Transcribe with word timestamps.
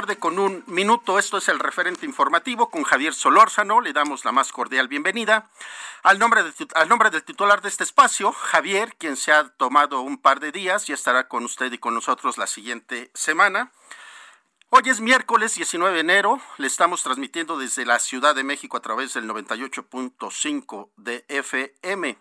Tarde 0.00 0.18
con 0.18 0.38
un 0.38 0.62
minuto. 0.66 1.18
Esto 1.18 1.38
es 1.38 1.48
el 1.48 1.58
referente 1.58 2.04
informativo 2.04 2.68
con 2.68 2.82
Javier 2.82 3.14
Solórzano. 3.14 3.80
Le 3.80 3.94
damos 3.94 4.26
la 4.26 4.32
más 4.32 4.52
cordial 4.52 4.88
bienvenida. 4.88 5.48
Al 6.02 6.18
nombre, 6.18 6.42
de, 6.42 6.52
al 6.74 6.86
nombre 6.90 7.08
del 7.08 7.24
titular 7.24 7.62
de 7.62 7.70
este 7.70 7.84
espacio, 7.84 8.30
Javier, 8.30 8.94
quien 8.98 9.16
se 9.16 9.32
ha 9.32 9.48
tomado 9.48 10.02
un 10.02 10.18
par 10.18 10.38
de 10.38 10.52
días 10.52 10.86
y 10.90 10.92
estará 10.92 11.28
con 11.28 11.46
usted 11.46 11.72
y 11.72 11.78
con 11.78 11.94
nosotros 11.94 12.36
la 12.36 12.46
siguiente 12.46 13.10
semana. 13.14 13.72
Hoy 14.68 14.82
es 14.84 15.00
miércoles 15.00 15.54
19 15.54 15.94
de 15.94 16.00
enero. 16.00 16.42
Le 16.58 16.66
estamos 16.66 17.02
transmitiendo 17.02 17.56
desde 17.56 17.86
la 17.86 17.98
Ciudad 17.98 18.34
de 18.34 18.44
México 18.44 18.76
a 18.76 18.82
través 18.82 19.14
del 19.14 19.26
98.5 19.26 20.90
de 20.98 21.24
FM. 21.28 22.18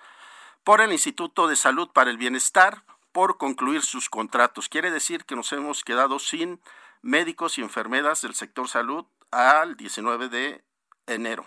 por 0.64 0.80
el 0.80 0.92
Instituto 0.92 1.48
de 1.48 1.56
Salud 1.56 1.90
para 1.92 2.10
el 2.10 2.18
Bienestar 2.18 2.84
por 3.12 3.38
concluir 3.38 3.82
sus 3.82 4.08
contratos. 4.08 4.68
Quiere 4.68 4.90
decir 4.90 5.24
que 5.24 5.36
nos 5.36 5.52
hemos 5.52 5.82
quedado 5.82 6.18
sin 6.18 6.60
médicos 7.02 7.58
y 7.58 7.62
enfermeras 7.62 8.22
del 8.22 8.34
sector 8.34 8.68
salud 8.68 9.06
al 9.30 9.76
19 9.76 10.28
de 10.28 10.64
enero. 11.06 11.46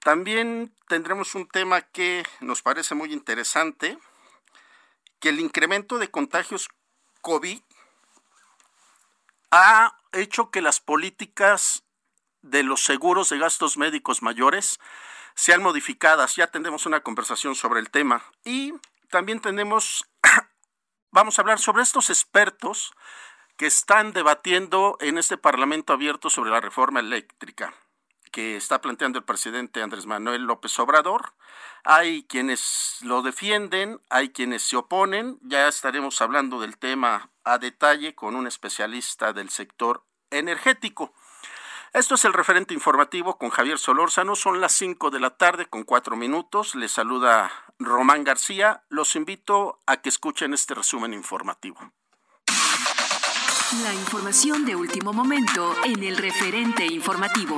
También 0.00 0.74
tendremos 0.88 1.34
un 1.34 1.46
tema 1.46 1.82
que 1.82 2.24
nos 2.40 2.62
parece 2.62 2.94
muy 2.94 3.12
interesante, 3.12 3.98
que 5.18 5.28
el 5.28 5.40
incremento 5.40 5.98
de 5.98 6.10
contagios 6.10 6.68
COVID 7.20 7.60
ha 9.50 9.96
hecho 10.12 10.50
que 10.50 10.62
las 10.62 10.80
políticas 10.80 11.84
de 12.42 12.62
los 12.62 12.82
seguros 12.82 13.28
de 13.28 13.38
gastos 13.38 13.76
médicos 13.76 14.22
mayores 14.22 14.80
sean 15.40 15.62
modificadas. 15.62 16.36
Ya 16.36 16.48
tendremos 16.48 16.84
una 16.84 17.00
conversación 17.00 17.54
sobre 17.54 17.80
el 17.80 17.90
tema. 17.90 18.22
Y 18.44 18.74
también 19.08 19.40
tenemos, 19.40 20.04
vamos 21.10 21.38
a 21.38 21.42
hablar 21.42 21.58
sobre 21.58 21.82
estos 21.82 22.10
expertos 22.10 22.92
que 23.56 23.66
están 23.66 24.12
debatiendo 24.12 24.98
en 25.00 25.16
este 25.16 25.38
Parlamento 25.38 25.94
abierto 25.94 26.28
sobre 26.28 26.50
la 26.50 26.60
reforma 26.60 27.00
eléctrica 27.00 27.74
que 28.30 28.56
está 28.56 28.80
planteando 28.80 29.18
el 29.18 29.24
presidente 29.24 29.82
Andrés 29.82 30.06
Manuel 30.06 30.42
López 30.42 30.78
Obrador. 30.78 31.32
Hay 31.84 32.24
quienes 32.24 32.98
lo 33.00 33.22
defienden, 33.22 34.00
hay 34.08 34.30
quienes 34.30 34.62
se 34.62 34.76
oponen. 34.76 35.38
Ya 35.42 35.68
estaremos 35.68 36.20
hablando 36.20 36.60
del 36.60 36.76
tema 36.76 37.30
a 37.44 37.58
detalle 37.58 38.14
con 38.14 38.36
un 38.36 38.46
especialista 38.46 39.32
del 39.32 39.48
sector 39.48 40.04
energético. 40.30 41.12
Esto 41.92 42.14
es 42.14 42.24
el 42.24 42.32
referente 42.32 42.72
informativo 42.72 43.36
con 43.36 43.50
Javier 43.50 43.76
Solórzano. 43.76 44.36
Son 44.36 44.60
las 44.60 44.72
5 44.72 45.10
de 45.10 45.18
la 45.18 45.30
tarde 45.30 45.66
con 45.66 45.82
4 45.82 46.14
minutos. 46.14 46.76
Les 46.76 46.92
saluda 46.92 47.50
Román 47.80 48.22
García. 48.22 48.84
Los 48.88 49.16
invito 49.16 49.80
a 49.86 49.96
que 49.96 50.08
escuchen 50.08 50.54
este 50.54 50.74
resumen 50.74 51.12
informativo. 51.12 51.80
La 53.82 53.92
información 53.92 54.64
de 54.64 54.76
último 54.76 55.12
momento 55.12 55.74
en 55.84 56.04
el 56.04 56.16
referente 56.16 56.86
informativo. 56.86 57.56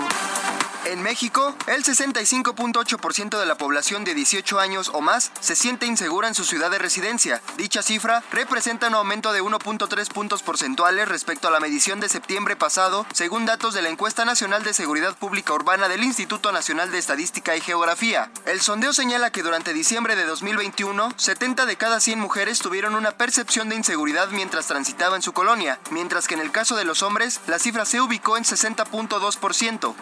En 0.84 1.00
México, 1.00 1.54
el 1.68 1.84
65.8% 1.84 3.38
de 3.38 3.46
la 3.46 3.54
población 3.54 4.02
de 4.02 4.14
18 4.14 4.58
años 4.58 4.90
o 4.92 5.00
más 5.00 5.30
se 5.38 5.54
siente 5.54 5.86
insegura 5.86 6.26
en 6.26 6.34
su 6.34 6.44
ciudad 6.44 6.72
de 6.72 6.80
residencia. 6.80 7.40
Dicha 7.56 7.82
cifra 7.82 8.24
representa 8.32 8.88
un 8.88 8.94
aumento 8.94 9.32
de 9.32 9.42
1.3 9.42 10.08
puntos 10.12 10.42
porcentuales 10.42 11.08
respecto 11.08 11.46
a 11.46 11.52
la 11.52 11.60
medición 11.60 12.00
de 12.00 12.08
septiembre 12.08 12.56
pasado, 12.56 13.06
según 13.12 13.46
datos 13.46 13.74
de 13.74 13.82
la 13.82 13.90
Encuesta 13.90 14.24
Nacional 14.24 14.64
de 14.64 14.74
Seguridad 14.74 15.16
Pública 15.16 15.52
Urbana 15.52 15.88
del 15.88 16.02
Instituto 16.02 16.50
Nacional 16.50 16.90
de 16.90 16.98
Estadística 16.98 17.56
y 17.56 17.60
Geografía. 17.60 18.32
El 18.44 18.60
sondeo 18.60 18.92
señala 18.92 19.30
que 19.30 19.44
durante 19.44 19.72
diciembre 19.72 20.16
de 20.16 20.24
2021, 20.24 21.12
70 21.16 21.64
de 21.64 21.76
cada 21.76 22.00
100 22.00 22.18
mujeres 22.18 22.58
tuvieron 22.58 22.96
una 22.96 23.12
percepción 23.12 23.68
de 23.68 23.76
inseguridad 23.76 24.30
mientras 24.30 24.66
transitaba 24.66 25.14
en 25.14 25.22
su 25.22 25.32
colonia, 25.32 25.78
mientras 25.92 26.26
que 26.26 26.34
en 26.34 26.40
el 26.40 26.50
caso 26.50 26.74
de 26.74 26.84
los 26.84 27.04
hombres, 27.04 27.40
la 27.46 27.60
cifra 27.60 27.84
se 27.84 28.00
ubicó 28.00 28.36
en 28.36 28.42
60.2%. 28.42 29.94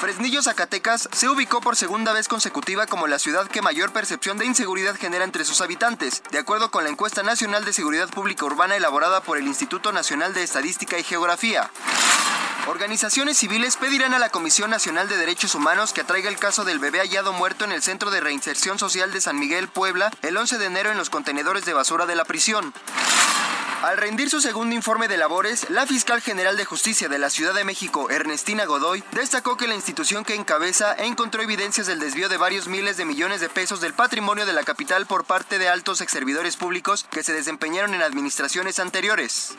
Fresnillo, 0.00 0.42
Zacatecas, 0.42 1.08
se 1.12 1.28
ubicó 1.28 1.60
por 1.60 1.76
segunda 1.76 2.12
vez 2.12 2.28
consecutiva 2.28 2.86
como 2.86 3.06
la 3.06 3.18
ciudad 3.18 3.46
que 3.48 3.62
mayor 3.62 3.92
percepción 3.92 4.38
de 4.38 4.46
inseguridad 4.46 4.96
genera 4.96 5.24
entre 5.24 5.44
sus 5.44 5.60
habitantes, 5.60 6.22
de 6.30 6.38
acuerdo 6.38 6.70
con 6.70 6.84
la 6.84 6.90
encuesta 6.90 7.22
nacional 7.22 7.64
de 7.64 7.72
seguridad 7.72 8.08
pública 8.08 8.44
urbana 8.44 8.76
elaborada 8.76 9.22
por 9.22 9.38
el 9.38 9.46
Instituto 9.46 9.92
Nacional 9.92 10.34
de 10.34 10.42
Estadística 10.42 10.98
y 10.98 11.04
Geografía. 11.04 11.70
Organizaciones 12.66 13.36
civiles 13.36 13.76
pedirán 13.76 14.14
a 14.14 14.18
la 14.18 14.30
Comisión 14.30 14.70
Nacional 14.70 15.08
de 15.08 15.18
Derechos 15.18 15.54
Humanos 15.54 15.92
que 15.92 16.00
atraiga 16.00 16.30
el 16.30 16.38
caso 16.38 16.64
del 16.64 16.78
bebé 16.78 17.00
hallado 17.00 17.32
muerto 17.32 17.64
en 17.64 17.72
el 17.72 17.82
Centro 17.82 18.10
de 18.10 18.20
Reinserción 18.20 18.78
Social 18.78 19.12
de 19.12 19.20
San 19.20 19.38
Miguel, 19.38 19.68
Puebla, 19.68 20.10
el 20.22 20.36
11 20.36 20.58
de 20.58 20.66
enero 20.66 20.90
en 20.90 20.96
los 20.96 21.10
contenedores 21.10 21.66
de 21.66 21.74
basura 21.74 22.06
de 22.06 22.16
la 22.16 22.24
prisión. 22.24 22.72
Al 23.84 23.98
rendir 23.98 24.30
su 24.30 24.40
segundo 24.40 24.74
informe 24.74 25.08
de 25.08 25.18
labores, 25.18 25.68
la 25.68 25.86
fiscal 25.86 26.22
general 26.22 26.56
de 26.56 26.64
justicia 26.64 27.10
de 27.10 27.18
la 27.18 27.28
Ciudad 27.28 27.52
de 27.52 27.64
México, 27.64 28.08
Ernestina 28.08 28.64
Godoy, 28.64 29.04
destacó 29.12 29.58
que 29.58 29.68
la 29.68 29.74
institución 29.74 30.24
que 30.24 30.34
encabeza 30.34 30.94
encontró 30.94 31.42
evidencias 31.42 31.86
del 31.86 31.98
desvío 31.98 32.30
de 32.30 32.38
varios 32.38 32.66
miles 32.66 32.96
de 32.96 33.04
millones 33.04 33.42
de 33.42 33.50
pesos 33.50 33.82
del 33.82 33.92
patrimonio 33.92 34.46
de 34.46 34.54
la 34.54 34.62
capital 34.62 35.04
por 35.04 35.24
parte 35.24 35.58
de 35.58 35.68
altos 35.68 36.00
exservidores 36.00 36.56
públicos 36.56 37.04
que 37.10 37.22
se 37.22 37.34
desempeñaron 37.34 37.92
en 37.92 38.00
administraciones 38.00 38.78
anteriores. 38.78 39.54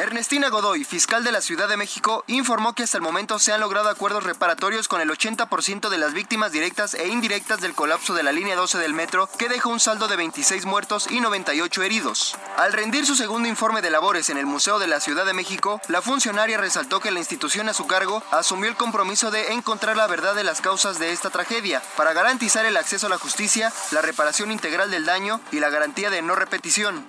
Ernestina 0.00 0.48
Godoy, 0.48 0.84
fiscal 0.84 1.24
de 1.24 1.32
la 1.32 1.42
Ciudad 1.42 1.68
de 1.68 1.76
México, 1.76 2.24
informó 2.26 2.72
que 2.72 2.84
hasta 2.84 2.96
el 2.96 3.02
momento 3.02 3.38
se 3.38 3.52
han 3.52 3.60
logrado 3.60 3.90
acuerdos 3.90 4.24
reparatorios 4.24 4.88
con 4.88 5.02
el 5.02 5.10
80% 5.10 5.90
de 5.90 5.98
las 5.98 6.14
víctimas 6.14 6.52
directas 6.52 6.94
e 6.94 7.08
indirectas 7.08 7.60
del 7.60 7.74
colapso 7.74 8.14
de 8.14 8.22
la 8.22 8.32
línea 8.32 8.56
12 8.56 8.78
del 8.78 8.94
metro, 8.94 9.28
que 9.38 9.50
dejó 9.50 9.68
un 9.68 9.78
saldo 9.78 10.08
de 10.08 10.16
26 10.16 10.64
muertos 10.64 11.06
y 11.10 11.20
98 11.20 11.82
heridos. 11.82 12.34
Al 12.56 12.72
rendir 12.72 13.04
su 13.04 13.14
segundo 13.20 13.50
informe 13.50 13.82
de 13.82 13.90
labores 13.90 14.30
en 14.30 14.38
el 14.38 14.46
Museo 14.46 14.78
de 14.78 14.86
la 14.86 14.98
Ciudad 14.98 15.26
de 15.26 15.34
México, 15.34 15.78
la 15.88 16.00
funcionaria 16.00 16.56
resaltó 16.56 17.00
que 17.00 17.10
la 17.10 17.18
institución 17.18 17.68
a 17.68 17.74
su 17.74 17.86
cargo 17.86 18.22
asumió 18.30 18.70
el 18.70 18.76
compromiso 18.76 19.30
de 19.30 19.52
encontrar 19.52 19.94
la 19.98 20.06
verdad 20.06 20.34
de 20.34 20.42
las 20.42 20.62
causas 20.62 20.98
de 20.98 21.12
esta 21.12 21.28
tragedia, 21.28 21.82
para 21.98 22.14
garantizar 22.14 22.64
el 22.64 22.78
acceso 22.78 23.08
a 23.08 23.10
la 23.10 23.18
justicia, 23.18 23.70
la 23.90 24.00
reparación 24.00 24.50
integral 24.50 24.90
del 24.90 25.04
daño 25.04 25.38
y 25.52 25.60
la 25.60 25.68
garantía 25.68 26.08
de 26.08 26.22
no 26.22 26.34
repetición. 26.34 27.04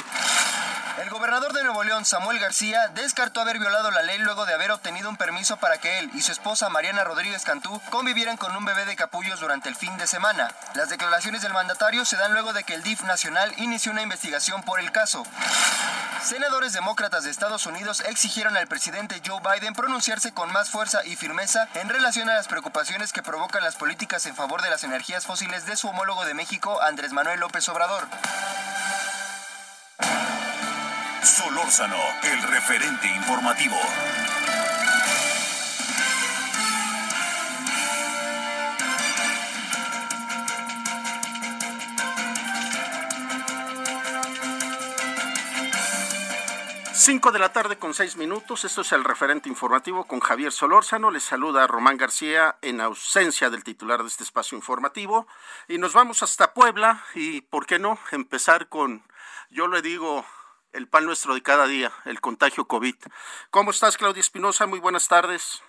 El 1.02 1.10
gobernador 1.10 1.54
de 1.54 1.64
Nuevo 1.64 1.84
León, 1.84 2.04
Samuel 2.04 2.40
García, 2.40 2.90
descartó 2.90 3.40
haber 3.40 3.58
violado 3.58 3.90
la 3.92 4.04
ley 4.04 4.18
luego 4.20 4.46
de 4.46 4.54
haber 4.54 4.72
obtenido 4.72 5.10
un 5.10 5.16
permiso 5.16 5.58
para 5.58 5.78
que 5.78 6.00
él 6.00 6.12
y 6.14 6.22
su 6.22 6.34
esposa 6.34 6.70
Mariana 6.70 7.06
Rodríguez 7.06 7.44
Cantú 7.44 7.82
convivieran 7.90 8.36
con 8.36 8.56
un 8.56 8.66
bebé 8.66 8.86
de 8.86 8.98
capullos 8.98 9.40
durante 9.40 9.70
el 9.70 9.76
fin 9.76 9.98
de 9.98 10.08
semana. 10.08 10.54
Las 10.76 10.90
declaraciones 10.90 11.42
del 11.42 11.54
mandatario 11.54 12.04
se 12.04 12.18
dan 12.18 12.34
luego 12.34 12.52
de 12.52 12.66
que 12.66 12.74
el 12.74 12.84
DIF 12.84 13.04
nacional 13.04 13.54
inició 13.58 13.94
una 13.94 14.02
investigación 14.02 14.62
por 14.64 14.80
el 14.82 14.92
caso. 14.92 15.24
Senadores 16.24 16.74
demócratas 16.74 17.24
de 17.24 17.32
Estados 17.32 17.66
Unidos 17.66 18.04
exigieron 18.08 18.56
al 18.56 18.68
presidente 18.68 19.22
Joe 19.26 19.42
Biden 19.42 19.74
pronunciarse 19.74 20.32
con 20.32 20.52
más 20.52 20.70
fuerza 20.70 21.04
y 21.04 21.16
firmeza 21.16 21.68
en 21.74 21.90
relación 21.90 22.30
a 22.30 22.36
las 22.36 22.48
preocupaciones 22.48 23.12
que 23.12 23.24
provocan 23.24 23.64
las 23.64 23.76
políticas 23.76 24.26
en 24.28 24.36
favor 24.36 24.62
de 24.62 24.70
las 24.70 24.84
energías 24.84 25.26
fósiles 25.26 25.66
de 25.66 25.76
su 25.76 25.88
homólogo 25.88 26.24
de 26.26 26.36
México, 26.36 26.80
Andrés 26.82 27.12
Manuel 27.12 27.40
López 27.40 27.68
Obrador. 27.70 28.08
Solórzano, 31.24 31.98
el 32.24 32.44
referente 32.44 33.08
informativo. 33.08 33.78
Cinco 47.04 47.32
de 47.32 47.40
la 47.40 47.52
tarde 47.52 47.80
con 47.80 47.96
seis 47.96 48.16
minutos. 48.16 48.64
Esto 48.64 48.82
es 48.82 48.92
el 48.92 49.04
referente 49.04 49.50
informativo 49.50 50.06
con 50.06 50.20
Javier 50.20 50.52
Solórzano. 50.52 51.10
Les 51.10 51.24
saluda 51.24 51.66
Román 51.66 51.98
García 51.98 52.58
en 52.62 52.80
ausencia 52.80 53.50
del 53.50 53.64
titular 53.64 54.04
de 54.04 54.08
este 54.08 54.24
espacio 54.24 54.56
informativo. 54.56 55.26
Y 55.68 55.80
nos 55.80 55.94
vamos 55.94 56.22
hasta 56.22 56.54
Puebla 56.54 57.04
y, 57.16 57.42
¿por 57.42 57.66
qué 57.66 57.80
no?, 57.80 57.98
empezar 58.12 58.70
con, 58.70 59.04
yo 59.50 59.68
le 59.68 59.82
digo, 59.82 60.24
el 60.74 60.88
pan 60.88 61.06
nuestro 61.06 61.34
de 61.34 61.42
cada 61.42 61.66
día, 61.66 61.92
el 62.06 62.22
contagio 62.22 62.68
COVID. 62.68 62.96
¿Cómo 63.50 63.72
estás, 63.72 63.98
Claudia 63.98 64.20
Espinosa? 64.20 64.68
Muy 64.68 64.78
buenas 64.78 65.08
tardes. 65.08 65.64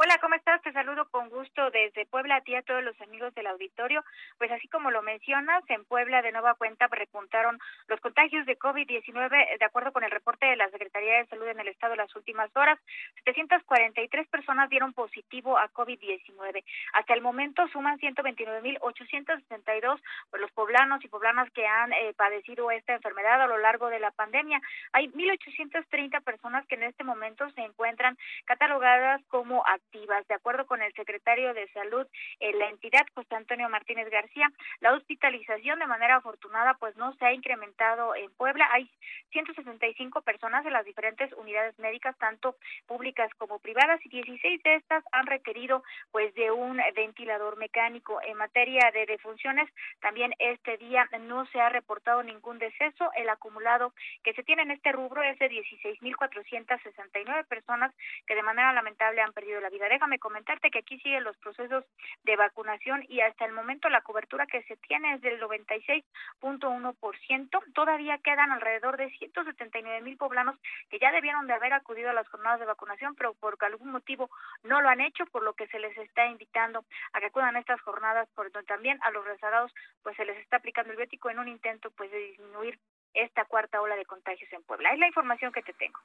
Hola, 0.00 0.16
¿cómo 0.20 0.36
estás? 0.36 0.62
Te 0.62 0.70
saludo 0.70 1.10
con 1.10 1.28
gusto 1.28 1.72
desde 1.72 2.06
Puebla 2.06 2.36
a 2.36 2.40
ti 2.42 2.54
a 2.54 2.62
todos 2.62 2.84
los 2.84 2.94
amigos 3.00 3.34
del 3.34 3.48
auditorio. 3.48 4.04
Pues 4.38 4.48
así 4.52 4.68
como 4.68 4.92
lo 4.92 5.02
mencionas, 5.02 5.64
en 5.66 5.84
Puebla 5.84 6.22
de 6.22 6.30
nueva 6.30 6.54
cuenta 6.54 6.86
repuntaron 6.86 7.58
los 7.88 8.00
contagios 8.00 8.46
de 8.46 8.56
COVID-19 8.56 9.58
de 9.58 9.64
acuerdo 9.64 9.90
con 9.90 10.04
el 10.04 10.12
reporte 10.12 10.46
de 10.46 10.54
la 10.54 10.70
Secretaría 10.70 11.16
de 11.16 11.26
Salud 11.26 11.48
en 11.48 11.58
el 11.58 11.66
estado 11.66 11.96
las 11.96 12.14
últimas 12.14 12.48
horas. 12.56 12.78
743 13.24 14.28
personas 14.28 14.70
dieron 14.70 14.92
positivo 14.92 15.58
a 15.58 15.68
COVID-19. 15.72 16.62
Hasta 16.92 17.14
el 17.14 17.20
momento 17.20 17.66
suman 17.66 17.98
129.862 17.98 20.00
pues, 20.30 20.40
los 20.40 20.52
poblanos 20.52 21.04
y 21.04 21.08
poblanas 21.08 21.50
que 21.50 21.66
han 21.66 21.92
eh, 21.92 22.14
padecido 22.16 22.70
esta 22.70 22.92
enfermedad 22.92 23.42
a 23.42 23.48
lo 23.48 23.58
largo 23.58 23.88
de 23.88 23.98
la 23.98 24.12
pandemia. 24.12 24.62
Hay 24.92 25.08
1.830 25.08 26.22
personas 26.22 26.64
que 26.68 26.76
en 26.76 26.84
este 26.84 27.02
momento 27.02 27.50
se 27.50 27.62
encuentran 27.62 28.16
catalogadas 28.44 29.20
como 29.26 29.64
de 29.90 30.34
acuerdo 30.34 30.66
con 30.66 30.82
el 30.82 30.92
secretario 30.92 31.54
de 31.54 31.68
Salud 31.68 32.06
en 32.40 32.58
la 32.58 32.68
entidad, 32.68 33.06
José 33.14 33.34
Antonio 33.34 33.68
Martínez 33.68 34.08
García, 34.10 34.50
la 34.80 34.92
hospitalización 34.92 35.78
de 35.78 35.86
manera 35.86 36.16
afortunada 36.16 36.74
pues 36.74 36.96
no 36.96 37.14
se 37.14 37.24
ha 37.24 37.32
incrementado 37.32 38.14
en 38.14 38.30
Puebla. 38.32 38.68
Hay 38.72 38.90
165 39.30 40.20
personas 40.22 40.66
en 40.66 40.72
las 40.72 40.84
diferentes 40.84 41.32
unidades 41.34 41.78
médicas, 41.78 42.16
tanto 42.18 42.56
públicas 42.86 43.30
como 43.38 43.58
privadas, 43.60 44.00
y 44.04 44.08
16 44.10 44.62
de 44.62 44.74
estas 44.74 45.04
han 45.12 45.26
requerido 45.26 45.82
pues 46.10 46.34
de 46.34 46.50
un 46.50 46.80
ventilador 46.94 47.56
mecánico. 47.56 48.20
En 48.22 48.36
materia 48.36 48.90
de 48.92 49.06
defunciones, 49.06 49.70
también 50.00 50.34
este 50.38 50.76
día 50.76 51.08
no 51.20 51.46
se 51.46 51.60
ha 51.60 51.68
reportado 51.70 52.22
ningún 52.22 52.58
deceso. 52.58 53.10
El 53.14 53.28
acumulado 53.28 53.94
que 54.22 54.34
se 54.34 54.42
tiene 54.42 54.62
en 54.62 54.72
este 54.72 54.92
rubro 54.92 55.22
es 55.22 55.38
de 55.38 55.48
16.469 55.50 57.46
personas 57.46 57.94
que 58.26 58.34
de 58.34 58.42
manera 58.42 58.72
lamentable 58.72 59.22
han 59.22 59.32
perdido 59.32 59.60
la 59.60 59.70
vida 59.70 59.77
Déjame 59.86 60.18
comentarte 60.18 60.70
que 60.70 60.80
aquí 60.80 60.98
siguen 61.00 61.24
los 61.24 61.36
procesos 61.38 61.84
de 62.24 62.36
vacunación 62.36 63.04
y 63.08 63.20
hasta 63.20 63.44
el 63.44 63.52
momento 63.52 63.88
la 63.88 64.00
cobertura 64.00 64.46
que 64.46 64.62
se 64.64 64.76
tiene 64.78 65.14
es 65.14 65.20
del 65.20 65.40
96.1%. 65.40 67.72
Todavía 67.74 68.18
quedan 68.18 68.50
alrededor 68.52 68.96
de 68.96 69.10
179 69.10 70.00
mil 70.02 70.16
poblanos 70.16 70.56
que 70.90 70.98
ya 70.98 71.12
debieron 71.12 71.46
de 71.46 71.54
haber 71.54 71.72
acudido 71.72 72.10
a 72.10 72.14
las 72.14 72.28
jornadas 72.28 72.60
de 72.60 72.66
vacunación, 72.66 73.14
pero 73.14 73.34
por 73.34 73.56
algún 73.64 73.90
motivo 73.90 74.30
no 74.62 74.80
lo 74.80 74.88
han 74.88 75.00
hecho, 75.00 75.26
por 75.26 75.42
lo 75.42 75.54
que 75.54 75.66
se 75.68 75.78
les 75.78 75.96
está 75.98 76.26
invitando 76.26 76.84
a 77.12 77.20
que 77.20 77.26
acudan 77.26 77.56
a 77.56 77.60
estas 77.60 77.80
jornadas, 77.82 78.28
por 78.34 78.50
donde 78.50 78.66
también 78.66 78.98
a 79.02 79.10
los 79.10 79.24
rezagados 79.24 79.72
pues 80.02 80.16
se 80.16 80.24
les 80.24 80.38
está 80.38 80.56
aplicando 80.56 80.92
el 80.92 80.96
biótico 80.96 81.30
en 81.30 81.38
un 81.38 81.48
intento 81.48 81.90
pues 81.90 82.10
de 82.10 82.18
disminuir 82.18 82.78
esta 83.14 83.44
cuarta 83.44 83.80
ola 83.80 83.96
de 83.96 84.04
contagios 84.04 84.52
en 84.52 84.62
Puebla. 84.62 84.92
Es 84.92 84.98
la 84.98 85.06
información 85.06 85.52
que 85.52 85.62
te 85.62 85.72
tengo. 85.72 85.98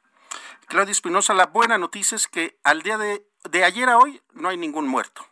Claudia 0.68 0.92
Espinosa, 0.92 1.34
la 1.34 1.48
buena 1.48 1.78
noticia 1.78 2.16
es 2.16 2.28
que 2.28 2.58
al 2.64 2.82
día 2.82 2.98
de, 2.98 3.26
de 3.50 3.64
ayer 3.64 3.90
a 3.90 3.98
hoy 3.98 4.22
no 4.34 4.50
hay 4.50 4.58
ningún 4.58 4.88
muerto. 4.88 5.26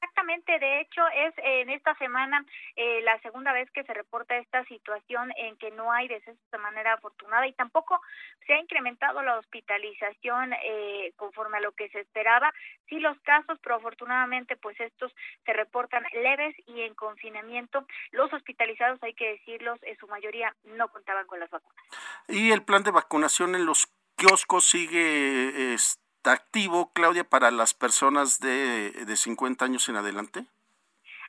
Exactamente, 0.00 0.60
de 0.60 0.80
hecho 0.80 1.02
es 1.08 1.34
en 1.38 1.70
esta 1.70 1.92
semana 1.96 2.44
eh, 2.76 3.00
la 3.02 3.18
segunda 3.20 3.52
vez 3.52 3.68
que 3.72 3.82
se 3.82 3.92
reporta 3.92 4.36
esta 4.36 4.64
situación 4.66 5.32
en 5.36 5.56
que 5.56 5.72
no 5.72 5.90
hay 5.90 6.06
decesos 6.06 6.38
de 6.52 6.58
manera 6.58 6.92
afortunada 6.92 7.48
y 7.48 7.52
tampoco 7.52 8.00
se 8.46 8.52
ha 8.52 8.60
incrementado 8.60 9.22
la 9.22 9.38
hospitalización 9.38 10.52
eh, 10.52 11.12
conforme 11.16 11.56
a 11.56 11.60
lo 11.60 11.72
que 11.72 11.88
se 11.88 12.00
esperaba. 12.00 12.52
Sí 12.88 13.00
los 13.00 13.18
casos, 13.22 13.58
pero 13.60 13.74
afortunadamente 13.74 14.56
pues 14.56 14.78
estos 14.78 15.12
se 15.44 15.52
reportan 15.52 16.04
leves 16.12 16.54
y 16.66 16.82
en 16.82 16.94
confinamiento. 16.94 17.84
Los 18.12 18.32
hospitalizados, 18.32 19.02
hay 19.02 19.14
que 19.14 19.30
decirlos, 19.30 19.80
en 19.82 19.98
su 19.98 20.06
mayoría 20.06 20.54
no 20.62 20.88
contaban 20.88 21.26
con 21.26 21.40
las 21.40 21.50
vacunas. 21.50 21.84
¿Y 22.28 22.52
el 22.52 22.62
plan 22.62 22.84
de 22.84 22.92
vacunación 22.92 23.56
en 23.56 23.66
los 23.66 23.88
kioscos 24.16 24.68
sigue... 24.68 25.74
Este 25.74 26.07
activo, 26.28 26.92
Claudia, 26.92 27.28
para 27.28 27.50
las 27.50 27.74
personas 27.74 28.40
de, 28.40 28.92
de 29.06 29.16
50 29.16 29.64
años 29.64 29.88
en 29.88 29.96
adelante? 29.96 30.46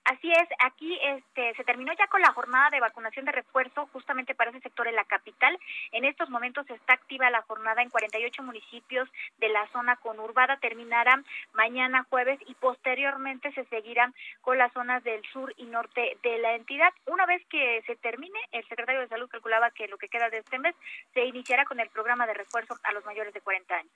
Así 0.06 0.32
es, 0.32 0.48
aquí 0.60 0.98
este, 1.04 1.54
se 1.56 1.64
terminó 1.64 1.94
ya 1.94 2.08
con 2.08 2.22
la 2.22 2.34
jornada 2.34 2.70
de 2.70 2.80
vacunación 2.80 3.26
de 3.26 3.32
refuerzo 3.32 3.88
justamente 3.94 4.36
para 4.36 4.50
ese 4.50 4.62
sector 4.62 4.88
en 4.88 4.96
la 4.96 5.06
capital. 5.06 5.58
En 5.92 6.06
estos 6.06 6.30
momentos 6.30 6.70
está 6.70 6.94
activa 6.94 7.30
la 7.30 7.42
jornada 7.44 7.82
en 7.82 7.90
48 7.90 8.42
municipios 8.44 9.10
de 9.38 9.50
la 9.50 9.68
zona 9.72 9.96
conurbada. 9.98 10.58
Terminará 10.58 11.22
mañana 11.54 12.06
jueves 12.10 12.40
y 12.48 12.54
posteriormente 12.56 13.52
se 13.54 13.66
seguirá 13.66 14.12
con 14.42 14.58
las 14.58 14.74
zonas 14.74 15.04
del 15.04 15.22
sur 15.32 15.54
y 15.58 15.66
norte 15.66 16.18
de 16.24 16.38
la 16.40 16.56
entidad. 16.56 16.92
Una 17.06 17.26
vez 17.26 17.46
que 17.50 17.84
se 17.86 17.96
termine, 17.96 18.40
el 18.52 18.68
secretario 18.68 19.02
de 19.02 19.08
Salud 19.08 19.30
calculaba 19.30 19.72
que 19.72 19.88
lo 19.88 19.98
que 19.98 20.08
queda 20.08 20.30
de 20.30 20.40
este 20.40 20.60
mes 20.60 20.76
se 21.14 21.26
iniciará 21.26 21.66
con 21.66 21.80
el 21.80 21.90
programa 21.90 22.26
de 22.26 22.34
refuerzo 22.34 22.78
a 22.84 22.94
los 22.94 23.06
mayores 23.06 23.34
de 23.34 23.42
40 23.42 23.76
años. 23.76 23.92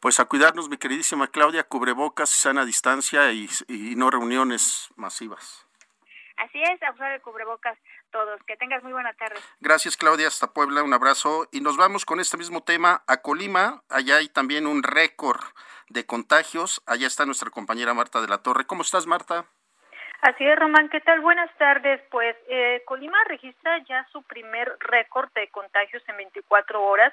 Pues 0.00 0.18
a 0.18 0.24
cuidarnos, 0.24 0.68
mi 0.68 0.76
queridísima 0.76 1.28
Claudia, 1.28 1.64
cubrebocas, 1.64 2.30
sana 2.30 2.64
distancia 2.64 3.32
y 3.32 3.48
no 3.96 4.10
reuniones 4.10 4.88
masivas. 4.96 5.41
Así 6.36 6.62
es, 6.62 6.82
a 6.82 6.92
usar 6.92 7.12
el 7.12 7.20
cubrebocas 7.20 7.78
todos. 8.10 8.40
Que 8.44 8.56
tengas 8.56 8.82
muy 8.82 8.92
buena 8.92 9.12
tarde. 9.14 9.36
Gracias, 9.60 9.96
Claudia. 9.96 10.28
Hasta 10.28 10.52
Puebla, 10.52 10.82
un 10.82 10.92
abrazo. 10.92 11.48
Y 11.52 11.60
nos 11.60 11.76
vamos 11.76 12.04
con 12.04 12.20
este 12.20 12.36
mismo 12.36 12.62
tema 12.62 13.02
a 13.06 13.18
Colima. 13.18 13.82
Allá 13.88 14.16
hay 14.16 14.28
también 14.28 14.66
un 14.66 14.82
récord 14.82 15.40
de 15.88 16.04
contagios. 16.06 16.82
Allá 16.86 17.06
está 17.06 17.26
nuestra 17.26 17.50
compañera 17.50 17.94
Marta 17.94 18.20
de 18.20 18.28
la 18.28 18.42
Torre. 18.42 18.66
¿Cómo 18.66 18.82
estás, 18.82 19.06
Marta? 19.06 19.46
Así 20.22 20.46
es, 20.46 20.56
Román, 20.56 20.88
¿qué 20.88 21.00
tal? 21.00 21.20
Buenas 21.20 21.50
tardes. 21.58 22.00
Pues 22.10 22.36
eh, 22.48 22.82
Colima 22.86 23.18
registra 23.24 23.78
ya 23.88 24.06
su 24.12 24.22
primer 24.22 24.76
récord 24.78 25.32
de 25.32 25.48
contagios 25.48 26.02
en 26.08 26.16
24 26.16 26.80
horas. 26.82 27.12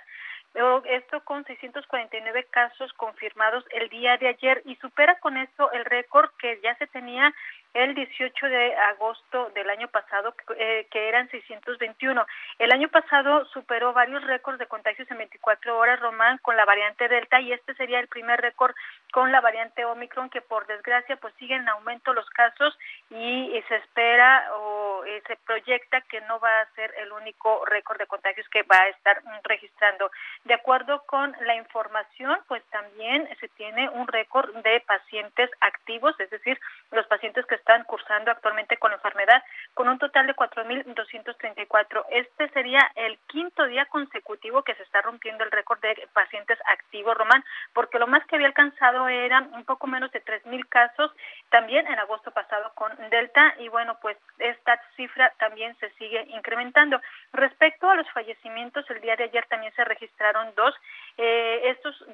Esto 0.86 1.24
con 1.24 1.46
649 1.46 2.48
casos 2.50 2.92
confirmados 2.94 3.64
el 3.72 3.88
día 3.90 4.18
de 4.18 4.30
ayer 4.30 4.62
y 4.66 4.76
supera 4.78 5.20
con 5.20 5.38
esto 5.38 5.72
el 5.72 5.86
récord 5.86 6.30
que 6.40 6.60
ya 6.64 6.76
se 6.78 6.88
tenía 6.88 7.34
el 7.74 7.94
18 7.94 8.46
de 8.48 8.76
agosto 8.76 9.52
del 9.54 9.70
año 9.70 9.88
pasado, 9.90 10.34
eh, 10.58 10.88
que 10.92 11.08
eran 11.08 11.30
621. 11.30 12.26
El 12.58 12.72
año 12.72 12.90
pasado 12.90 13.46
superó 13.46 13.94
varios 13.94 14.24
récords 14.24 14.60
de 14.60 14.68
contagios 14.68 15.10
en 15.12 15.18
24 15.18 15.78
horas, 15.78 16.00
Román, 16.00 16.40
con 16.40 16.58
la 16.58 16.66
variante 16.66 17.08
Delta, 17.08 17.40
y 17.40 17.54
este 17.54 17.74
sería 17.76 18.00
el 18.00 18.08
primer 18.08 18.42
récord 18.42 18.74
con 19.12 19.32
la 19.32 19.42
variante 19.42 19.86
Omicron, 19.86 20.30
que 20.30 20.42
por 20.42 20.66
desgracia 20.68 21.18
pues 21.18 21.34
siguen 21.36 21.62
en 21.62 21.70
aumento 21.70 22.14
los 22.14 22.30
casos 22.30 22.78
y, 23.10 23.64
se 23.68 23.76
espera 23.76 24.48
o 24.56 25.04
eh, 25.06 25.22
se 25.28 25.36
proyecta 25.46 26.02
que 26.02 26.22
no 26.22 26.40
va 26.40 26.62
a 26.62 26.66
ser 26.74 26.94
el 26.98 27.12
único 27.12 27.66
récord 27.66 28.00
de 28.00 28.08
contagios 28.08 28.48
que 28.50 28.64
va 28.64 28.78
a 28.78 28.88
estar 28.88 29.22
registrando. 29.44 30.10
De 30.46 30.54
acuerdo 30.54 31.04
con 31.06 31.36
la 31.42 31.56
información, 31.56 32.40
pues 32.48 32.64
también 32.72 33.28
se 33.40 33.48
tiene 33.50 33.90
un 33.90 34.08
récord 34.08 34.56
de 34.64 34.80
pacientes 34.82 35.52
activos, 35.60 36.20
es 36.20 36.30
decir, 36.30 36.60
los 36.92 37.06
pacientes 37.08 37.46
que 37.46 37.59
están 37.60 37.84
cursando 37.84 38.32
actualmente 38.32 38.78
con 38.78 38.92
enfermedad, 38.92 39.44
con 39.74 39.88
un 39.88 40.00
total 40.00 40.28
de 40.28 40.36
4.234. 40.36 42.06
Este 42.10 42.50
sería 42.50 42.80
el 42.96 43.18
quinto 43.28 43.66
día 43.66 43.86
consecutivo 43.86 44.64
que 44.64 44.76
se 44.76 44.84
está 44.84 45.02
rompiendo 45.02 45.44
el 45.44 45.52
récord 45.52 45.80
de 45.82 46.08
pacientes 46.14 46.58
activos, 46.66 47.18
Román, 47.18 47.44
porque 47.74 48.00
lo 48.00 48.08
más 48.08 48.26
que 48.26 48.36
había 48.36 48.48
alcanzado 48.48 49.08
eran 49.08 49.54
un 49.54 49.64
poco 49.66 49.88
menos 49.88 50.12
de 50.12 50.24
3.000 50.24 50.68
casos 50.68 51.12
también 51.50 51.88
en 51.88 52.00
agosto 52.00 52.32
pasado 52.32 52.72
con 52.76 52.92
Delta 53.10 53.56
y 53.60 53.68
bueno, 53.70 53.98
pues 54.02 54.18
esta 54.40 54.80
cifra 54.96 55.32
también 55.38 55.76
se 55.80 55.90
sigue 55.92 56.26
incrementando. 56.30 57.00
Respecto 57.34 57.90
a 57.90 57.96
los 57.96 58.10
fallecimientos, 58.12 58.90
el 58.90 59.02
día 59.02 59.16
de 59.16 59.26
ayer 59.26 59.46
también 59.48 59.74
se 59.74 59.84
registraron 59.84 60.54
dos. 60.56 60.74
Eh, 61.18 61.62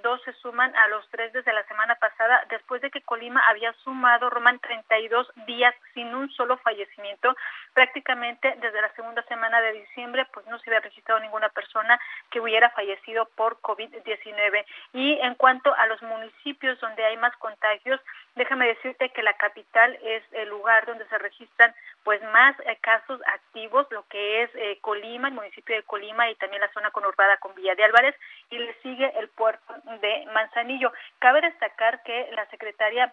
dos 0.06 0.22
se 0.22 0.34
suman 0.34 0.74
a 0.76 0.88
los 0.90 1.10
tres 1.10 1.34
desde 1.34 1.52
la 1.52 1.64
semana 1.64 1.96
pasada, 1.96 2.46
después 2.50 2.80
de 2.82 2.92
que 2.92 3.02
Colima 3.02 3.42
había 3.50 3.74
sumado, 3.84 4.30
Román, 4.30 4.60
32 4.60 5.28
días 5.48 5.74
sin 5.96 6.14
un 6.14 6.30
solo 6.30 6.58
fallecimiento. 6.58 7.36
Prácticamente 7.74 8.54
desde 8.62 8.82
la 8.84 8.94
segunda 8.94 9.24
semana 9.24 9.60
de 9.62 9.74
diciembre, 9.74 10.28
pues 10.32 10.46
no 10.46 10.60
se 10.60 10.70
había 10.70 10.82
registrado 10.82 11.20
ninguna 11.22 11.50
persona 11.50 12.00
que 12.30 12.40
hubiera 12.40 12.70
fallecido 12.70 13.26
por 13.36 13.60
COVID-19. 13.62 14.64
Y 14.94 15.18
en 15.20 15.34
cuanto 15.34 15.74
a 15.74 15.88
los 15.88 16.00
municipios 16.04 16.80
donde 16.80 17.04
hay 17.04 17.18
más 17.18 17.36
contagios, 17.38 18.00
déjame 18.36 18.68
decirte 18.68 19.10
que 19.10 19.24
la 19.24 19.34
capital 19.34 19.98
es 20.04 20.24
el 20.34 20.50
lugar 20.50 20.86
donde 20.86 21.08
se 21.08 21.18
registran 21.18 21.74
pues 22.04 22.22
más 22.32 22.56
eh, 22.60 22.78
casos 22.82 23.20
activos, 23.26 23.88
lo 23.90 24.04
que 24.08 24.44
es 24.44 24.52
eh, 24.54 24.78
Colima, 24.82 25.30
el 25.30 25.34
municipio 25.34 25.76
de 25.76 25.82
Colima 25.82 26.30
y 26.30 26.36
también 26.36 26.62
la 26.62 26.72
zona 26.72 26.92
conurbada 26.92 27.38
con 27.38 27.56
Villa 27.56 27.74
de 27.74 27.84
Álvarez, 27.84 28.16
y 28.52 28.60
le 28.60 28.74
sigue 28.84 29.12
el 29.18 29.28
puerto 29.30 29.65
de 30.02 30.26
Manzanillo. 30.34 30.92
Cabe 31.20 31.42
destacar 31.42 32.04
que 32.04 32.30
la 32.36 32.46
secretaria 32.48 33.12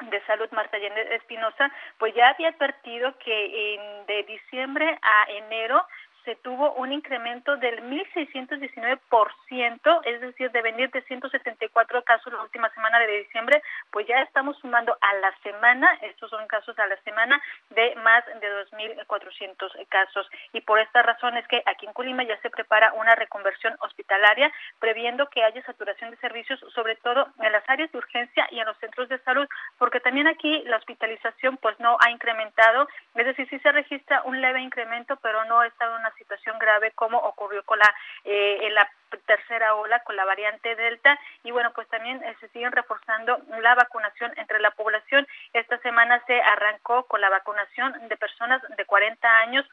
de 0.00 0.24
Salud, 0.26 0.48
Marta 0.52 0.76
Espinosa, 0.76 1.72
pues 1.98 2.14
ya 2.14 2.28
había 2.28 2.48
advertido 2.50 3.16
que 3.18 3.74
en, 3.74 4.06
de 4.06 4.22
diciembre 4.24 4.98
a 5.02 5.30
enero 5.30 5.84
se 6.28 6.36
tuvo 6.36 6.74
un 6.74 6.92
incremento 6.92 7.56
del 7.56 7.82
1.619%, 7.84 10.00
es 10.04 10.20
decir, 10.20 10.50
de 10.50 10.60
venir 10.60 10.90
de 10.90 11.00
174 11.00 12.04
casos 12.04 12.30
la 12.30 12.42
última 12.42 12.68
semana 12.74 12.98
de 12.98 13.20
diciembre, 13.20 13.62
pues 13.90 14.06
ya 14.06 14.20
estamos 14.20 14.58
sumando 14.58 14.94
a 15.00 15.14
la 15.14 15.34
semana, 15.42 15.88
estos 16.02 16.28
son 16.28 16.46
casos 16.46 16.78
a 16.78 16.86
la 16.86 16.98
semana, 16.98 17.40
de 17.70 17.94
más 18.04 18.26
de 18.26 18.66
2.400 18.66 19.88
casos. 19.88 20.28
Y 20.52 20.60
por 20.60 20.78
esta 20.78 21.00
razón 21.00 21.34
es 21.38 21.48
que 21.48 21.62
aquí 21.64 21.86
en 21.86 21.94
Colima 21.94 22.24
ya 22.24 22.38
se 22.42 22.50
prepara 22.50 22.92
una 22.92 23.14
reconversión 23.14 23.74
hospitalaria, 23.80 24.52
previendo 24.80 25.30
que 25.30 25.42
haya 25.42 25.64
saturación 25.64 26.10
de 26.10 26.18
servicios, 26.18 26.60
sobre 26.74 26.96
todo 26.96 27.28
en 27.40 27.52
las 27.52 27.66
áreas 27.70 27.90
de 27.90 27.96
urgencia 27.96 28.46
y 28.50 28.60
en 28.60 28.66
los 28.66 28.76
centros 28.80 29.08
de 29.08 29.18
salud, 29.20 29.48
porque 29.78 30.00
también 30.00 30.28
aquí 30.28 30.62
la 30.66 30.76
hospitalización 30.76 31.56
pues 31.56 31.80
no 31.80 31.96
ha 32.00 32.10
incrementado, 32.10 32.86
es 33.14 33.24
decir, 33.24 33.48
sí 33.48 33.58
se 33.60 33.72
registra 33.72 34.20
un 34.24 34.42
leve 34.42 34.60
incremento, 34.60 35.16
pero 35.22 35.42
no 35.46 35.62
está 35.62 35.86
en 35.86 35.92
una 35.92 36.12
situación 36.18 36.58
grave 36.58 36.92
como 36.92 37.18
ocurrió 37.18 37.64
con 37.64 37.78
la 37.78 37.94
eh, 38.24 38.58
en 38.62 38.74
la 38.74 38.90
tercera 39.26 39.74
ola 39.74 40.00
con 40.00 40.16
la 40.16 40.24
variante 40.24 40.76
Delta 40.76 41.18
y 41.42 41.50
bueno, 41.50 41.72
pues 41.74 41.88
también 41.88 42.22
eh, 42.22 42.36
se 42.40 42.48
siguen 42.48 42.72
reforzando 42.72 43.38
la 43.60 43.74
vacunación 43.74 44.32
entre 44.36 44.60
la 44.60 44.70
población. 44.72 45.26
Esta 45.52 45.78
semana 45.78 46.22
se 46.26 46.40
arrancó 46.40 47.04
con 47.04 47.20
la 47.20 47.30
vacunación 47.30 48.08
de 48.08 48.16
personas 48.16 48.62
de 48.76 48.84
40 48.84 49.28
años 49.38 49.66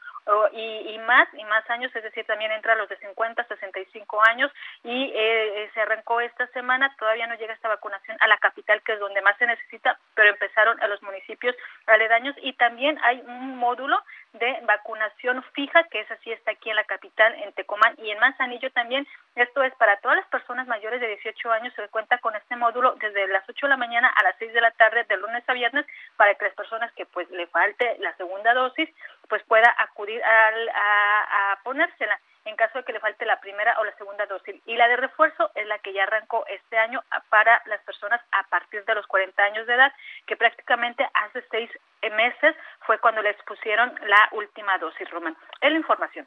y, 0.52 0.98
más 1.06 1.28
y 1.34 1.44
más 1.44 1.68
años, 1.70 1.94
es 1.94 2.02
decir, 2.02 2.24
también 2.26 2.50
entra 2.50 2.74
los 2.74 2.88
de 2.88 2.96
50, 2.96 3.44
65 3.44 4.22
años 4.28 4.50
y 4.82 5.12
eh, 5.14 5.62
eh, 5.64 5.70
se 5.72 5.80
arrancó 5.80 6.20
esta 6.20 6.46
semana. 6.48 6.94
Todavía 6.98 7.26
no 7.26 7.36
llega 7.36 7.54
esta 7.54 7.68
vacunación 7.68 8.16
a 8.20 8.26
la 8.26 8.36
capital, 8.38 8.82
que 8.82 8.94
es 8.94 9.00
donde 9.00 9.22
más 9.22 9.36
se 9.38 9.46
necesita, 9.46 9.98
pero 10.14 10.30
empezaron 10.30 10.82
a 10.82 10.88
los 10.88 11.02
municipios 11.02 11.54
aledaños 11.86 12.34
y 12.42 12.54
también 12.54 12.98
hay 13.04 13.22
un 13.26 13.56
módulo 13.56 14.02
de 14.38 14.60
vacunación 14.62 15.42
fija, 15.54 15.84
que 15.84 16.00
es 16.00 16.10
así 16.10 16.32
está 16.32 16.52
aquí 16.52 16.70
en 16.70 16.76
la 16.76 16.84
capital, 16.84 17.34
en 17.42 17.52
Tecomán 17.52 17.94
y 17.98 18.10
en 18.10 18.18
Manzanillo 18.18 18.70
también. 18.72 19.06
Esto 19.34 19.62
es 19.62 19.74
para 19.76 19.96
todas 19.98 20.18
las 20.18 20.26
personas 20.28 20.66
mayores 20.66 21.00
de 21.00 21.08
18 21.08 21.52
años, 21.52 21.74
se 21.74 21.88
cuenta 21.88 22.18
con 22.18 22.34
este 22.36 22.56
módulo 22.56 22.94
desde 23.00 23.26
las 23.28 23.48
8 23.48 23.66
de 23.66 23.70
la 23.70 23.76
mañana 23.76 24.08
a 24.08 24.22
las 24.24 24.36
6 24.38 24.52
de 24.52 24.60
la 24.60 24.70
tarde, 24.72 25.04
de 25.04 25.16
lunes 25.16 25.44
a 25.46 25.52
viernes, 25.52 25.86
para 26.16 26.34
que 26.34 26.44
las 26.44 26.54
personas 26.54 26.92
que 26.92 27.06
pues 27.06 27.30
le 27.30 27.46
falte 27.48 27.96
la 28.00 28.16
segunda 28.16 28.54
dosis, 28.54 28.88
pues 29.28 29.42
pueda 29.44 29.74
acudir 29.78 30.22
a, 30.22 31.52
a 31.52 31.58
ponérsela 31.62 32.18
en 32.46 32.56
caso 32.56 32.78
de 32.78 32.84
que 32.84 32.92
le 32.92 33.00
falte 33.00 33.26
la 33.26 33.40
primera 33.40 33.78
o 33.80 33.84
la 33.84 33.96
segunda 33.96 34.26
dosis. 34.26 34.56
Y 34.66 34.76
la 34.76 34.88
de 34.88 34.96
refuerzo 34.96 35.50
es 35.54 35.66
la 35.66 35.78
que 35.80 35.92
ya 35.92 36.04
arrancó 36.04 36.44
este 36.46 36.78
año 36.78 37.02
para 37.28 37.62
las 37.66 37.80
personas 37.82 38.20
a 38.32 38.44
partir 38.44 38.84
de 38.84 38.94
los 38.94 39.06
40 39.06 39.42
años 39.42 39.66
de 39.66 39.74
edad, 39.74 39.92
que 40.26 40.36
prácticamente 40.36 41.08
hace 41.14 41.44
seis 41.50 41.70
meses 42.12 42.54
fue 42.86 42.98
cuando 42.98 43.20
les 43.22 43.36
pusieron 43.42 43.92
la 44.06 44.28
última 44.32 44.78
dosis, 44.78 45.10
Román. 45.10 45.36
Es 45.60 45.70
la 45.70 45.78
información. 45.78 46.26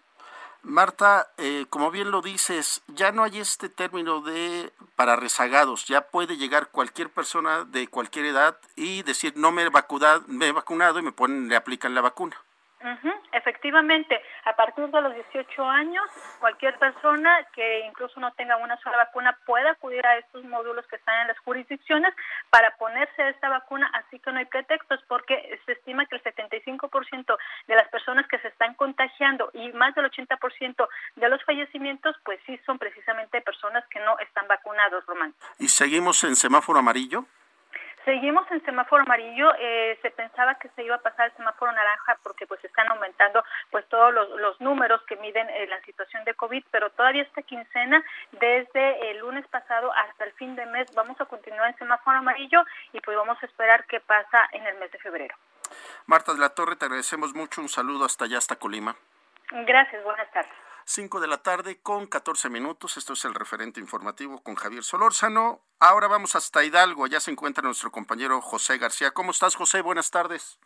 Marta, 0.61 1.31
eh, 1.37 1.65
como 1.69 1.89
bien 1.89 2.11
lo 2.11 2.21
dices, 2.21 2.83
ya 2.87 3.13
no 3.13 3.23
hay 3.23 3.39
este 3.39 3.69
término 3.69 4.19
de 4.19 4.73
para 4.97 5.15
rezagados, 5.15 5.85
ya 5.85 6.01
puede 6.09 6.35
llegar 6.35 6.67
cualquier 6.67 7.09
persona 7.09 7.63
de 7.63 7.87
cualquier 7.87 8.25
edad 8.25 8.57
y 8.75 9.03
decir 9.03 9.33
no 9.37 9.53
me 9.53 9.63
he 9.63 9.69
vacunado, 9.69 10.23
me 10.27 10.47
he 10.47 10.51
vacunado 10.51 10.99
y 10.99 11.01
me 11.01 11.13
ponen, 11.13 11.47
le 11.47 11.55
aplican 11.55 11.95
la 11.95 12.01
vacuna. 12.01 12.35
Efectivamente, 13.31 14.21
a 14.45 14.55
partir 14.55 14.87
de 14.87 15.01
los 15.01 15.13
18 15.13 15.63
años, 15.63 16.03
cualquier 16.39 16.77
persona 16.79 17.45
que 17.53 17.85
incluso 17.85 18.19
no 18.19 18.31
tenga 18.33 18.57
una 18.57 18.77
sola 18.77 18.97
vacuna 18.97 19.37
puede 19.45 19.67
acudir 19.69 20.05
a 20.05 20.17
estos 20.17 20.43
módulos 20.45 20.87
que 20.87 20.95
están 20.95 21.21
en 21.21 21.27
las 21.27 21.39
jurisdicciones 21.39 22.13
para 22.49 22.75
ponerse 22.77 23.29
esta 23.29 23.49
vacuna, 23.49 23.89
así 23.93 24.19
que 24.19 24.31
no 24.31 24.39
hay 24.39 24.45
pretextos 24.45 25.01
porque 25.07 25.59
se 25.65 25.73
estima 25.73 26.05
que 26.05 26.15
el 26.15 26.23
75% 26.23 27.37
de 27.67 27.75
las 27.75 27.87
personas 27.89 28.27
que 28.27 28.39
se 28.39 28.47
están 28.47 28.73
contagiando 28.75 29.49
y 29.53 29.71
más 29.73 29.93
del 29.95 30.09
80% 30.09 30.87
de 31.15 31.29
los 31.29 31.43
fallecimientos, 31.43 32.15
pues 32.23 32.39
sí 32.45 32.59
son 32.65 32.79
precisamente 32.79 33.41
personas 33.41 33.85
que 33.89 33.99
no 33.99 34.17
están 34.19 34.47
vacunados, 34.47 35.05
Román. 35.05 35.33
¿Y 35.57 35.67
seguimos 35.67 36.23
en 36.23 36.35
semáforo 36.35 36.79
amarillo? 36.79 37.25
Seguimos 38.05 38.49
en 38.51 38.63
semáforo 38.63 39.03
amarillo, 39.03 39.51
eh, 39.59 39.97
se 40.01 40.11
pensaba 40.11 40.55
que 40.55 40.69
se 40.69 40.83
iba 40.83 40.95
a 40.95 41.01
pasar 41.01 41.27
el 41.27 41.35
semáforo 41.35 41.71
naranja 41.71 42.17
porque 42.23 42.47
pues 42.47 42.63
están 42.63 42.87
aumentando 42.87 43.43
pues 43.71 43.87
todos 43.89 44.13
los, 44.13 44.59
números 44.61 45.01
que 45.03 45.15
miden 45.17 45.49
eh, 45.49 45.67
la 45.67 45.79
situación 45.81 46.23
de 46.23 46.33
COVID, 46.33 46.63
pero 46.71 46.89
todavía 46.91 47.23
esta 47.23 47.41
quincena, 47.41 48.03
desde 48.31 49.11
el 49.11 49.19
lunes 49.19 49.47
pasado 49.47 49.91
hasta 49.93 50.25
el 50.25 50.33
fin 50.33 50.55
de 50.55 50.65
mes, 50.65 50.87
vamos 50.95 51.19
a 51.21 51.25
continuar 51.25 51.69
en 51.69 51.77
semáforo 51.77 52.17
amarillo 52.17 52.63
y 52.93 52.99
pues 52.99 53.15
vamos 53.15 53.37
a 53.41 53.45
esperar 53.45 53.85
qué 53.85 53.99
pasa 53.99 54.47
en 54.51 54.65
el 54.65 54.77
mes 54.79 54.91
de 54.91 54.99
febrero. 54.99 55.35
Marta 56.07 56.33
de 56.33 56.39
la 56.39 56.49
Torre, 56.49 56.75
te 56.75 56.85
agradecemos 56.85 57.33
mucho. 57.33 57.61
Un 57.61 57.69
saludo 57.69 58.05
hasta 58.05 58.25
allá, 58.25 58.37
hasta 58.37 58.55
Colima. 58.55 58.95
Gracias, 59.51 60.03
buenas 60.03 60.29
tardes. 60.31 60.68
5 60.89 61.19
de 61.19 61.27
la 61.27 61.37
tarde 61.37 61.77
con 61.83 62.07
14 62.07 62.49
minutos. 62.49 62.97
Esto 62.97 63.13
es 63.13 63.23
el 63.23 63.35
referente 63.35 63.79
informativo 63.79 64.41
con 64.41 64.55
Javier 64.55 64.81
Solórzano. 64.81 65.61
Ahora 65.79 66.07
vamos 66.07 66.35
hasta 66.35 66.65
Hidalgo. 66.65 67.05
Allá 67.05 67.19
se 67.19 67.29
encuentra 67.29 67.61
nuestro 67.61 67.91
compañero 67.91 68.41
José 68.41 68.79
García. 68.79 69.11
¿Cómo 69.11 69.29
estás, 69.29 69.55
José? 69.55 69.83
Buenas 69.83 70.09
tardes. 70.09 70.59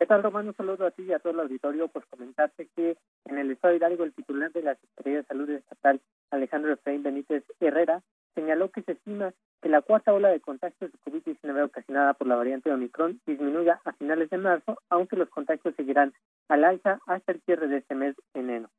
¿Qué 0.00 0.06
tal, 0.06 0.24
Román? 0.24 0.48
Un 0.48 0.56
saludo 0.56 0.84
a 0.84 0.90
ti 0.90 1.04
y 1.04 1.12
a 1.12 1.20
todo 1.20 1.32
el 1.32 1.38
auditorio. 1.38 1.86
Pues 1.86 2.04
comentarte 2.06 2.68
que 2.74 2.98
en 3.26 3.38
el 3.38 3.52
estado 3.52 3.70
de 3.70 3.76
Hidalgo, 3.76 4.02
el 4.02 4.14
titular 4.14 4.50
de 4.50 4.62
la 4.62 4.74
Secretaría 4.74 5.18
de 5.18 5.26
Salud 5.26 5.48
Estatal, 5.50 6.00
Alejandro 6.32 6.72
Efraín 6.72 7.04
Benítez 7.04 7.44
Herrera, 7.60 8.02
señaló 8.34 8.72
que 8.72 8.82
se 8.82 8.92
estima 8.92 9.32
que 9.62 9.68
la 9.68 9.80
cuarta 9.80 10.12
ola 10.12 10.28
de 10.30 10.40
contagios 10.40 10.90
de 10.90 10.98
COVID-19 11.04 11.66
ocasionada 11.66 12.14
por 12.14 12.26
la 12.26 12.34
variante 12.34 12.72
Omicron 12.72 13.20
disminuya 13.24 13.80
a 13.84 13.92
finales 13.92 14.28
de 14.28 14.38
marzo, 14.38 14.82
aunque 14.90 15.14
los 15.14 15.28
contagios 15.28 15.72
seguirán 15.76 16.14
al 16.48 16.64
alza 16.64 16.98
hasta 17.06 17.30
el 17.30 17.40
cierre 17.42 17.68
de 17.68 17.78
este 17.78 17.94
mes 17.94 18.16
en 18.34 18.50
enero. 18.50 18.70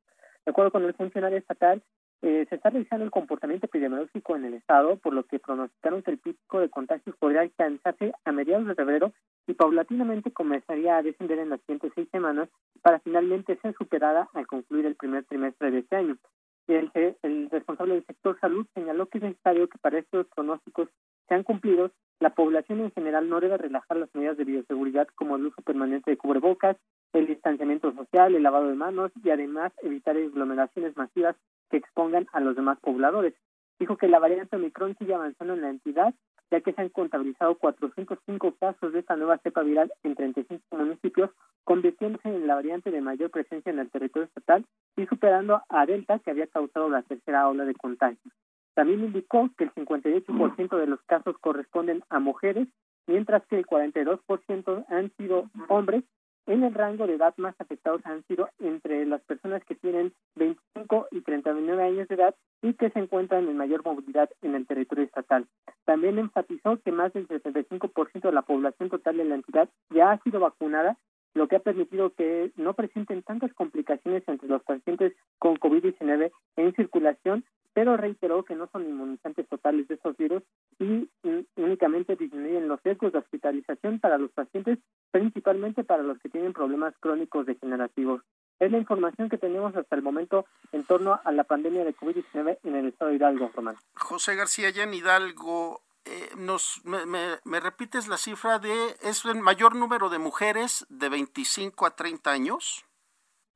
De 0.47 0.51
acuerdo 0.51 0.71
con 0.71 0.85
el 0.85 0.93
funcionario 0.93 1.37
estatal, 1.37 1.83
eh, 2.21 2.45
se 2.47 2.55
está 2.55 2.69
revisando 2.69 3.03
el 3.03 3.11
comportamiento 3.11 3.65
epidemiológico 3.65 4.37
en 4.37 4.45
el 4.45 4.53
estado, 4.53 4.95
por 4.95 5.13
lo 5.13 5.25
que 5.25 5.39
pronosticaron 5.39 6.01
que 6.03 6.11
el 6.11 6.19
pico 6.19 6.61
de 6.61 6.69
contagios 6.69 7.17
podría 7.17 7.41
alcanzarse 7.41 8.13
a 8.23 8.31
mediados 8.31 8.65
de 8.65 8.73
febrero 8.73 9.11
y 9.45 9.55
paulatinamente 9.55 10.31
comenzaría 10.31 10.95
a 10.95 11.03
descender 11.03 11.39
en 11.39 11.49
las 11.49 11.59
siguientes 11.59 11.91
seis 11.95 12.07
semanas 12.13 12.47
para 12.81 13.01
finalmente 13.01 13.59
ser 13.61 13.75
superada 13.77 14.29
al 14.33 14.47
concluir 14.47 14.85
el 14.85 14.95
primer 14.95 15.25
trimestre 15.25 15.69
de 15.69 15.79
este 15.79 15.97
año. 15.97 16.17
El, 16.67 16.91
el 17.23 17.49
responsable 17.49 17.95
del 17.95 18.05
sector 18.05 18.39
salud 18.39 18.65
señaló 18.73 19.07
que 19.07 19.17
es 19.17 19.25
necesario 19.25 19.67
que 19.67 19.79
para 19.79 19.99
estos 19.99 20.27
pronósticos 20.27 20.87
sean 21.27 21.43
cumplidos, 21.43 21.91
la 22.19 22.31
población 22.31 22.79
en 22.79 22.91
general 22.91 23.29
no 23.29 23.39
debe 23.39 23.57
relajar 23.57 23.97
las 23.97 24.13
medidas 24.15 24.37
de 24.37 24.45
bioseguridad 24.45 25.07
como 25.15 25.35
el 25.35 25.45
uso 25.45 25.61
permanente 25.61 26.11
de 26.11 26.17
cubrebocas, 26.17 26.77
el 27.13 27.27
distanciamiento 27.27 27.93
social, 27.93 28.33
el 28.33 28.43
lavado 28.43 28.67
de 28.67 28.75
manos 28.75 29.11
y 29.23 29.29
además 29.29 29.71
evitar 29.83 30.17
aglomeraciones 30.17 30.97
masivas 30.97 31.35
que 31.69 31.77
expongan 31.77 32.27
a 32.33 32.39
los 32.39 32.55
demás 32.55 32.79
pobladores. 32.79 33.33
Dijo 33.79 33.97
que 33.97 34.07
la 34.07 34.19
variante 34.19 34.55
Omicron 34.55 34.95
sigue 34.97 35.13
avanzando 35.13 35.53
en 35.53 35.61
la 35.61 35.69
entidad 35.69 36.13
ya 36.51 36.61
que 36.61 36.73
se 36.73 36.81
han 36.81 36.89
contabilizado 36.89 37.55
405 37.55 38.55
casos 38.59 38.93
de 38.93 38.99
esta 38.99 39.15
nueva 39.15 39.37
cepa 39.39 39.63
viral 39.63 39.91
en 40.03 40.15
35 40.15 40.63
municipios, 40.77 41.31
convirtiéndose 41.63 42.29
en 42.29 42.47
la 42.47 42.55
variante 42.55 42.91
de 42.91 43.01
mayor 43.01 43.31
presencia 43.31 43.71
en 43.71 43.79
el 43.79 43.89
territorio 43.89 44.27
estatal 44.27 44.65
y 44.95 45.05
superando 45.07 45.61
a 45.67 45.85
Delta, 45.85 46.19
que 46.19 46.31
había 46.31 46.47
causado 46.47 46.89
la 46.89 47.01
tercera 47.03 47.47
ola 47.49 47.65
de 47.65 47.75
contagios. 47.75 48.33
También 48.77 49.05
indicó 49.05 49.49
que 49.57 49.63
el 49.63 49.73
58% 49.73 50.77
de 50.77 50.85
los 50.85 51.01
casos 51.07 51.35
corresponden 51.39 52.03
a 52.11 52.19
mujeres, 52.19 52.67
mientras 53.07 53.43
que 53.47 53.57
el 53.57 53.65
42% 53.65 54.85
han 54.87 55.11
sido 55.17 55.49
hombres 55.67 56.03
en 56.45 56.63
el 56.63 56.75
rango 56.75 57.07
de 57.07 57.15
edad 57.15 57.33
más 57.37 57.55
afectados 57.57 58.05
han 58.05 58.23
sido 58.27 58.49
entre 58.59 59.03
las 59.07 59.23
personas 59.23 59.65
que 59.65 59.73
tienen 59.73 60.13
25 60.35 61.07
y 61.09 61.21
39 61.21 61.83
años 61.83 62.07
de 62.07 62.13
edad 62.13 62.35
y 62.61 62.75
que 62.75 62.91
se 62.91 62.99
encuentran 62.99 63.49
en 63.49 63.57
mayor 63.57 63.83
movilidad 63.83 64.29
en 64.43 64.53
el 64.53 64.67
territorio 64.67 65.05
estatal. 65.05 65.47
También 65.85 66.19
enfatizó 66.19 66.77
que 66.77 66.91
más 66.91 67.11
del 67.13 67.27
75% 67.27 68.21
de 68.21 68.31
la 68.31 68.43
población 68.43 68.91
total 68.91 69.17
de 69.17 69.25
la 69.25 69.35
entidad 69.35 69.69
ya 69.89 70.11
ha 70.11 70.21
sido 70.21 70.39
vacunada, 70.39 70.99
lo 71.33 71.47
que 71.47 71.55
ha 71.55 71.61
permitido 71.61 72.11
que 72.11 72.51
no 72.55 72.75
presenten 72.75 73.23
tantas 73.23 73.51
complicaciones 73.55 74.21
entre 74.27 74.47
los 74.47 74.61
pacientes 74.61 75.13
con 75.39 75.55
COVID-19 75.55 76.31
en 76.57 76.75
circulación 76.75 77.43
pero 77.77 77.95
reiteró 77.95 78.43
que 78.43 78.55
no 78.55 78.67
son 78.71 78.89
inmunizantes 78.89 79.47
totales 79.47 79.87
de 79.87 79.93
estos 79.93 80.17
virus 80.17 80.41
y 80.79 81.07
únicamente 81.57 82.15
disminuyen 82.15 82.67
los 82.67 82.81
riesgos 82.81 83.13
de 83.13 83.19
hospitalización 83.19 83.99
para 83.99 84.17
los 84.17 84.31
pacientes, 84.31 84.79
principalmente 85.11 85.83
para 85.83 86.01
los 86.01 86.17
que 86.17 86.29
tienen 86.29 86.53
problemas 86.53 86.95
crónicos 86.99 87.45
degenerativos. 87.45 88.23
Es 88.59 88.71
la 88.71 88.79
información 88.79 89.29
que 89.29 89.37
tenemos 89.37 89.75
hasta 89.75 89.95
el 89.95 90.01
momento 90.01 90.47
en 90.71 90.85
torno 90.85 91.19
a 91.23 91.31
la 91.31 91.43
pandemia 91.43 91.85
de 91.85 91.95
COVID-19 91.95 92.57
en 92.63 92.75
el 92.77 92.87
estado 92.87 93.11
de 93.11 93.17
Hidalgo, 93.17 93.51
Román. 93.53 93.75
José 93.93 94.33
García, 94.33 94.71
ya 94.71 94.81
en 94.81 94.95
Hidalgo, 94.95 95.81
eh, 96.05 96.29
nos, 96.35 96.81
me, 96.83 97.05
me, 97.05 97.59
repites 97.59 98.07
la 98.07 98.17
cifra 98.17 98.57
de, 98.57 98.73
¿es 99.03 99.23
el 99.25 99.39
mayor 99.39 99.75
número 99.75 100.09
de 100.09 100.17
mujeres 100.17 100.87
de 100.89 101.09
25 101.09 101.85
a 101.85 101.95
30 101.95 102.31
años? 102.31 102.87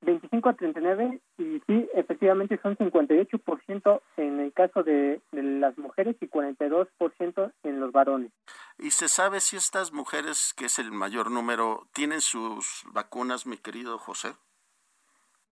25 0.02 0.50
a 0.50 0.54
39 0.54 1.22
y 1.31 1.31
sí, 1.72 1.90
efectivamente 1.94 2.60
son 2.62 2.76
58% 2.78 4.02
en 4.18 4.40
el 4.42 4.52
caso 4.52 4.84
de, 4.84 5.22
de, 5.32 5.44
las 5.44 5.78
mujeres 5.78 6.18
y 6.20 6.28
42% 6.28 7.54
en 7.64 7.80
los 7.80 7.92
varones. 7.94 8.32
¿Y 8.78 8.92
se 8.92 9.08
sabe 9.08 9.40
si 9.40 9.56
estas 9.56 9.94
mujeres, 9.94 10.54
que 10.58 10.66
es 10.66 10.80
el 10.80 10.92
mayor 10.92 11.32
número, 11.32 11.88
tienen 11.94 12.20
sus 12.20 12.84
vacunas, 12.92 13.48
mi 13.48 13.58
querido 13.58 13.98
José? 13.98 14.34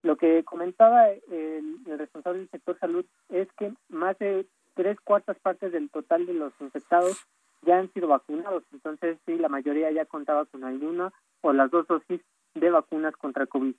Lo 0.02 0.18
que 0.18 0.44
comentaba 0.44 1.10
el, 1.10 1.78
el 1.86 1.98
responsable 1.98 2.40
del 2.40 2.50
sector 2.50 2.78
salud 2.80 3.06
es 3.30 3.48
que 3.58 3.74
más 3.88 4.18
de 4.20 4.46
tres 4.74 5.00
cuartas 5.00 5.38
partes 5.40 5.72
del 5.72 5.90
total 5.90 6.25
de 6.25 6.34
los 6.34 6.53
infectados 6.60 7.25
ya 7.62 7.77
han 7.77 7.92
sido 7.94 8.08
vacunados, 8.08 8.64
entonces 8.72 9.18
sí, 9.25 9.38
la 9.38 9.50
mayoría 9.50 9.92
ya 9.92 10.05
contaba 10.05 10.46
con 10.46 10.64
alguna 10.64 11.12
o 11.42 11.51
las 11.53 11.70
dos 11.72 11.88
dosis 11.88 12.22
de 12.55 12.70
vacunas 12.70 13.16
contra 13.18 13.46
COVID 13.46 13.75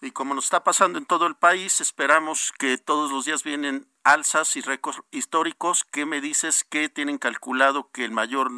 y 0.00 0.10
como 0.10 0.34
nos 0.34 0.44
está 0.44 0.64
pasando 0.64 0.98
en 0.98 1.06
todo 1.06 1.26
el 1.26 1.34
país, 1.36 1.80
esperamos 1.80 2.52
que 2.58 2.78
todos 2.78 3.10
los 3.10 3.24
días 3.24 3.44
vienen 3.44 3.86
alzas 4.04 4.56
y 4.56 4.60
récords 4.60 5.02
históricos. 5.10 5.84
¿Qué 5.84 6.06
me 6.06 6.20
dices 6.20 6.64
que 6.64 6.88
tienen 6.88 7.18
calculado 7.18 7.90
que 7.92 8.04
el 8.04 8.12
mayor 8.12 8.50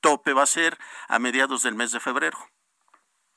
tope 0.00 0.32
va 0.32 0.42
a 0.42 0.46
ser 0.46 0.78
a 1.08 1.18
mediados 1.18 1.62
del 1.62 1.74
mes 1.74 1.92
de 1.92 2.00
febrero? 2.00 2.38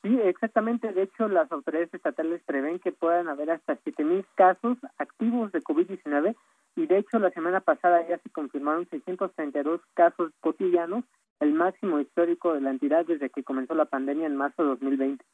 Sí, 0.04 0.20
exactamente. 0.24 0.94
De 0.94 1.04
hecho, 1.04 1.28
las 1.28 1.52
autoridades 1.52 1.94
estatales 1.94 2.42
prevén 2.46 2.80
que 2.80 2.92
puedan 2.92 3.28
haber 3.28 3.52
hasta 3.52 3.78
7.000 3.80 4.26
casos 4.36 4.78
activos 4.98 5.52
de 5.52 5.62
COVID-19 5.62 6.36
y 6.76 6.86
de 6.86 7.00
hecho 7.00 7.20
la 7.20 7.32
semana 7.32 7.60
pasada 7.60 8.08
ya 8.08 8.20
se 8.20 8.30
confirmaron 8.30 8.88
632 8.90 9.82
casos 9.96 10.32
cotidianos, 10.40 11.04
el 11.40 11.52
máximo 11.54 12.00
histórico 12.00 12.54
de 12.54 12.62
la 12.62 12.70
entidad 12.70 13.06
desde 13.06 13.30
que 13.30 13.44
comenzó 13.44 13.74
la 13.74 13.86
pandemia 13.86 14.28
en 14.28 14.36
marzo 14.36 14.62
de 14.62 14.70
2020. 14.70 15.26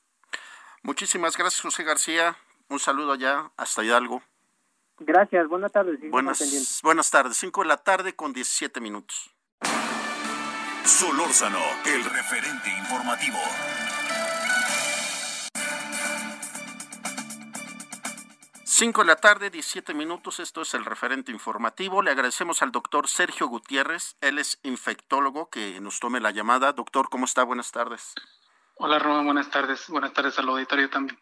Muchísimas 0.83 1.37
gracias, 1.37 1.61
José 1.61 1.83
García. 1.83 2.37
Un 2.69 2.79
saludo 2.79 3.13
allá 3.13 3.51
hasta 3.57 3.83
Hidalgo. 3.83 4.21
Gracias, 4.99 5.47
buenas 5.47 5.71
tardes. 5.71 5.99
Buenas, 6.11 6.79
buenas 6.83 7.09
tardes, 7.09 7.37
5 7.37 7.61
de 7.61 7.67
la 7.67 7.77
tarde 7.77 8.15
con 8.15 8.33
17 8.33 8.79
minutos. 8.81 9.31
Solórzano, 10.85 11.59
el 11.85 12.03
referente 12.03 12.69
informativo. 12.69 13.39
Cinco 18.65 19.01
de 19.01 19.07
la 19.07 19.15
tarde, 19.15 19.49
17 19.49 19.93
minutos. 19.93 20.39
Esto 20.39 20.63
es 20.63 20.73
el 20.73 20.83
referente 20.83 21.31
informativo. 21.31 22.01
Le 22.01 22.11
agradecemos 22.11 22.61
al 22.61 22.71
doctor 22.71 23.07
Sergio 23.07 23.47
Gutiérrez. 23.47 24.17
Él 24.19 24.39
es 24.39 24.59
infectólogo 24.63 25.49
que 25.49 25.79
nos 25.79 25.99
tome 25.99 26.19
la 26.19 26.31
llamada. 26.31 26.73
Doctor, 26.73 27.07
¿cómo 27.09 27.25
está? 27.25 27.43
Buenas 27.43 27.71
tardes. 27.71 28.13
Hola, 28.75 28.99
Roma, 28.99 29.23
buenas 29.23 29.49
tardes. 29.49 29.87
Buenas 29.87 30.13
tardes 30.13 30.37
al 30.39 30.49
auditorio 30.49 30.89
también. 30.89 31.19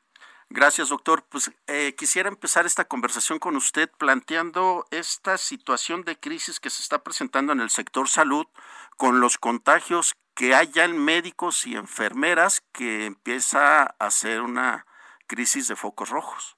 Gracias, 0.49 0.89
doctor. 0.89 1.23
Pues 1.29 1.51
eh, 1.67 1.95
quisiera 1.97 2.27
empezar 2.27 2.65
esta 2.65 2.85
conversación 2.85 3.39
con 3.39 3.55
usted 3.55 3.89
planteando 3.97 4.85
esta 4.91 5.37
situación 5.37 6.03
de 6.03 6.19
crisis 6.19 6.59
que 6.59 6.69
se 6.69 6.81
está 6.81 7.03
presentando 7.03 7.53
en 7.53 7.61
el 7.61 7.69
sector 7.69 8.09
salud 8.09 8.45
con 8.97 9.21
los 9.21 9.37
contagios 9.37 10.13
que 10.35 10.53
hay 10.53 10.69
ya 10.71 10.83
en 10.83 10.97
médicos 10.97 11.65
y 11.65 11.75
enfermeras 11.75 12.61
que 12.73 13.05
empieza 13.05 13.83
a 13.83 14.11
ser 14.11 14.41
una 14.41 14.85
crisis 15.27 15.69
de 15.69 15.77
focos 15.77 16.09
rojos. 16.09 16.57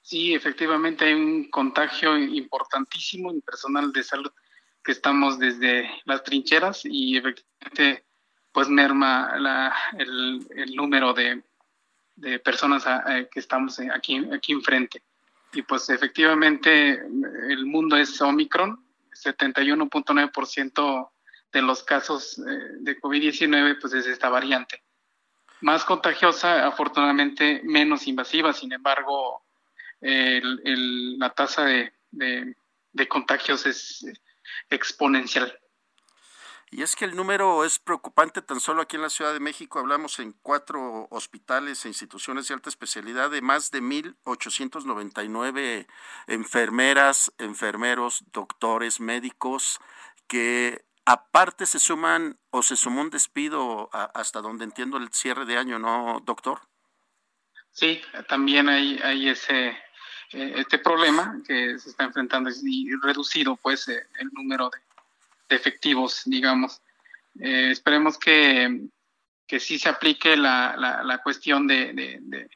Sí, 0.00 0.34
efectivamente 0.34 1.04
hay 1.04 1.14
un 1.14 1.50
contagio 1.50 2.16
importantísimo 2.16 3.30
en 3.30 3.42
personal 3.42 3.92
de 3.92 4.02
salud 4.04 4.32
que 4.82 4.92
estamos 4.92 5.38
desde 5.38 5.90
las 6.04 6.22
trincheras 6.22 6.82
y 6.84 7.18
efectivamente 7.18 8.05
pues 8.56 8.70
merma 8.70 9.36
la, 9.38 9.76
el, 9.98 10.46
el, 10.56 10.74
número 10.74 11.12
de, 11.12 11.42
de 12.14 12.38
personas 12.38 12.86
a, 12.86 13.04
que 13.30 13.38
estamos 13.38 13.78
aquí, 13.94 14.16
aquí 14.32 14.52
enfrente. 14.52 15.02
Y 15.52 15.60
pues 15.60 15.90
efectivamente 15.90 16.92
el 17.50 17.66
mundo 17.66 17.98
es 17.98 18.18
Omicron, 18.22 18.82
71.9% 19.12 21.10
de 21.52 21.60
los 21.60 21.82
casos 21.82 22.38
eh, 22.38 22.42
de 22.80 22.98
COVID-19 22.98 23.76
pues 23.78 23.92
es 23.92 24.06
esta 24.06 24.30
variante. 24.30 24.82
Más 25.60 25.84
contagiosa, 25.84 26.66
afortunadamente 26.66 27.60
menos 27.62 28.06
invasiva, 28.06 28.54
sin 28.54 28.72
embargo 28.72 29.42
el, 30.00 30.62
el, 30.64 31.18
la 31.18 31.28
tasa 31.28 31.66
de, 31.66 31.92
de, 32.10 32.56
de 32.90 33.06
contagios 33.06 33.66
es 33.66 34.06
exponencial. 34.70 35.58
Y 36.76 36.82
es 36.82 36.94
que 36.94 37.06
el 37.06 37.16
número 37.16 37.64
es 37.64 37.78
preocupante, 37.78 38.42
tan 38.42 38.60
solo 38.60 38.82
aquí 38.82 38.96
en 38.96 39.02
la 39.02 39.08
Ciudad 39.08 39.32
de 39.32 39.40
México 39.40 39.78
hablamos 39.78 40.18
en 40.18 40.32
cuatro 40.42 41.08
hospitales 41.08 41.82
e 41.82 41.88
instituciones 41.88 42.48
de 42.48 42.52
alta 42.52 42.68
especialidad 42.68 43.30
de 43.30 43.40
más 43.40 43.70
de 43.70 43.80
1.899 43.80 45.86
enfermeras, 46.26 47.32
enfermeros, 47.38 48.24
doctores, 48.30 49.00
médicos 49.00 49.80
que 50.26 50.84
aparte 51.06 51.64
se 51.64 51.78
suman 51.78 52.38
o 52.50 52.60
se 52.60 52.76
sumó 52.76 53.00
un 53.00 53.08
despido 53.08 53.88
hasta 54.12 54.42
donde 54.42 54.64
entiendo 54.64 54.98
el 54.98 55.10
cierre 55.14 55.46
de 55.46 55.56
año, 55.56 55.78
¿no, 55.78 56.20
doctor? 56.26 56.60
Sí, 57.70 58.02
también 58.28 58.68
hay, 58.68 59.00
hay 59.02 59.30
ese 59.30 59.68
eh, 59.68 59.78
este 60.56 60.78
problema 60.78 61.40
que 61.46 61.78
se 61.78 61.88
está 61.88 62.04
enfrentando 62.04 62.50
y 62.50 62.94
reducido 62.96 63.56
pues 63.56 63.88
eh, 63.88 64.06
el 64.18 64.28
número 64.34 64.68
de, 64.68 64.85
efectivos, 65.48 66.22
digamos. 66.24 66.82
Eh, 67.40 67.70
esperemos 67.70 68.18
que, 68.18 68.88
que 69.46 69.60
sí 69.60 69.78
se 69.78 69.88
aplique 69.88 70.36
la, 70.36 70.76
la, 71.04 71.18
cuestión 71.18 71.66
de, 71.66 71.92
de, 71.92 72.48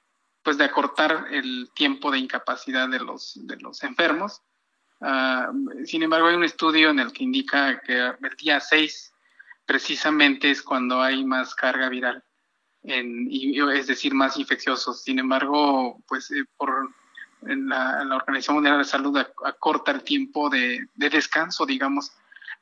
pues 0.42 0.58
de 0.58 0.64
acortar 0.64 1.26
el 1.30 1.70
tiempo 1.74 2.10
de 2.10 2.18
incapacidad 2.18 2.88
de 2.88 3.00
los, 3.00 3.38
de 3.46 3.56
los 3.56 3.82
enfermos. 3.82 4.42
Ah, 5.00 5.50
sin 5.84 6.02
embargo, 6.02 6.28
hay 6.28 6.36
un 6.36 6.44
estudio 6.44 6.90
en 6.90 6.98
el 6.98 7.12
que 7.12 7.24
indica 7.24 7.80
que 7.80 7.98
el 7.98 8.36
día 8.38 8.60
6 8.60 9.12
precisamente 9.64 10.50
es 10.50 10.62
cuando 10.62 11.00
hay 11.00 11.24
más 11.24 11.54
carga 11.54 11.88
viral, 11.88 12.24
en, 12.82 13.28
es 13.72 13.86
decir, 13.86 14.14
más 14.14 14.36
infecciosos. 14.36 15.02
Sin 15.02 15.18
embargo, 15.18 16.02
pues 16.08 16.32
por 16.56 16.90
la, 17.42 18.04
la, 18.04 18.16
Organización 18.16 18.56
Mundial 18.56 18.78
de 18.78 18.84
Salud 18.84 19.16
acorta 19.44 19.92
el 19.92 20.02
tiempo 20.02 20.50
de, 20.50 20.86
descanso, 20.94 21.64
digamos, 21.64 22.12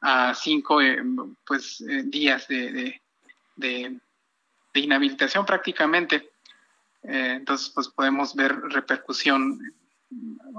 a 0.01 0.35
cinco 0.35 0.81
eh, 0.81 1.03
pues, 1.47 1.81
eh, 1.81 2.03
días 2.05 2.47
de, 2.49 3.01
de, 3.57 4.01
inhabilitación 4.75 5.45
prácticamente. 5.45 6.31
Eh, 7.03 7.35
entonces, 7.37 7.71
pues 7.75 7.89
podemos 7.89 8.35
ver 8.35 8.55
repercusión 8.61 9.61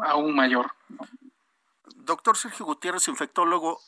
aún 0.03 0.35
mayor. 0.35 0.71
Doctor 1.95 2.35
Sergio 2.35 2.65
Gutiérrez, 2.65 3.07
infectólogo, 3.07 3.79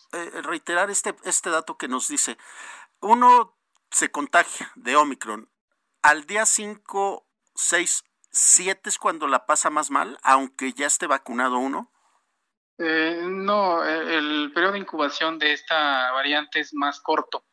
reiterar 0.43 0.89
este, 0.89 1.15
este 1.23 1.49
dato 1.49 1.77
que 1.77 1.87
nos 1.87 2.07
dice, 2.07 2.37
uno 2.99 3.57
se 3.89 4.09
contagia 4.09 4.71
de 4.75 4.95
Omicron, 4.95 5.49
al 6.01 6.25
día 6.25 6.45
5, 6.45 7.25
6 7.55 8.03
¿siete 8.31 8.89
es 8.89 8.97
cuando 8.97 9.27
la 9.27 9.45
pasa 9.45 9.69
más 9.69 9.91
mal, 9.91 10.17
aunque 10.23 10.73
ya 10.73 10.87
esté 10.87 11.05
vacunado 11.05 11.57
uno? 11.59 11.90
Eh, 12.77 13.25
no, 13.27 13.85
eh, 13.85 14.17
el 14.17 14.51
periodo 14.53 14.73
de 14.73 14.79
incubación 14.79 15.37
de 15.37 15.53
esta 15.53 16.11
variante 16.11 16.59
es 16.59 16.73
más 16.73 16.99
corto. 16.99 17.43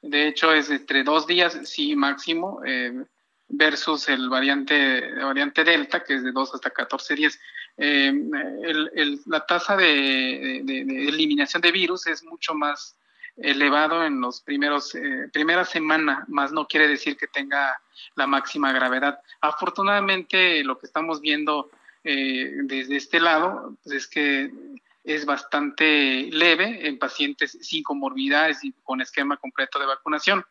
De 0.00 0.28
hecho, 0.28 0.52
es 0.52 0.70
entre 0.70 1.02
dos 1.02 1.26
días, 1.26 1.58
sí, 1.64 1.96
máximo, 1.96 2.60
eh, 2.64 3.04
versus 3.48 4.08
el 4.08 4.28
variante, 4.28 5.14
variante 5.22 5.64
Delta, 5.64 6.04
que 6.04 6.14
es 6.14 6.24
de 6.24 6.32
dos 6.32 6.54
hasta 6.54 6.70
14 6.70 7.14
días. 7.14 7.38
la 9.26 9.46
tasa 9.46 9.76
de, 9.76 10.58
eliminación 10.58 11.62
de 11.62 11.72
virus 11.72 12.06
es 12.06 12.22
mucho 12.24 12.54
más 12.54 12.98
elevado 13.40 14.04
en 14.04 14.20
los 14.20 14.40
primeros 14.40 14.94
eh, 14.94 15.28
primera 15.32 15.64
semana, 15.64 16.24
más 16.28 16.52
no 16.52 16.66
quiere 16.66 16.88
decir 16.88 17.16
que 17.16 17.28
tenga 17.28 17.80
la 18.16 18.26
máxima 18.26 18.72
gravedad. 18.72 19.20
Afortunadamente, 19.40 20.62
lo 20.64 20.78
que 20.78 20.86
estamos 20.86 21.20
viendo 21.20 21.70
eh, 22.04 22.52
desde 22.64 22.96
este 22.96 23.20
lado 23.20 23.76
pues 23.82 23.96
es 23.96 24.06
que 24.06 24.50
es 25.04 25.24
bastante 25.24 26.28
leve 26.30 26.86
en 26.86 26.98
pacientes 26.98 27.58
sin 27.60 27.82
comorbilidades 27.82 28.62
y 28.64 28.72
con 28.82 29.00
esquema 29.00 29.36
completo 29.38 29.78
de 29.78 29.86
vacunación. 29.86 30.44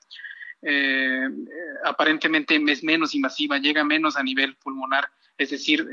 Eh, 0.62 1.28
aparentemente 1.86 2.60
es 2.68 2.84
menos 2.84 3.14
invasiva, 3.14 3.60
llega 3.60 3.84
menos 3.84 4.18
a 4.18 4.24
nivel 4.24 4.56
pulmonar, 4.56 5.08
es 5.38 5.52
decir, 5.52 5.88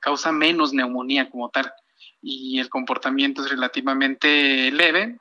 causa 0.00 0.32
menos 0.32 0.72
neumonía 0.72 1.30
como 1.30 1.48
tal 1.50 1.72
y 2.20 2.58
el 2.58 2.68
comportamiento 2.68 3.44
es 3.44 3.50
relativamente 3.50 4.72
leve, 4.72 5.20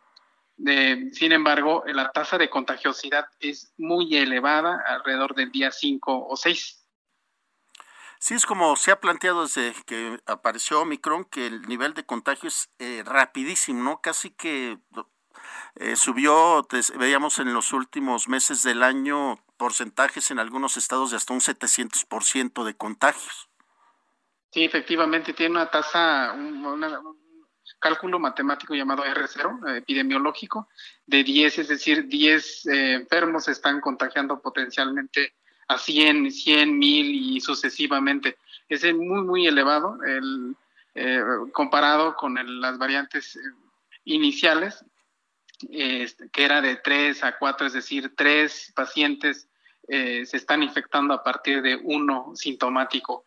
sin 1.11 1.31
embargo, 1.31 1.83
la 1.87 2.11
tasa 2.11 2.37
de 2.37 2.49
contagiosidad 2.49 3.25
es 3.39 3.73
muy 3.77 4.15
elevada, 4.15 4.83
alrededor 4.87 5.35
del 5.35 5.51
día 5.51 5.71
5 5.71 6.27
o 6.27 6.35
6. 6.37 6.82
Sí, 8.23 8.35
es 8.35 8.45
como 8.45 8.77
se 8.77 8.89
ha 8.89 9.01
planteado 9.01 9.41
desde 9.41 9.73
que 9.85 10.17
apareció 10.27 10.79
Omicron, 10.79 11.25
que 11.25 11.45
el 11.45 11.63
nivel 11.63 11.93
de 11.93 12.05
contagio 12.05 12.47
es 12.47 12.69
eh, 12.79 13.03
rapidísimo, 13.05 13.83
¿no? 13.83 13.99
Casi 13.99 14.29
que 14.29 14.79
eh, 15.75 15.97
subió, 15.97 16.65
veíamos 16.97 17.39
en 17.39 17.53
los 17.53 17.73
últimos 17.73 18.29
meses 18.29 18.63
del 18.63 18.81
año 18.81 19.43
porcentajes 19.57 20.31
en 20.31 20.39
algunos 20.39 20.77
estados 20.77 21.11
de 21.11 21.17
hasta 21.17 21.33
un 21.33 21.41
700% 21.41 22.63
de 22.63 22.77
contagios. 22.77 23.49
Sí, 24.53 24.63
efectivamente, 24.63 25.33
tiene 25.33 25.55
una 25.55 25.69
tasa, 25.69 26.31
una, 26.31 27.01
cálculo 27.77 28.19
matemático 28.19 28.73
llamado 28.73 29.03
R0, 29.03 29.67
eh, 29.67 29.77
epidemiológico, 29.79 30.69
de 31.05 31.25
10, 31.25 31.59
es 31.59 31.67
decir, 31.67 32.07
10 32.07 32.67
eh, 32.67 32.93
enfermos 32.93 33.49
están 33.49 33.81
contagiando 33.81 34.41
potencialmente 34.41 35.33
a 35.67 35.77
100, 35.77 36.31
100, 36.31 36.77
1000 36.77 37.35
y 37.35 37.41
sucesivamente. 37.41 38.37
Es 38.69 38.83
muy, 38.93 39.21
muy 39.23 39.47
elevado 39.47 39.97
el, 40.03 40.55
eh, 40.95 41.21
comparado 41.51 42.15
con 42.15 42.35
las 42.61 42.77
variantes 42.77 43.39
iniciales, 44.05 44.83
este, 45.69 46.29
que 46.29 46.43
era 46.43 46.61
de 46.61 46.77
3 46.77 47.23
a 47.23 47.37
4, 47.37 47.67
es 47.67 47.73
decir, 47.73 48.13
3 48.15 48.73
pacientes 48.75 49.47
se 49.85 50.37
están 50.37 50.63
infectando 50.63 51.13
a 51.13 51.21
partir 51.21 51.61
de 51.61 51.75
uno 51.75 52.31
sintomático. 52.35 53.25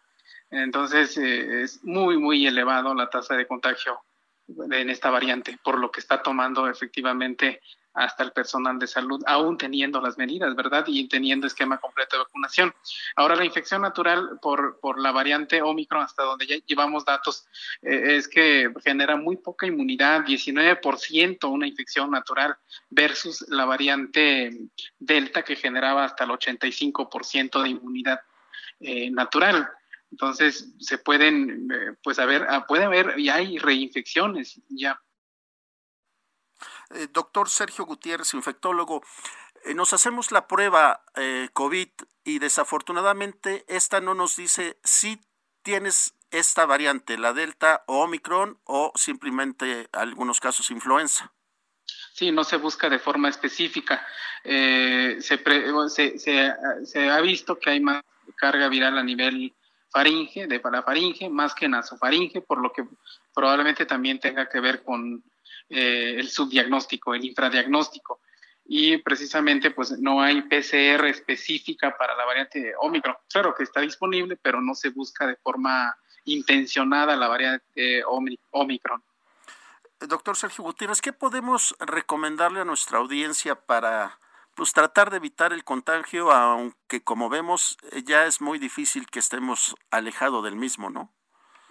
Entonces, 0.51 1.17
es 1.19 1.85
muy, 1.85 2.17
muy 2.17 2.47
elevado 2.47 2.95
la 2.95 3.11
tasa 3.11 3.35
de 3.35 3.47
contagio 3.47 4.01
en 4.49 4.91
esta 4.91 5.11
variante, 5.11 5.59
por 5.63 5.79
lo 5.79 5.91
que 5.91 6.01
está 6.01 6.23
tomando 6.23 6.69
efectivamente 6.69 7.61
hasta 7.97 8.23
el 8.23 8.33
personal 8.33 8.79
de 8.79 8.87
salud, 8.87 9.23
aún 9.27 9.57
teniendo 9.57 10.01
las 10.01 10.19
medidas, 10.19 10.55
¿verdad? 10.55 10.85
Y 10.87 11.09
teniendo 11.09 11.47
esquema 11.47 11.79
completo 11.79 12.17
de 12.17 12.25
vacunación. 12.25 12.75
Ahora, 13.17 13.37
la 13.37 13.45
infección 13.45 13.83
natural 13.83 14.39
por, 14.41 14.79
por 14.81 15.01
la 15.01 15.13
variante 15.13 15.63
Omicron, 15.63 16.03
hasta 16.03 16.23
donde 16.23 16.47
ya 16.47 16.57
llevamos 16.67 17.05
datos, 17.05 17.47
eh, 17.83 18.17
es 18.17 18.29
que 18.29 18.71
genera 18.85 19.17
muy 19.17 19.37
poca 19.39 19.67
inmunidad, 19.67 20.25
19% 20.25 21.51
una 21.51 21.67
infección 21.67 22.11
natural, 22.11 22.57
versus 22.91 23.45
la 23.49 23.65
variante 23.65 24.51
Delta, 24.99 25.43
que 25.43 25.57
generaba 25.57 26.05
hasta 26.05 26.25
el 26.25 26.31
85% 26.31 27.63
de 27.63 27.69
inmunidad 27.71 28.21
eh, 28.81 29.11
natural. 29.11 29.69
Entonces, 30.11 30.75
se 30.79 30.99
pueden, 30.99 31.69
eh, 31.73 31.95
pues, 32.03 32.19
haber, 32.19 32.47
ah, 32.49 32.67
puede 32.67 32.85
haber, 32.85 33.19
y 33.19 33.31
hay 33.31 33.59
reinfecciones 33.59 34.61
ya. 34.69 35.01
Eh, 36.91 37.09
doctor 37.13 37.49
Sergio 37.49 37.85
Gutiérrez, 37.85 38.35
infectólogo, 38.35 39.03
eh, 39.65 39.75
nos 39.75 39.93
hacemos 39.93 40.31
la 40.31 40.47
prueba 40.47 41.03
COVID 41.53 41.89
y 42.25 42.39
desafortunadamente 42.39 43.65
esta 43.69 44.01
no 44.01 44.15
nos 44.15 44.37
dice 44.37 44.79
si 44.85 45.21
tienes 45.63 46.15
esta 46.31 46.67
variante, 46.67 47.19
la 47.19 47.33
Delta 47.33 47.83
o 47.87 48.03
Omicron, 48.03 48.59
o 48.65 48.93
simplemente 48.95 49.89
algunos 49.93 50.41
casos 50.41 50.71
influenza. 50.71 51.33
Sí, 52.13 52.31
no 52.31 52.45
se 52.45 52.57
busca 52.57 52.89
de 52.89 52.99
forma 52.99 53.29
específica. 53.29 54.07
se, 54.45 55.21
se, 55.21 56.19
se, 56.19 56.57
se, 56.85 57.11
ha 57.11 57.21
visto 57.21 57.59
que 57.59 57.71
hay 57.71 57.81
más 57.81 58.03
carga 58.37 58.69
viral 58.69 58.99
a 58.99 59.03
nivel 59.03 59.55
faringe, 59.91 60.47
de 60.47 60.61
parafaringe, 60.61 61.29
más 61.29 61.55
que 61.55 61.69
nasofaringe, 61.69 62.41
por 62.43 62.61
lo 62.61 62.73
que 62.73 62.85
probablemente 63.35 63.87
también 63.87 64.21
tenga 64.21 64.49
que 64.49 64.61
ver 64.61 64.83
con 64.83 65.25
eh, 65.69 66.17
el 66.19 66.29
subdiagnóstico, 66.29 67.15
el 67.15 67.25
infradiagnóstico. 67.25 68.21
Y 68.65 68.99
precisamente, 68.99 69.71
pues 69.71 69.93
no 69.99 70.21
hay 70.21 70.43
PCR 70.43 71.07
específica 71.07 71.97
para 71.97 72.17
la 72.17 72.25
variante 72.25 72.75
Omicron. 72.81 73.17
Claro 73.29 73.55
que 73.55 73.63
está 73.63 73.81
disponible, 73.81 74.37
pero 74.37 74.61
no 74.61 74.75
se 74.75 74.91
busca 74.91 75.27
de 75.27 75.37
forma 75.37 75.97
intencionada 76.25 77.15
la 77.17 77.29
variante 77.29 78.03
Omicron. 78.51 79.03
Doctor 80.01 80.37
Sergio 80.37 80.65
Gutiérrez, 80.65 81.01
¿qué 81.01 81.13
podemos 81.13 81.75
recomendarle 81.79 82.61
a 82.61 82.65
nuestra 82.65 82.99
audiencia 82.99 83.55
para 83.55 84.19
pues 84.57 84.73
tratar 84.73 85.11
de 85.11 85.19
evitar 85.19 85.53
el 85.53 85.65
contagio, 85.65 86.33
aunque 86.33 87.05
como 87.05 87.29
vemos 87.29 87.77
eh, 87.93 88.03
ya 88.05 88.25
es 88.25 88.41
muy 88.41 88.59
difícil 88.59 89.07
que 89.07 89.19
estemos 89.19 89.77
alejados 89.91 90.43
del 90.43 90.57
mismo, 90.57 90.89
¿no? 90.89 91.13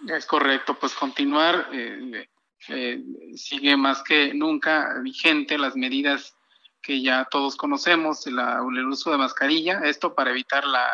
Es 0.08 0.24
correcto, 0.24 0.78
pues 0.78 0.94
continuar 0.94 1.68
eh, 1.72 2.28
eh, 2.68 3.02
sigue 3.34 3.76
más 3.76 4.02
que 4.02 4.34
nunca 4.34 4.98
vigente 5.02 5.58
las 5.58 5.76
medidas 5.76 6.36
que 6.82 7.02
ya 7.02 7.26
todos 7.30 7.56
conocemos, 7.56 8.26
el 8.26 8.86
uso 8.86 9.10
de 9.10 9.18
mascarilla, 9.18 9.80
esto 9.84 10.14
para 10.14 10.30
evitar 10.30 10.64
la, 10.64 10.86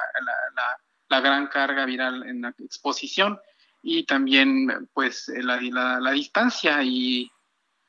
la, 0.55 0.79
la, 1.09 1.21
gran 1.21 1.49
carga 1.49 1.85
viral 1.85 2.23
en 2.23 2.41
la 2.41 2.55
exposición 2.59 3.39
y 3.83 4.05
también 4.05 4.89
pues 4.95 5.29
la, 5.29 5.61
la 6.01 6.11
distancia 6.13 6.83
y 6.83 7.31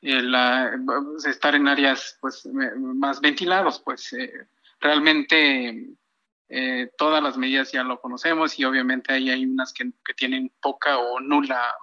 la, 0.04 0.72
estar 1.26 1.54
en 1.54 1.68
áreas 1.68 2.18
pues 2.20 2.46
más 2.46 3.20
ventilados, 3.20 3.80
pues 3.80 4.12
eh, 4.12 4.48
realmente 4.80 5.96
eh, 6.48 6.90
todas 6.98 7.22
las 7.22 7.38
medidas 7.38 7.72
ya 7.72 7.82
lo 7.82 8.00
conocemos 8.00 8.58
y 8.58 8.64
obviamente 8.64 9.12
ahí 9.12 9.30
hay 9.30 9.46
unas 9.46 9.72
que, 9.72 9.90
tienen 10.14 10.52
poca 10.60 10.98
o 10.98 11.20
nula 11.20 11.74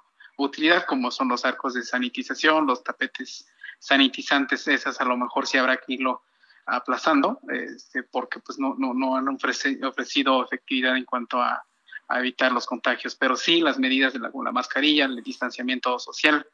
utilidad, 0.44 0.84
como 0.86 1.10
son 1.10 1.28
los 1.28 1.44
arcos 1.44 1.74
de 1.74 1.82
sanitización, 1.82 2.66
los 2.66 2.82
tapetes 2.82 3.46
sanitizantes, 3.78 4.68
esas 4.68 5.00
a 5.00 5.04
lo 5.04 5.16
mejor 5.16 5.46
sí 5.46 5.58
habrá 5.58 5.76
que 5.76 5.94
irlo 5.94 6.22
aplazando, 6.66 7.40
este, 7.48 8.04
porque 8.04 8.40
pues 8.40 8.58
no, 8.58 8.74
no, 8.78 8.94
no 8.94 9.16
han 9.16 9.28
ofrecido 9.28 10.44
efectividad 10.44 10.96
en 10.96 11.04
cuanto 11.04 11.40
a, 11.40 11.64
evitar 12.14 12.52
los 12.52 12.66
contagios, 12.66 13.16
pero 13.16 13.36
sí 13.36 13.62
las 13.62 13.78
medidas 13.78 14.12
de 14.12 14.18
la, 14.18 14.30
la 14.34 14.52
mascarilla, 14.52 15.06
el 15.06 15.22
distanciamiento 15.22 15.98
social, 15.98 16.46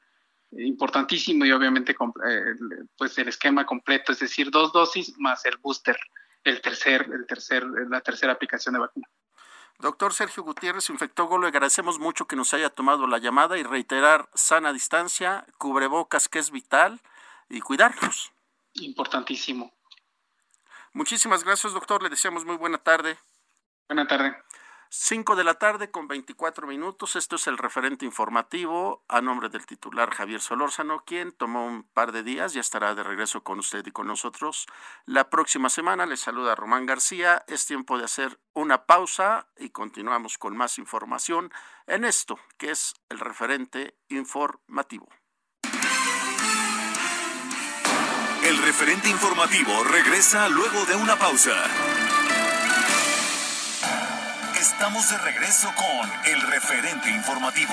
eh, 0.52 0.62
importantísimo 0.64 1.44
y 1.44 1.50
obviamente 1.50 1.92
eh, 1.92 2.54
pues 2.96 3.18
el 3.18 3.26
esquema 3.26 3.66
completo, 3.66 4.12
es 4.12 4.20
decir, 4.20 4.52
dos 4.52 4.72
dosis 4.72 5.18
más 5.18 5.44
el 5.46 5.56
booster, 5.56 5.98
el 6.44 6.60
tercer, 6.60 7.10
el 7.12 7.26
tercer, 7.26 7.64
la 7.90 8.00
tercera 8.00 8.34
aplicación 8.34 8.74
de 8.74 8.80
vacuna. 8.80 9.08
Doctor 9.80 10.12
Sergio 10.12 10.42
Gutiérrez, 10.42 10.90
infectólogo, 10.90 11.38
le 11.38 11.48
agradecemos 11.48 12.00
mucho 12.00 12.26
que 12.26 12.34
nos 12.34 12.52
haya 12.52 12.68
tomado 12.68 13.06
la 13.06 13.18
llamada 13.18 13.58
y 13.58 13.62
reiterar 13.62 14.28
sana 14.34 14.72
distancia, 14.72 15.46
cubrebocas 15.56 16.28
que 16.28 16.40
es 16.40 16.50
vital 16.50 17.00
y 17.48 17.60
cuidarlos. 17.60 18.32
Importantísimo. 18.74 19.72
Muchísimas 20.92 21.44
gracias, 21.44 21.72
doctor. 21.74 22.02
Le 22.02 22.08
deseamos 22.08 22.44
muy 22.44 22.56
buena 22.56 22.78
tarde. 22.78 23.18
Buena 23.88 24.06
tarde. 24.06 24.36
5 24.90 25.36
de 25.36 25.44
la 25.44 25.54
tarde 25.54 25.90
con 25.90 26.08
24 26.08 26.66
minutos. 26.66 27.16
Esto 27.16 27.36
es 27.36 27.46
el 27.46 27.58
referente 27.58 28.04
informativo 28.04 29.04
a 29.08 29.20
nombre 29.20 29.48
del 29.48 29.66
titular 29.66 30.10
Javier 30.10 30.40
Solórzano, 30.40 31.04
quien 31.04 31.32
tomó 31.32 31.66
un 31.66 31.82
par 31.82 32.12
de 32.12 32.22
días 32.22 32.56
y 32.56 32.58
estará 32.58 32.94
de 32.94 33.02
regreso 33.02 33.42
con 33.42 33.58
usted 33.58 33.86
y 33.86 33.90
con 33.90 34.06
nosotros 34.06 34.66
la 35.04 35.28
próxima 35.28 35.68
semana. 35.68 36.06
Le 36.06 36.16
saluda 36.16 36.54
Román 36.54 36.86
García. 36.86 37.44
Es 37.46 37.66
tiempo 37.66 37.98
de 37.98 38.04
hacer 38.04 38.40
una 38.54 38.86
pausa 38.86 39.48
y 39.58 39.70
continuamos 39.70 40.38
con 40.38 40.56
más 40.56 40.78
información 40.78 41.52
en 41.86 42.04
esto 42.04 42.38
que 42.56 42.70
es 42.70 42.94
el 43.08 43.20
referente 43.20 43.96
informativo. 44.08 45.08
El 48.44 48.56
referente 48.62 49.10
informativo 49.10 49.84
regresa 49.84 50.48
luego 50.48 50.86
de 50.86 50.96
una 50.96 51.16
pausa. 51.16 52.17
Estamos 54.60 55.08
de 55.08 55.18
regreso 55.18 55.68
con 55.76 56.10
el 56.26 56.40
referente 56.50 57.10
informativo. 57.10 57.72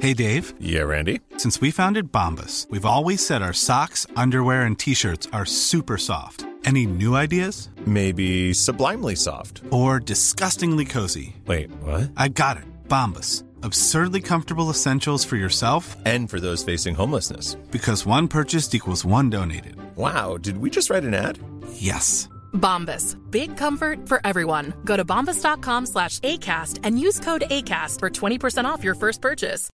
Hey 0.00 0.14
Dave. 0.14 0.54
Yeah, 0.58 0.84
Randy. 0.84 1.20
Since 1.36 1.60
we 1.60 1.70
founded 1.70 2.10
Bombus, 2.10 2.66
we've 2.70 2.86
always 2.86 3.24
said 3.24 3.42
our 3.42 3.52
socks, 3.52 4.06
underwear, 4.16 4.62
and 4.62 4.78
t-shirts 4.78 5.28
are 5.32 5.44
super 5.44 5.98
soft. 5.98 6.46
Any 6.64 6.86
new 6.86 7.14
ideas? 7.14 7.68
Maybe 7.84 8.54
sublimely 8.54 9.14
soft. 9.14 9.62
Or 9.70 10.00
disgustingly 10.00 10.86
cozy. 10.86 11.36
Wait, 11.46 11.70
what? 11.82 12.10
I 12.16 12.28
got 12.28 12.56
it. 12.56 12.64
Bombus 12.88 13.42
absurdly 13.66 14.20
comfortable 14.20 14.70
essentials 14.70 15.24
for 15.24 15.36
yourself 15.36 15.96
and 16.06 16.30
for 16.30 16.40
those 16.40 16.64
facing 16.64 16.94
homelessness. 16.94 17.56
Because 17.70 18.06
one 18.06 18.28
purchased 18.28 18.74
equals 18.74 19.04
one 19.04 19.28
donated. 19.28 19.75
Wow, 19.96 20.36
did 20.36 20.58
we 20.58 20.68
just 20.68 20.90
write 20.90 21.04
an 21.04 21.14
ad? 21.14 21.38
Yes. 21.72 22.28
Bombas. 22.52 23.16
Big 23.30 23.56
comfort 23.56 24.06
for 24.06 24.20
everyone. 24.24 24.74
Go 24.84 24.96
to 24.96 25.06
bombas.com 25.06 25.86
slash 25.86 26.20
ACAST 26.20 26.80
and 26.84 27.00
use 27.00 27.18
code 27.18 27.44
ACAST 27.48 28.00
for 28.00 28.10
20% 28.10 28.66
off 28.66 28.84
your 28.84 28.94
first 28.94 29.22
purchase. 29.22 29.70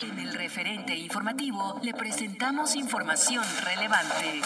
En 0.00 0.18
el 0.18 0.32
referente 0.34 0.94
informativo 0.94 1.80
le 1.82 1.92
presentamos 1.94 2.76
información 2.76 3.42
relevante. 3.64 4.42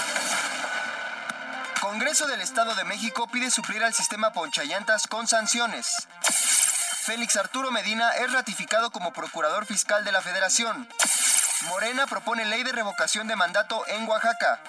Congreso 1.81 2.27
del 2.29 2.41
Estado 2.41 2.75
de 2.77 2.85
México 2.85 3.29
pide 3.31 3.51
suplir 3.51 3.83
al 3.83 3.93
sistema 3.93 4.33
ponchallantas 4.33 5.09
con 5.09 5.27
sanciones. 5.27 6.07
Félix 7.05 7.37
Arturo 7.37 7.73
Medina 7.73 8.11
es 8.25 8.33
ratificado 8.33 8.91
como 8.93 9.13
Procurador 9.13 9.67
Fiscal 9.67 10.05
de 10.05 10.13
la 10.13 10.23
Federación. 10.23 10.87
Morena 11.69 12.07
propone 12.07 12.45
ley 12.45 12.63
de 12.65 12.73
revocación 12.73 13.29
de 13.29 13.37
mandato 13.37 13.87
en 13.87 14.09
Oaxaca. 14.09 14.61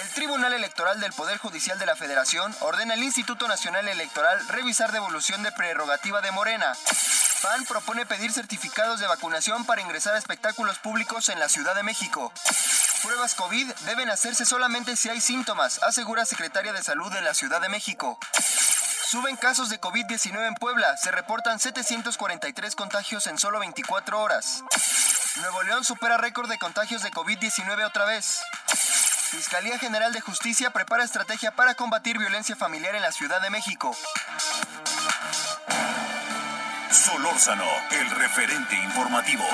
El 0.00 0.08
Tribunal 0.10 0.52
Electoral 0.52 1.00
del 1.00 1.12
Poder 1.12 1.38
Judicial 1.38 1.78
de 1.78 1.86
la 1.86 1.96
Federación 1.96 2.54
ordena 2.60 2.94
al 2.94 3.02
Instituto 3.02 3.48
Nacional 3.48 3.88
Electoral 3.88 4.46
revisar 4.48 4.92
devolución 4.92 5.42
de 5.42 5.52
prerrogativa 5.52 6.20
de 6.20 6.30
Morena. 6.30 6.72
PAN 7.42 7.64
propone 7.64 8.06
pedir 8.06 8.32
certificados 8.32 9.00
de 9.00 9.06
vacunación 9.06 9.64
para 9.64 9.80
ingresar 9.80 10.14
a 10.14 10.18
espectáculos 10.18 10.78
públicos 10.78 11.28
en 11.30 11.38
la 11.38 11.48
Ciudad 11.48 11.74
de 11.74 11.82
México. 11.82 12.32
Pruebas 13.02 13.34
COVID 13.34 13.70
deben 13.86 14.10
hacerse 14.10 14.44
solamente 14.44 14.96
si 14.96 15.08
hay 15.08 15.20
síntomas, 15.20 15.82
asegura 15.82 16.26
Secretaria 16.26 16.72
de 16.72 16.82
Salud 16.82 17.10
de 17.12 17.22
la 17.22 17.32
Ciudad 17.32 17.60
de 17.62 17.70
México. 17.70 18.18
Suben 19.10 19.36
casos 19.36 19.70
de 19.70 19.80
COVID-19 19.80 20.46
en 20.46 20.54
Puebla. 20.54 20.96
Se 20.96 21.10
reportan 21.10 21.58
743 21.58 22.76
contagios 22.76 23.26
en 23.26 23.38
solo 23.38 23.58
24 23.58 24.20
horas. 24.20 24.62
Nuevo 25.36 25.62
León 25.62 25.84
supera 25.84 26.16
récord 26.16 26.50
de 26.50 26.58
contagios 26.58 27.02
de 27.02 27.10
COVID-19 27.10 27.86
otra 27.86 28.04
vez. 28.04 28.40
Fiscalía 29.30 29.78
General 29.78 30.12
de 30.12 30.20
Justicia 30.20 30.70
prepara 30.70 31.04
estrategia 31.04 31.52
para 31.52 31.74
combatir 31.74 32.18
violencia 32.18 32.56
familiar 32.56 32.96
en 32.96 33.02
la 33.02 33.12
Ciudad 33.12 33.40
de 33.40 33.48
México. 33.50 33.96
Solórzano, 36.90 37.64
el 37.92 38.10
referente 38.10 38.74
informativo. 38.74 39.44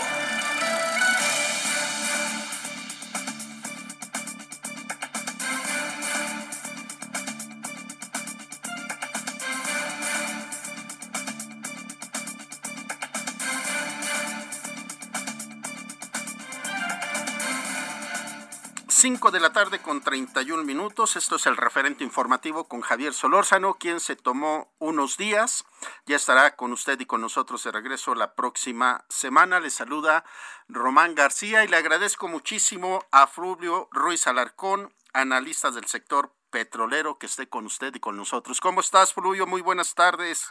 5 19.07 19.31
de 19.31 19.39
la 19.39 19.53
tarde 19.53 19.81
con 19.81 20.03
31 20.03 20.65
minutos. 20.65 21.15
Esto 21.15 21.37
es 21.37 21.47
el 21.47 21.57
referente 21.57 22.03
informativo 22.03 22.67
con 22.67 22.81
Javier 22.81 23.13
Solórzano, 23.13 23.75
quien 23.75 24.01
se 24.01 24.17
tomó 24.17 24.75
unos 24.81 25.17
días. 25.17 25.65
Ya 26.07 26.17
estará 26.17 26.57
con 26.57 26.73
usted 26.73 26.99
y 26.99 27.07
con 27.07 27.21
nosotros 27.21 27.63
de 27.63 27.71
regreso 27.71 28.17
la 28.17 28.35
próxima 28.35 29.05
semana. 29.09 29.61
Le 29.61 29.71
saluda 29.71 30.25
Román 30.69 31.15
García 31.15 31.63
y 31.63 31.69
le 31.69 31.77
agradezco 31.77 32.27
muchísimo 32.27 33.05
a 33.13 33.29
Fluvio 33.29 33.89
Ruiz 33.93 34.27
Alarcón, 34.27 34.93
analista 35.15 35.71
del 35.71 35.85
sector 35.85 36.33
petrolero, 36.51 37.17
que 37.17 37.27
esté 37.27 37.49
con 37.49 37.65
usted 37.65 37.95
y 37.95 38.01
con 38.01 38.17
nosotros. 38.17 38.61
¿Cómo 38.61 38.81
estás, 38.81 39.15
Fluvio? 39.15 39.47
Muy 39.47 39.63
buenas 39.63 39.95
tardes. 39.95 40.51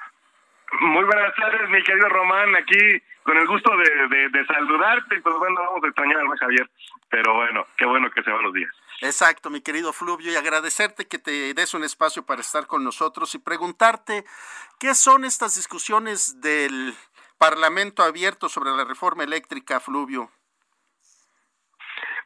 Muy 0.79 1.03
buenas 1.03 1.35
tardes, 1.35 1.69
mi 1.69 1.83
querido 1.83 2.07
Román, 2.07 2.55
aquí 2.55 3.03
con 3.25 3.35
el 3.37 3.47
gusto 3.47 3.75
de, 3.75 4.29
de, 4.29 4.45
saludarte. 4.45 5.19
Pues 5.19 5.35
bueno, 5.37 5.59
vamos 5.59 5.83
a 5.83 5.87
extrañar 5.87 6.19
a 6.19 6.37
Javier, 6.37 6.69
pero 7.09 7.33
bueno, 7.33 7.65
qué 7.75 7.85
bueno 7.85 8.09
que 8.11 8.21
se 8.21 8.29
van 8.29 8.43
los 8.43 8.53
días. 8.53 8.71
Exacto, 9.01 9.49
mi 9.49 9.61
querido 9.61 9.91
Fluvio, 9.91 10.31
y 10.31 10.35
agradecerte 10.35 11.07
que 11.07 11.17
te 11.17 11.53
des 11.55 11.73
un 11.73 11.83
espacio 11.83 12.23
para 12.23 12.41
estar 12.41 12.67
con 12.67 12.83
nosotros 12.83 13.33
y 13.33 13.39
preguntarte 13.39 14.23
qué 14.79 14.93
son 14.93 15.25
estas 15.25 15.55
discusiones 15.55 16.39
del 16.39 16.93
Parlamento 17.39 18.03
abierto 18.03 18.47
sobre 18.47 18.69
la 18.69 18.85
reforma 18.85 19.23
eléctrica, 19.23 19.79
Fluvio. 19.79 20.29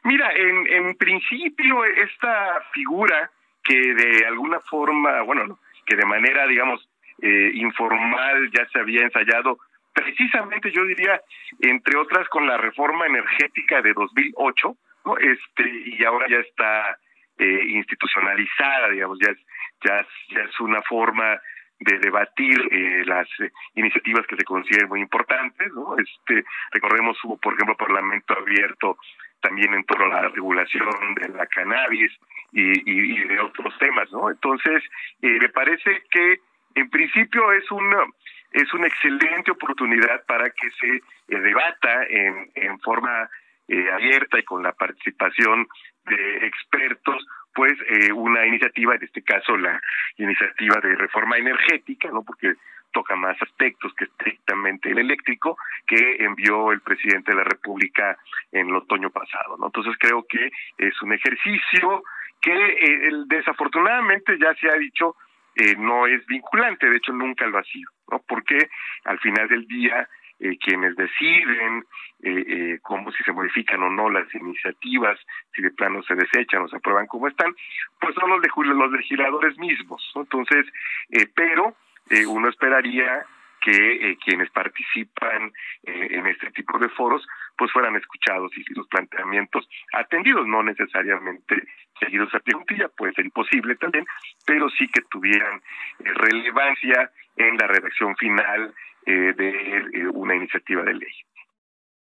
Mira, 0.04 0.32
en, 0.34 0.66
en 0.66 0.96
principio 0.96 1.84
esta 1.84 2.62
figura 2.72 3.30
que 3.64 3.94
de 3.94 4.26
alguna 4.26 4.60
forma, 4.60 5.22
bueno, 5.22 5.58
que 5.86 5.96
de 5.96 6.04
manera, 6.04 6.46
digamos, 6.46 6.86
eh, 7.22 7.50
informal 7.54 8.50
ya 8.52 8.66
se 8.68 8.78
había 8.78 9.02
ensayado 9.02 9.58
precisamente 9.92 10.70
yo 10.70 10.84
diría 10.84 11.20
entre 11.60 11.96
otras 11.98 12.28
con 12.28 12.46
la 12.46 12.56
reforma 12.56 13.06
energética 13.06 13.82
de 13.82 13.92
2008 13.92 14.76
¿no? 15.04 15.18
este 15.18 15.70
y 15.86 16.04
ahora 16.04 16.26
ya 16.28 16.38
está 16.38 16.98
eh, 17.38 17.62
institucionalizada 17.68 18.90
digamos 18.90 19.18
ya 19.20 19.30
es 19.30 19.38
ya, 19.82 20.06
ya 20.34 20.42
es 20.42 20.60
una 20.60 20.82
forma 20.82 21.40
de 21.78 21.98
debatir 21.98 22.60
eh, 22.70 23.04
las 23.06 23.26
iniciativas 23.74 24.26
que 24.26 24.36
se 24.36 24.44
consideren 24.44 24.88
muy 24.88 25.00
importantes 25.00 25.72
no 25.72 25.96
este 25.98 26.44
recordemos 26.72 27.18
hubo 27.24 27.36
por 27.38 27.54
ejemplo 27.54 27.76
parlamento 27.76 28.36
abierto 28.38 28.98
también 29.40 29.72
en 29.74 29.84
torno 29.84 30.04
a 30.04 30.22
la 30.22 30.28
regulación 30.28 31.14
de 31.14 31.28
la 31.30 31.46
cannabis 31.46 32.12
y, 32.52 33.28
de 33.28 33.40
otros 33.40 33.76
temas 33.78 34.10
no 34.12 34.28
entonces 34.28 34.82
me 35.22 35.48
parece 35.50 36.02
que 36.10 36.40
en 36.74 36.90
principio 36.90 37.52
es 37.52 37.70
una 37.70 38.04
es 38.52 38.72
una 38.74 38.86
excelente 38.86 39.50
oportunidad 39.50 40.24
para 40.26 40.50
que 40.50 40.70
se 40.72 40.96
eh, 40.96 41.02
debata 41.40 42.04
en, 42.08 42.50
en 42.54 42.80
forma 42.80 43.28
eh, 43.68 43.90
abierta 43.92 44.38
y 44.38 44.42
con 44.42 44.62
la 44.62 44.72
participación 44.72 45.68
de 46.06 46.46
expertos 46.46 47.24
pues 47.54 47.72
eh, 47.88 48.12
una 48.12 48.46
iniciativa 48.46 48.94
en 48.94 49.04
este 49.04 49.22
caso 49.22 49.56
la 49.56 49.80
iniciativa 50.16 50.80
de 50.80 50.96
reforma 50.96 51.36
energética 51.36 52.08
no 52.10 52.22
porque 52.22 52.54
toca 52.92 53.14
más 53.14 53.40
aspectos 53.40 53.92
que 53.94 54.04
estrictamente 54.04 54.90
el 54.90 54.98
eléctrico 54.98 55.56
que 55.86 56.16
envió 56.18 56.72
el 56.72 56.80
presidente 56.80 57.30
de 57.30 57.38
la 57.38 57.44
República 57.44 58.18
en 58.50 58.68
el 58.68 58.74
otoño 58.74 59.10
pasado 59.10 59.56
no 59.58 59.66
entonces 59.66 59.94
creo 59.98 60.24
que 60.28 60.50
es 60.78 61.02
un 61.02 61.12
ejercicio 61.12 62.02
que 62.40 63.10
desafortunadamente 63.26 64.38
ya 64.38 64.54
se 64.54 64.68
ha 64.68 64.74
dicho 64.74 65.14
eh, 65.56 65.74
no 65.78 66.06
es 66.06 66.24
vinculante, 66.26 66.88
de 66.88 66.96
hecho 66.96 67.12
nunca 67.12 67.46
lo 67.46 67.58
ha 67.58 67.64
sido, 67.64 67.90
¿no? 68.10 68.22
Porque 68.26 68.68
al 69.04 69.18
final 69.18 69.48
del 69.48 69.66
día 69.66 70.08
eh, 70.38 70.56
quienes 70.58 70.96
deciden 70.96 71.84
eh, 72.22 72.44
eh, 72.46 72.78
cómo 72.82 73.12
si 73.12 73.22
se 73.24 73.32
modifican 73.32 73.82
o 73.82 73.90
no 73.90 74.08
las 74.08 74.32
iniciativas, 74.34 75.18
si 75.54 75.62
de 75.62 75.70
plano 75.70 76.02
se 76.02 76.14
desechan 76.14 76.62
o 76.62 76.68
se 76.68 76.76
aprueban 76.76 77.06
como 77.06 77.28
están, 77.28 77.54
pues 78.00 78.14
son 78.14 78.30
los, 78.30 78.40
los 78.40 78.92
legisladores 78.92 79.58
mismos. 79.58 80.02
Entonces, 80.14 80.66
eh, 81.10 81.26
pero 81.34 81.76
eh, 82.08 82.26
uno 82.26 82.48
esperaría 82.48 83.24
que 83.62 84.16
quienes 84.24 84.48
participan 84.52 85.52
en 85.82 86.26
este 86.28 86.50
tipo 86.52 86.78
de 86.78 86.88
foros 86.88 87.28
pues 87.60 87.70
fueran 87.72 87.94
escuchados 87.94 88.50
y 88.56 88.64
los 88.72 88.88
planteamientos 88.88 89.68
atendidos, 89.92 90.46
no 90.46 90.62
necesariamente 90.62 91.62
seguidos 92.00 92.34
a 92.34 92.40
preguntilla, 92.40 92.88
puede 92.88 93.12
ser 93.12 93.26
imposible 93.26 93.76
también, 93.76 94.06
pero 94.46 94.70
sí 94.70 94.88
que 94.88 95.02
tuvieran 95.10 95.60
relevancia 95.98 97.12
en 97.36 97.58
la 97.58 97.66
redacción 97.66 98.16
final 98.16 98.74
eh, 99.04 99.34
de 99.36 99.50
eh, 99.50 100.08
una 100.14 100.36
iniciativa 100.36 100.82
de 100.84 100.94
ley. 100.94 101.12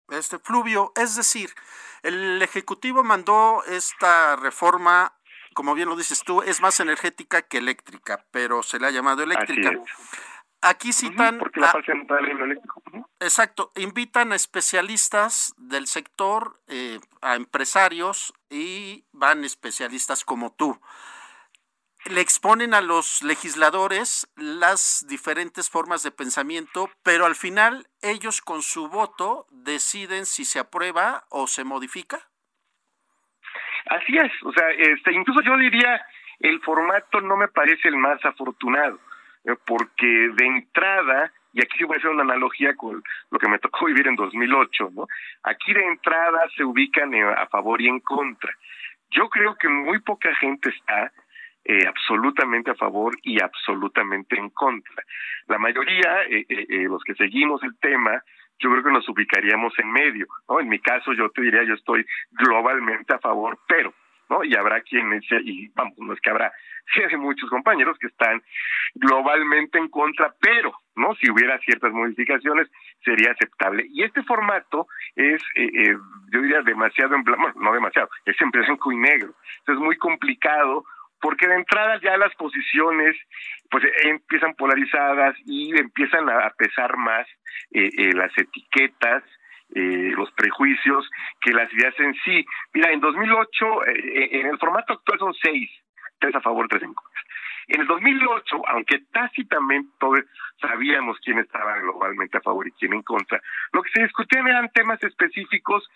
Este 0.10 0.40
Fluvio, 0.40 0.92
es 0.96 1.16
decir, 1.16 1.52
el 2.02 2.42
Ejecutivo 2.42 3.04
mandó 3.04 3.64
esta 3.68 4.38
reforma, 4.38 5.14
como 5.54 5.76
bien 5.76 5.90
lo 5.90 5.96
dices 5.96 6.24
tú, 6.26 6.42
es 6.42 6.60
más 6.60 6.80
energética 6.80 7.44
que 7.44 7.60
eléctrica, 7.60 8.26
pero 8.32 8.64
se 8.64 8.80
le 8.80 8.88
ha 8.88 8.92
llamado 8.92 9.22
eléctrica. 9.22 9.74
Aquí 10.66 10.94
citan. 10.94 11.38
porque 11.38 11.60
la 11.60 11.72
eléctrico. 11.72 12.82
Exacto. 13.20 13.72
Invitan 13.76 14.32
a 14.32 14.36
especialistas 14.36 15.54
del 15.58 15.88
sector, 15.88 16.60
eh, 16.68 17.00
a 17.22 17.36
empresarios 17.36 18.34
y 18.50 19.06
van 19.12 19.44
especialistas 19.44 20.26
como 20.26 20.54
tú 20.54 20.80
le 22.06 22.22
exponen 22.22 22.74
a 22.74 22.82
los 22.82 23.24
legisladores 23.24 24.32
las 24.36 25.06
diferentes 25.10 25.70
formas 25.70 26.04
de 26.04 26.12
pensamiento, 26.12 26.90
pero 27.04 27.26
al 27.26 27.36
final 27.36 27.88
ellos 28.02 28.42
con 28.42 28.62
su 28.62 28.90
voto 28.90 29.48
deciden 29.50 30.26
si 30.26 30.46
se 30.46 30.60
aprueba 30.60 31.24
o 31.30 31.48
se 31.48 31.64
modifica. 31.64 32.20
Así 33.88 34.18
es, 34.18 34.32
o 34.44 34.52
sea, 34.52 34.70
este, 34.72 35.14
incluso 35.14 35.42
yo 35.42 35.58
diría 35.58 36.06
el 36.40 36.62
formato 36.62 37.22
no 37.22 37.38
me 37.38 37.48
parece 37.48 37.88
el 37.88 37.98
más 37.98 38.24
afortunado, 38.24 39.00
porque 39.66 40.30
de 40.34 40.46
entrada, 40.46 41.32
y 41.54 41.62
aquí 41.62 41.84
voy 41.84 41.96
a 41.96 42.00
hacer 42.00 42.12
una 42.12 42.24
analogía 42.24 42.76
con 42.76 43.04
lo 43.32 43.40
que 43.40 43.48
me 43.48 43.60
tocó 43.60 43.86
vivir 43.86 44.08
en 44.08 44.16
2008, 44.16 44.92
¿no? 44.94 45.08
Aquí 45.44 45.74
de 45.74 45.86
entrada 45.86 46.48
se 46.56 46.64
ubican 46.64 47.14
a 47.16 47.48
favor 47.48 47.82
y 47.82 47.88
en 47.88 48.00
contra. 48.00 48.54
Yo 49.12 49.30
creo 49.30 49.56
que 49.56 49.70
muy 49.70 50.00
poca 50.00 50.34
gente 50.36 50.70
está 50.70 51.12
eh, 51.64 51.88
absolutamente 51.88 52.72
a 52.72 52.76
favor 52.76 53.16
y 53.24 53.42
absolutamente 53.42 54.38
en 54.38 54.50
contra. 54.50 55.04
La 55.48 55.58
mayoría, 55.58 56.24
eh, 56.30 56.46
eh, 56.48 56.66
eh, 56.70 56.84
los 56.84 57.04
que 57.04 57.16
seguimos 57.16 57.62
el 57.64 57.78
tema, 57.80 58.22
yo 58.60 58.70
creo 58.72 58.84
que 58.84 58.92
nos 58.92 59.08
ubicaríamos 59.10 59.78
en 59.80 59.92
medio, 59.92 60.28
¿no? 60.48 60.60
En 60.60 60.70
mi 60.70 60.80
caso 60.80 61.14
yo 61.14 61.30
te 61.30 61.42
diría, 61.42 61.64
yo 61.64 61.74
estoy 61.74 62.06
globalmente 62.32 63.14
a 63.14 63.20
favor, 63.20 63.60
pero, 63.68 63.94
¿no? 64.30 64.44
Y 64.44 64.56
habrá 64.56 64.82
quienes, 64.82 65.24
y 65.44 65.68
vamos, 65.70 65.98
no 65.98 66.14
es 66.14 66.22
que 66.22 66.30
habrá, 66.30 66.52
sí 66.94 67.02
hay 67.10 67.18
muchos 67.18 67.50
compañeros 67.50 67.98
que 68.00 68.08
están 68.08 68.42
globalmente 68.96 69.78
en 69.78 69.90
contra, 69.90 70.34
pero, 70.40 70.74
¿no? 70.96 71.16
Si 71.16 71.30
hubiera 71.30 71.60
ciertas 71.60 71.92
modificaciones, 71.92 72.70
sería 73.04 73.32
aceptable. 73.32 73.86
Y 73.90 74.04
este 74.04 74.24
formato 74.24 74.88
es, 75.16 75.42
eh, 75.56 75.96
yo 76.32 76.42
diría, 76.42 76.62
demasiado, 76.62 77.16
en 77.16 77.24
bueno, 77.24 77.54
no 77.56 77.74
demasiado, 77.74 78.10
es 78.26 78.40
en 78.40 78.52
blanco 78.52 78.92
y 78.92 78.98
negro. 78.98 79.34
Entonces 79.60 79.82
es 79.82 79.86
muy 79.86 79.98
complicado 79.98 80.86
porque 81.22 81.48
de 81.48 81.56
entrada 81.56 82.00
ya 82.02 82.18
las 82.18 82.34
posiciones 82.36 83.16
pues 83.70 83.84
eh, 83.84 83.92
empiezan 84.04 84.54
polarizadas 84.54 85.36
y 85.46 85.76
empiezan 85.76 86.30
a 86.30 86.52
pesar 86.52 86.98
más 86.98 87.28
eh, 87.72 87.90
eh, 87.98 88.14
las 88.14 88.32
etiquetas, 88.38 89.24
los 89.68 90.32
prejuicios 90.34 91.10
que 91.42 91.52
las 91.52 91.74
ideas 91.74 92.00
en 92.00 92.14
sí. 92.24 92.46
Mira, 92.72 92.92
en 92.92 93.00
2008, 93.00 93.88
en 93.88 94.46
el 94.46 94.60
formato 94.60 94.94
actual 94.94 95.18
son 95.18 95.34
seis, 95.34 95.70
tres 96.20 96.36
a 96.36 96.42
favor, 96.42 96.68
tres 96.68 96.84
en 96.84 96.94
contra. 96.94 97.22
En 97.68 97.82
el 97.82 97.88
2008, 97.88 98.62
aunque 98.68 99.00
tácitamente 99.12 99.90
todos 100.00 100.20
sabíamos 100.62 101.18
quién 101.24 101.40
estaba 101.40 101.80
globalmente 101.80 102.38
a 102.38 102.42
favor 102.42 102.68
y 102.68 102.72
quién 102.74 102.94
en 102.94 103.02
contra, 103.02 103.42
lo 103.74 103.82
que 103.82 103.92
se 103.92 104.04
discutían 104.04 104.48
eran 104.48 104.70
temas 104.70 105.02
específicos 105.04 105.90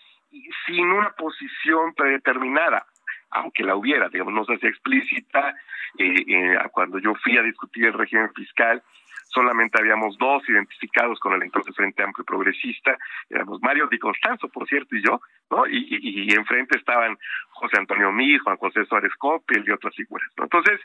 sin 0.65 0.91
una 0.91 1.11
posición 1.11 1.93
predeterminada 1.93 2.85
aunque 3.31 3.63
la 3.63 3.75
hubiera, 3.75 4.09
digamos, 4.09 4.33
no 4.33 4.45
se 4.45 4.55
hacía 4.55 4.69
explícita. 4.69 5.55
Eh, 5.97 6.23
eh, 6.27 6.57
cuando 6.71 6.99
yo 6.99 7.13
fui 7.15 7.37
a 7.37 7.43
discutir 7.43 7.85
el 7.85 7.93
régimen 7.93 8.33
fiscal, 8.33 8.81
solamente 9.29 9.79
habíamos 9.79 10.17
dos 10.17 10.47
identificados 10.49 11.19
con 11.19 11.33
el 11.33 11.43
entonces 11.43 11.75
Frente 11.75 12.03
Amplio 12.03 12.25
Progresista, 12.25 12.97
éramos 13.29 13.61
Mario 13.61 13.87
Di 13.87 13.99
Constanzo, 13.99 14.49
por 14.49 14.67
cierto, 14.67 14.95
y 14.95 15.03
yo, 15.03 15.21
¿no? 15.49 15.65
Y, 15.67 16.33
enfrente 16.33 16.77
estaban 16.77 17.17
José 17.51 17.77
Antonio 17.77 18.11
Mir, 18.11 18.39
Juan 18.41 18.57
José 18.57 18.85
Suárez 18.85 19.13
Coppel 19.17 19.63
y 19.65 19.71
otras 19.71 19.95
figuras, 19.95 20.29
¿no? 20.37 20.43
Entonces, 20.43 20.79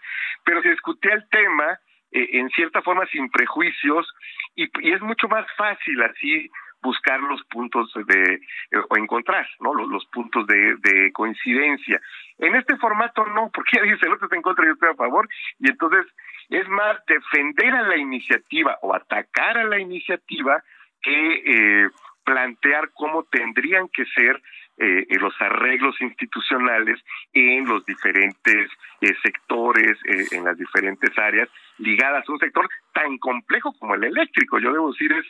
pero 0.44 0.62
se 0.62 0.70
discutía 0.70 1.14
el 1.14 1.28
tema 1.28 1.78
eh, 2.12 2.28
en 2.32 2.48
cierta 2.50 2.82
forma 2.82 3.06
sin 3.06 3.30
prejuicios 3.30 4.12
y, 4.54 4.70
es 4.92 5.00
mucho 5.02 5.28
más 5.28 5.46
fácil 5.56 6.02
así 6.02 6.50
buscar 6.82 7.18
los 7.20 7.42
puntos 7.44 7.92
de 8.06 8.34
eh, 8.34 8.82
o 8.90 8.96
encontrar 8.96 9.48
no 9.60 9.72
los, 9.72 9.88
los 9.88 10.04
puntos 10.06 10.46
de, 10.46 10.76
de, 10.80 11.12
coincidencia 11.12 12.00
en 12.38 12.54
este 12.56 12.76
formato 12.76 13.24
no 13.26 13.50
porque 13.52 13.70
ya 13.78 13.82
dice 13.82 14.06
el 14.06 14.12
otro 14.12 14.26
está 14.26 14.36
en 14.36 14.42
contra 14.42 14.64
y 14.64 14.68
yo 14.68 14.74
estoy 14.74 14.90
a 14.90 14.94
favor 14.94 15.28
y 15.58 15.70
entonces 15.70 16.06
es 16.50 16.68
más 16.68 16.98
defender 17.06 17.74
a 17.74 17.82
la 17.82 17.96
iniciativa 17.96 18.78
o 18.82 18.94
atacar 18.94 19.58
a 19.58 19.64
la 19.64 19.78
iniciativa 19.78 20.62
que 21.02 21.42
eh, 21.84 21.90
plantear 22.24 22.90
cómo 22.94 23.24
tendrían 23.24 23.88
que 23.88 24.04
ser 24.06 24.40
eh, 24.76 25.06
los 25.20 25.34
arreglos 25.40 26.00
institucionales 26.00 27.00
en 27.32 27.64
los 27.64 27.84
diferentes 27.86 28.70
eh, 29.00 29.14
sectores, 29.22 29.96
eh, 30.04 30.26
en 30.32 30.44
las 30.44 30.56
diferentes 30.58 31.16
áreas 31.16 31.48
ligadas 31.78 32.28
a 32.28 32.32
un 32.32 32.38
sector 32.38 32.68
tan 32.92 33.16
complejo 33.18 33.72
como 33.78 33.94
el 33.94 34.04
eléctrico. 34.04 34.58
Yo 34.58 34.72
debo 34.72 34.90
decir, 34.90 35.12
es 35.12 35.26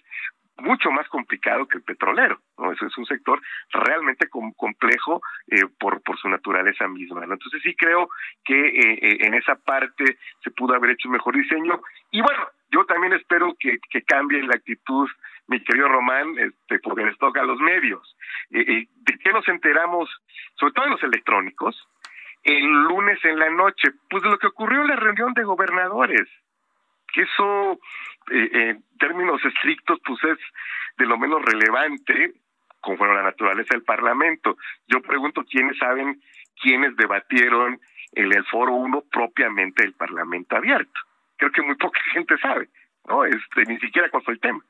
mucho 0.58 0.90
más 0.90 1.08
complicado 1.08 1.66
que 1.66 1.78
el 1.78 1.84
petrolero. 1.84 2.40
¿no? 2.58 2.72
Eso 2.72 2.86
es 2.86 2.96
un 2.96 3.06
sector 3.06 3.40
realmente 3.70 4.28
complejo 4.28 5.20
eh, 5.48 5.66
por, 5.78 6.02
por 6.02 6.18
su 6.18 6.28
naturaleza 6.28 6.86
misma. 6.88 7.26
¿no? 7.26 7.34
Entonces 7.34 7.62
sí 7.62 7.74
creo 7.74 8.08
que 8.44 8.54
eh, 8.54 8.98
eh, 9.02 9.16
en 9.20 9.34
esa 9.34 9.56
parte 9.56 10.18
se 10.42 10.50
pudo 10.50 10.74
haber 10.74 10.90
hecho 10.90 11.08
un 11.08 11.14
mejor 11.14 11.34
diseño. 11.34 11.80
Y 12.10 12.20
bueno, 12.20 12.48
yo 12.70 12.84
también 12.86 13.12
espero 13.14 13.54
que, 13.58 13.78
que 13.90 14.02
cambie 14.02 14.42
la 14.42 14.54
actitud, 14.54 15.08
mi 15.48 15.62
querido 15.62 15.88
Román, 15.88 16.38
este, 16.38 16.78
porque 16.80 17.04
les 17.04 17.18
toca 17.18 17.40
a 17.40 17.46
los 17.46 17.60
medios. 17.60 18.16
¿De 18.50 19.18
qué 19.22 19.32
nos 19.32 19.46
enteramos, 19.48 20.08
sobre 20.54 20.72
todo 20.72 20.84
en 20.86 20.92
los 20.92 21.02
electrónicos? 21.02 21.88
El 22.42 22.66
lunes 22.66 23.18
en 23.24 23.38
la 23.38 23.50
noche, 23.50 23.90
pues 24.08 24.22
de 24.22 24.28
lo 24.28 24.38
que 24.38 24.48
ocurrió 24.48 24.82
en 24.82 24.88
la 24.88 24.96
reunión 24.96 25.32
de 25.34 25.44
gobernadores 25.44 26.28
que 27.14 27.22
eso 27.22 27.78
eh, 28.30 28.50
en 28.52 28.84
términos 28.98 29.40
estrictos 29.44 29.98
pues 30.04 30.18
es 30.24 30.38
de 30.98 31.06
lo 31.06 31.18
menos 31.18 31.42
relevante 31.42 32.32
conforme 32.80 33.14
a 33.14 33.18
la 33.18 33.30
naturaleza 33.30 33.74
del 33.74 33.84
Parlamento. 33.84 34.56
Yo 34.86 35.00
pregunto 35.00 35.44
quiénes 35.44 35.78
saben 35.78 36.20
quiénes 36.60 36.96
debatieron 36.96 37.80
el 38.12 38.44
foro 38.46 38.74
1 38.74 39.04
propiamente 39.10 39.82
del 39.82 39.94
Parlamento 39.94 40.56
abierto. 40.56 41.00
Creo 41.36 41.50
que 41.50 41.62
muy 41.62 41.76
poca 41.76 42.00
gente 42.12 42.36
sabe, 42.38 42.68
¿no? 43.08 43.24
Este, 43.24 43.64
ni 43.66 43.78
siquiera 43.78 44.08
cuál 44.10 44.22
fue 44.22 44.34
el 44.34 44.40
tema, 44.40 44.60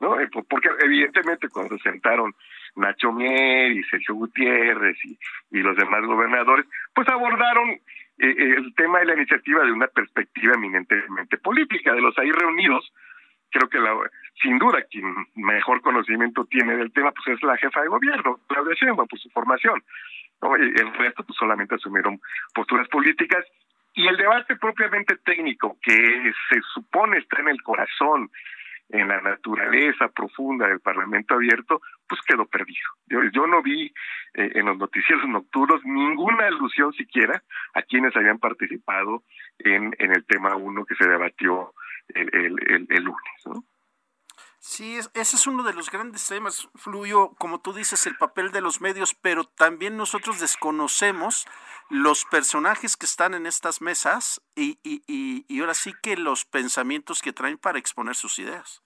¿no? 0.00 0.18
Eh, 0.20 0.28
porque 0.48 0.70
evidentemente 0.82 1.48
cuando 1.48 1.76
se 1.76 1.90
sentaron 1.90 2.34
Nacho 2.76 3.12
Mier 3.12 3.72
y 3.72 3.82
Sergio 3.84 4.14
Gutiérrez 4.14 4.96
y, 5.04 5.18
y 5.50 5.62
los 5.62 5.76
demás 5.76 6.02
gobernadores, 6.04 6.66
pues 6.94 7.08
abordaron 7.08 7.80
eh, 8.20 8.34
eh, 8.36 8.54
el 8.58 8.74
tema 8.74 9.00
de 9.00 9.06
la 9.06 9.14
iniciativa 9.14 9.64
de 9.64 9.72
una 9.72 9.86
perspectiva 9.86 10.54
eminentemente 10.54 11.38
política. 11.38 11.92
De 11.92 12.00
los 12.00 12.16
ahí 12.18 12.30
reunidos, 12.30 12.92
creo 13.50 13.68
que 13.68 13.78
la, 13.78 13.96
sin 14.42 14.58
duda 14.58 14.82
quien 14.90 15.12
mejor 15.36 15.80
conocimiento 15.80 16.44
tiene 16.44 16.76
del 16.76 16.92
tema 16.92 17.12
pues 17.12 17.36
es 17.36 17.42
la 17.42 17.56
jefa 17.56 17.80
de 17.82 17.88
gobierno, 17.88 18.38
Claudia 18.46 18.74
Sheinbaum, 18.74 19.08
por 19.08 19.18
su 19.18 19.30
formación. 19.30 19.82
El 20.42 20.94
resto 20.94 21.24
pues 21.24 21.36
solamente 21.36 21.74
asumieron 21.74 22.20
posturas 22.54 22.88
políticas 22.88 23.44
y 23.94 24.06
el 24.06 24.16
debate 24.16 24.56
propiamente 24.56 25.16
técnico 25.24 25.76
que 25.82 26.32
se 26.48 26.60
supone 26.72 27.18
está 27.18 27.40
en 27.40 27.48
el 27.48 27.62
corazón 27.62 28.30
en 28.92 29.08
la 29.08 29.20
naturaleza 29.20 30.08
profunda 30.08 30.66
del 30.66 30.80
Parlamento 30.80 31.34
abierto, 31.34 31.80
pues 32.08 32.20
quedó 32.22 32.46
perdido. 32.46 33.30
Yo, 33.32 33.46
no 33.46 33.62
vi 33.62 33.86
eh, 34.34 34.52
en 34.54 34.66
los 34.66 34.78
noticieros 34.78 35.28
nocturnos 35.28 35.80
ninguna 35.84 36.46
alusión 36.46 36.92
siquiera 36.92 37.42
a 37.74 37.82
quienes 37.82 38.14
habían 38.16 38.38
participado 38.38 39.24
en, 39.58 39.94
el 39.98 40.24
tema 40.26 40.56
uno 40.56 40.84
que 40.84 40.94
se 40.96 41.08
debatió 41.08 41.72
el, 42.08 42.54
lunes. 42.88 43.46
¿no? 43.46 43.64
Sí, 44.58 44.98
ese 45.14 45.36
es 45.36 45.46
uno 45.46 45.62
de 45.62 45.72
los 45.72 45.90
grandes 45.90 46.26
temas, 46.26 46.68
Fluyo, 46.74 47.30
como 47.38 47.60
tú 47.60 47.72
dices, 47.72 48.06
el 48.06 48.16
papel 48.16 48.50
de 48.50 48.60
los 48.60 48.80
medios, 48.80 49.14
pero 49.14 49.44
también 49.44 49.96
nosotros 49.96 50.40
desconocemos 50.40 51.46
los 51.88 52.24
personajes 52.24 52.96
que 52.96 53.06
están 53.06 53.34
en 53.34 53.46
estas 53.46 53.80
mesas 53.80 54.42
y, 54.54 54.78
y, 54.82 55.02
y, 55.06 55.44
y 55.48 55.60
ahora 55.60 55.74
sí 55.74 55.94
que 56.02 56.16
los 56.16 56.44
pensamientos 56.44 57.22
que 57.22 57.32
traen 57.32 57.58
para 57.58 57.78
exponer 57.78 58.14
sus 58.14 58.38
ideas. 58.38 58.82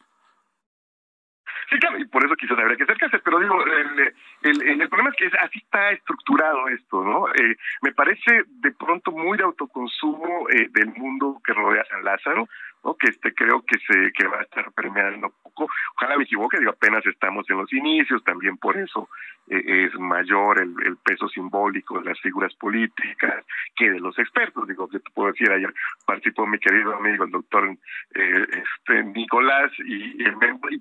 Sí, 1.70 1.78
claro, 1.78 1.98
y 1.98 2.04
por 2.06 2.24
eso 2.24 2.34
quizás 2.36 2.58
habría 2.58 2.76
que 2.76 2.84
acercarse, 2.84 3.18
pero 3.20 3.40
digo, 3.40 3.64
el, 3.64 4.14
el, 4.42 4.80
el, 4.80 4.88
problema 4.88 5.10
es 5.10 5.16
que 5.16 5.38
así 5.38 5.58
está 5.58 5.90
estructurado 5.92 6.68
esto, 6.68 7.02
¿no? 7.02 7.28
Eh, 7.28 7.56
me 7.82 7.92
parece 7.92 8.44
de 8.46 8.72
pronto 8.72 9.10
muy 9.12 9.38
de 9.38 9.44
autoconsumo 9.44 10.48
eh, 10.50 10.68
del 10.70 10.92
mundo 10.94 11.40
que 11.44 11.52
rodea 11.52 11.82
a 11.82 11.86
San 11.86 12.04
Lázaro, 12.04 12.48
¿no? 12.84 12.94
Que 12.94 13.08
este 13.10 13.34
creo 13.34 13.62
que 13.62 13.78
se 13.78 14.12
que 14.12 14.26
va 14.26 14.38
a 14.38 14.42
estar 14.42 14.70
permeando 14.72 15.32
poco. 15.42 15.68
Ojalá 15.96 16.16
me 16.16 16.24
equivoque, 16.24 16.58
digo, 16.58 16.72
apenas 16.72 17.04
estamos 17.06 17.48
en 17.48 17.58
los 17.58 17.72
inicios, 17.72 18.22
también 18.24 18.56
por 18.58 18.76
eso 18.76 19.08
eh, 19.48 19.86
es 19.86 19.98
mayor 19.98 20.60
el, 20.60 20.74
el, 20.84 20.96
peso 20.96 21.28
simbólico 21.28 21.98
de 21.98 22.06
las 22.06 22.20
figuras 22.20 22.54
políticas 22.54 23.44
que 23.76 23.90
de 23.90 24.00
los 24.00 24.18
expertos. 24.18 24.66
Digo, 24.66 24.88
yo 24.90 25.00
te 25.00 25.10
puedo 25.10 25.32
decir, 25.32 25.50
ayer 25.50 25.72
participó 26.06 26.46
mi 26.46 26.58
querido 26.58 26.94
amigo, 26.96 27.24
el 27.24 27.30
doctor 27.30 27.76
eh, 28.14 28.46
este 28.50 29.04
Nicolás, 29.04 29.70
y, 29.84 30.24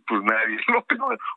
pues 0.08 0.22
nadie 0.24 0.58
lo 0.68 0.86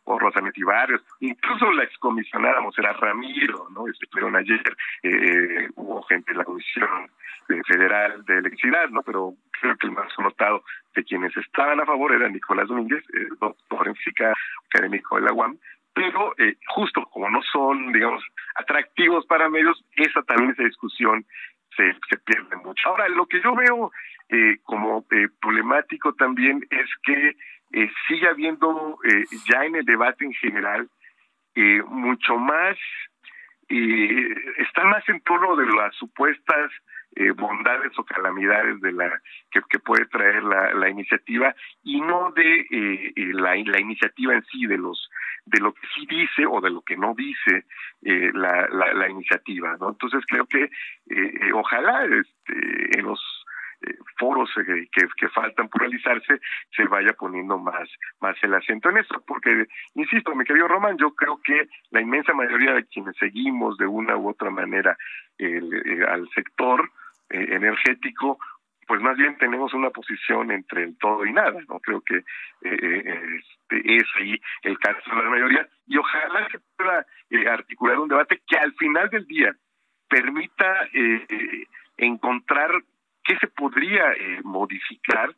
o 0.04 0.18
Rosanetti 0.18 0.62
Barrios, 0.62 1.02
incluso 1.20 1.72
la 1.72 1.84
excomisionada 1.84 2.60
Mosera 2.60 2.92
Ramiro, 2.92 3.68
¿no? 3.74 3.88
Estuvieron 3.88 4.36
ayer, 4.36 4.76
eh, 5.02 5.68
hubo 5.74 6.02
gente 6.02 6.32
de 6.32 6.38
la 6.38 6.44
Comisión 6.44 7.10
Federal 7.46 8.24
de 8.24 8.38
Electricidad, 8.38 8.88
¿no? 8.90 9.02
Pero 9.02 9.34
creo 9.60 9.76
que 9.76 9.86
el 9.86 9.92
más 9.92 10.12
notado 10.18 10.62
de 10.94 11.04
quienes 11.04 11.36
estaban 11.36 11.80
a 11.80 11.86
favor 11.86 12.12
era 12.12 12.28
Nicolás 12.28 12.68
Domínguez, 12.68 13.02
eh, 13.14 13.28
doctor 13.40 13.88
en 13.88 13.94
física 13.96 14.32
académico 14.68 15.16
de 15.16 15.22
la 15.22 15.32
UAM, 15.32 15.58
pero 15.94 16.34
eh, 16.38 16.56
justo 16.74 17.04
como 17.06 17.30
no 17.30 17.42
son, 17.42 17.92
digamos, 17.92 18.22
atractivos 18.54 19.24
para 19.26 19.48
medios, 19.48 19.82
esa 19.96 20.22
también 20.22 20.50
esa 20.50 20.64
discusión 20.64 21.24
se, 21.76 21.94
se 22.08 22.18
pierde 22.18 22.56
mucho. 22.56 22.88
Ahora, 22.88 23.08
lo 23.08 23.26
que 23.26 23.40
yo 23.42 23.54
veo 23.54 23.92
eh, 24.28 24.58
como 24.64 25.04
eh, 25.10 25.28
problemático 25.40 26.12
también 26.14 26.66
es 26.70 26.90
que 27.02 27.36
eh, 27.72 27.90
sigue 28.08 28.28
habiendo 28.28 28.98
eh, 29.04 29.24
ya 29.50 29.64
en 29.64 29.76
el 29.76 29.84
debate 29.84 30.24
en 30.24 30.32
general 30.34 30.88
eh, 31.54 31.82
mucho 31.88 32.36
más, 32.36 32.76
eh, 33.68 34.34
está 34.58 34.84
más 34.84 35.08
en 35.08 35.20
torno 35.22 35.56
de 35.56 35.66
las 35.66 35.94
supuestas 35.96 36.70
eh, 37.18 37.30
bondades 37.30 37.98
o 37.98 38.04
calamidades 38.04 38.78
de 38.82 38.92
la 38.92 39.22
que, 39.50 39.78
puede 39.78 40.04
traer 40.04 40.42
la, 40.42 40.90
iniciativa 40.90 41.54
y 41.82 41.98
no 42.02 42.30
de 42.32 42.66
eh, 42.70 43.12
la, 43.32 43.54
la, 43.54 43.80
iniciativa 43.80 44.34
en 44.34 44.44
sí 44.44 44.66
de 44.66 44.76
los 44.76 45.08
de 45.46 45.60
lo 45.60 45.72
que 45.72 45.86
sí 45.94 46.06
dice 46.06 46.44
o 46.46 46.60
de 46.60 46.68
lo 46.68 46.82
que 46.82 46.96
no 46.96 47.14
dice 47.14 47.64
eh, 48.02 48.30
la, 48.34 48.68
la, 48.68 48.92
la, 48.92 49.08
iniciativa 49.08 49.78
no 49.80 49.90
entonces 49.90 50.24
creo 50.28 50.44
que 50.44 50.68
ojalá 51.54 52.04
este, 52.04 52.98
en 52.98 53.06
los 53.06 53.46
foros 54.18 54.50
que, 54.54 55.08
que, 55.16 55.28
faltan 55.28 55.68
por 55.68 55.82
realizarse 55.82 56.40
se 56.76 56.84
vaya 56.84 57.14
poniendo 57.14 57.56
más 57.58 57.88
más 58.20 58.36
el 58.42 58.52
acento 58.52 58.90
en 58.90 58.98
eso 58.98 59.22
porque 59.26 59.66
insisto 59.94 60.34
mi 60.34 60.44
querido 60.44 60.68
Román 60.68 60.98
yo 60.98 61.14
creo 61.14 61.40
que 61.42 61.68
la 61.92 62.02
inmensa 62.02 62.34
mayoría 62.34 62.74
de 62.74 62.84
quienes 62.84 63.16
seguimos 63.16 63.78
de 63.78 63.86
una 63.86 64.18
u 64.18 64.28
otra 64.28 64.50
manera 64.50 64.98
el, 65.38 66.04
al 66.08 66.28
sector 66.34 66.90
eh, 67.30 67.46
energético, 67.50 68.38
pues 68.86 69.00
más 69.00 69.16
bien 69.16 69.36
tenemos 69.38 69.74
una 69.74 69.90
posición 69.90 70.52
entre 70.52 70.84
el 70.84 70.98
todo 70.98 71.24
y 71.24 71.32
nada, 71.32 71.60
¿no? 71.68 71.80
Creo 71.80 72.00
que 72.02 72.18
eh, 72.62 73.32
este, 73.38 73.96
es 73.96 74.04
ahí 74.16 74.40
el 74.62 74.78
caso 74.78 75.10
de 75.10 75.22
la 75.22 75.30
mayoría 75.30 75.68
y 75.86 75.96
ojalá 75.96 76.48
se 76.50 76.60
pueda 76.76 77.04
eh, 77.30 77.48
articular 77.48 77.98
un 77.98 78.08
debate 78.08 78.40
que 78.46 78.56
al 78.56 78.72
final 78.74 79.10
del 79.10 79.26
día 79.26 79.56
permita 80.08 80.88
eh, 80.92 81.66
encontrar 81.96 82.70
qué 83.24 83.36
se 83.38 83.48
podría 83.48 84.14
modificar 84.44 85.34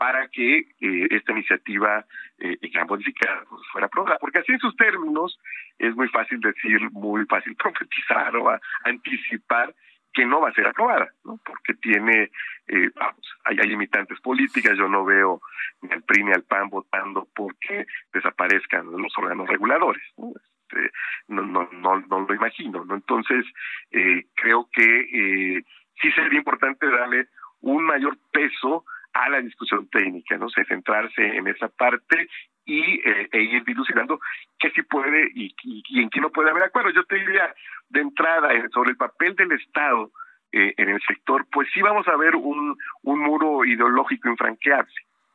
para 0.00 0.28
que 0.28 0.60
eh, 0.80 1.08
esta 1.10 1.32
iniciativa 1.32 2.06
eh, 2.38 2.56
modificada 2.88 3.44
pues, 3.50 3.60
fuera 3.70 3.86
aprobada. 3.86 4.16
Porque 4.18 4.38
así 4.38 4.50
en 4.50 4.58
sus 4.58 4.74
términos 4.76 5.38
es 5.78 5.94
muy 5.94 6.08
fácil 6.08 6.40
decir, 6.40 6.80
muy 6.92 7.26
fácil 7.26 7.54
profetizar 7.62 8.34
o 8.34 8.58
anticipar 8.84 9.74
que 10.12 10.26
no 10.26 10.40
va 10.40 10.50
a 10.50 10.54
ser 10.54 10.66
aprobada, 10.66 11.08
¿no? 11.24 11.38
porque 11.44 11.74
tiene, 11.74 12.30
eh, 12.68 12.90
vamos, 12.94 13.38
hay, 13.44 13.58
hay, 13.60 13.68
limitantes 13.68 14.20
políticas, 14.20 14.76
yo 14.76 14.88
no 14.88 15.04
veo 15.04 15.40
ni 15.82 15.92
al 15.92 16.02
PRI 16.02 16.24
ni 16.24 16.32
al 16.32 16.42
PAN 16.44 16.68
votando 16.68 17.28
porque 17.34 17.86
desaparezcan 18.12 18.90
los 18.90 19.12
órganos 19.16 19.48
reguladores, 19.48 20.02
¿no? 20.16 20.32
Este, 20.36 20.90
no, 21.28 21.42
no, 21.42 21.68
no, 21.72 22.00
no, 22.00 22.20
lo 22.20 22.34
imagino, 22.34 22.84
¿no? 22.84 22.94
Entonces, 22.94 23.44
eh, 23.90 24.26
creo 24.34 24.68
que 24.72 25.00
eh, 25.00 25.64
sí 26.00 26.10
sería 26.12 26.38
importante 26.38 26.86
darle 26.86 27.28
un 27.60 27.84
mayor 27.84 28.16
peso 28.32 28.84
a 29.12 29.28
la 29.28 29.40
discusión 29.40 29.88
técnica, 29.88 30.36
¿no? 30.36 30.48
sé, 30.48 30.64
centrarse 30.64 31.24
en 31.24 31.48
esa 31.48 31.68
parte 31.68 32.28
y 32.64 33.00
eh, 33.08 33.28
e 33.32 33.42
ir 33.42 33.64
dilucidando 33.64 34.20
qué 34.58 34.70
sí 34.70 34.82
puede 34.82 35.30
y, 35.34 35.54
en 36.00 36.10
qué 36.10 36.20
no 36.20 36.30
puede 36.30 36.50
haber 36.50 36.64
acuerdo. 36.64 36.90
Yo 36.90 37.04
te 37.04 37.16
diría 37.16 37.54
de 37.88 38.00
entrada 38.00 38.52
eh, 38.52 38.68
sobre 38.72 38.90
el 38.90 38.96
papel 38.96 39.34
del 39.34 39.52
Estado 39.52 40.10
eh, 40.52 40.74
en 40.76 40.88
el 40.88 41.00
sector, 41.02 41.46
pues 41.50 41.68
sí 41.72 41.80
vamos 41.80 42.06
a 42.08 42.16
ver 42.16 42.36
un, 42.36 42.76
un 43.02 43.20
muro 43.20 43.64
ideológico 43.64 44.28
infranqueable. 44.28 44.94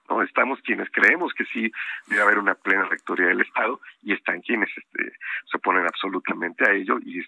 ¿no? 0.10 0.22
Estamos 0.22 0.60
quienes 0.62 0.90
creemos 0.92 1.34
que 1.34 1.46
sí 1.46 1.72
debe 2.08 2.22
haber 2.22 2.38
una 2.38 2.56
plena 2.56 2.86
rectoría 2.86 3.28
del 3.28 3.42
Estado 3.42 3.80
y 4.02 4.14
están 4.14 4.42
quienes 4.42 4.70
este, 4.78 5.14
se 5.50 5.58
oponen 5.58 5.86
absolutamente 5.86 6.70
a 6.70 6.74
ello 6.74 7.00
y, 7.02 7.22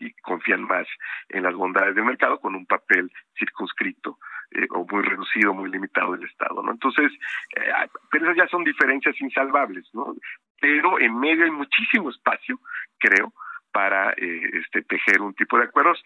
y, 0.00 0.12
confían 0.22 0.62
más 0.62 0.86
en 1.28 1.42
las 1.42 1.54
bondades 1.54 1.94
del 1.94 2.04
mercado 2.04 2.40
con 2.40 2.54
un 2.54 2.66
papel 2.66 3.10
circunscrito 3.38 4.18
eh, 4.52 4.66
o 4.70 4.86
muy 4.90 5.02
reducido, 5.02 5.54
muy 5.54 5.70
limitado 5.70 6.12
del 6.12 6.24
Estado, 6.24 6.62
¿no? 6.62 6.72
Entonces, 6.72 7.12
eh, 7.56 7.88
pero 8.10 8.26
esas 8.26 8.36
ya 8.36 8.48
son 8.48 8.64
diferencias 8.64 9.20
insalvables, 9.20 9.88
¿no? 9.92 10.14
Pero 10.60 10.98
en 11.00 11.18
medio 11.18 11.44
hay 11.44 11.50
muchísimo 11.50 12.10
espacio, 12.10 12.58
creo, 12.98 13.32
para 13.72 14.12
eh, 14.12 14.50
este 14.54 14.82
tejer 14.82 15.20
un 15.20 15.34
tipo 15.34 15.58
de 15.58 15.64
acuerdos. 15.64 16.02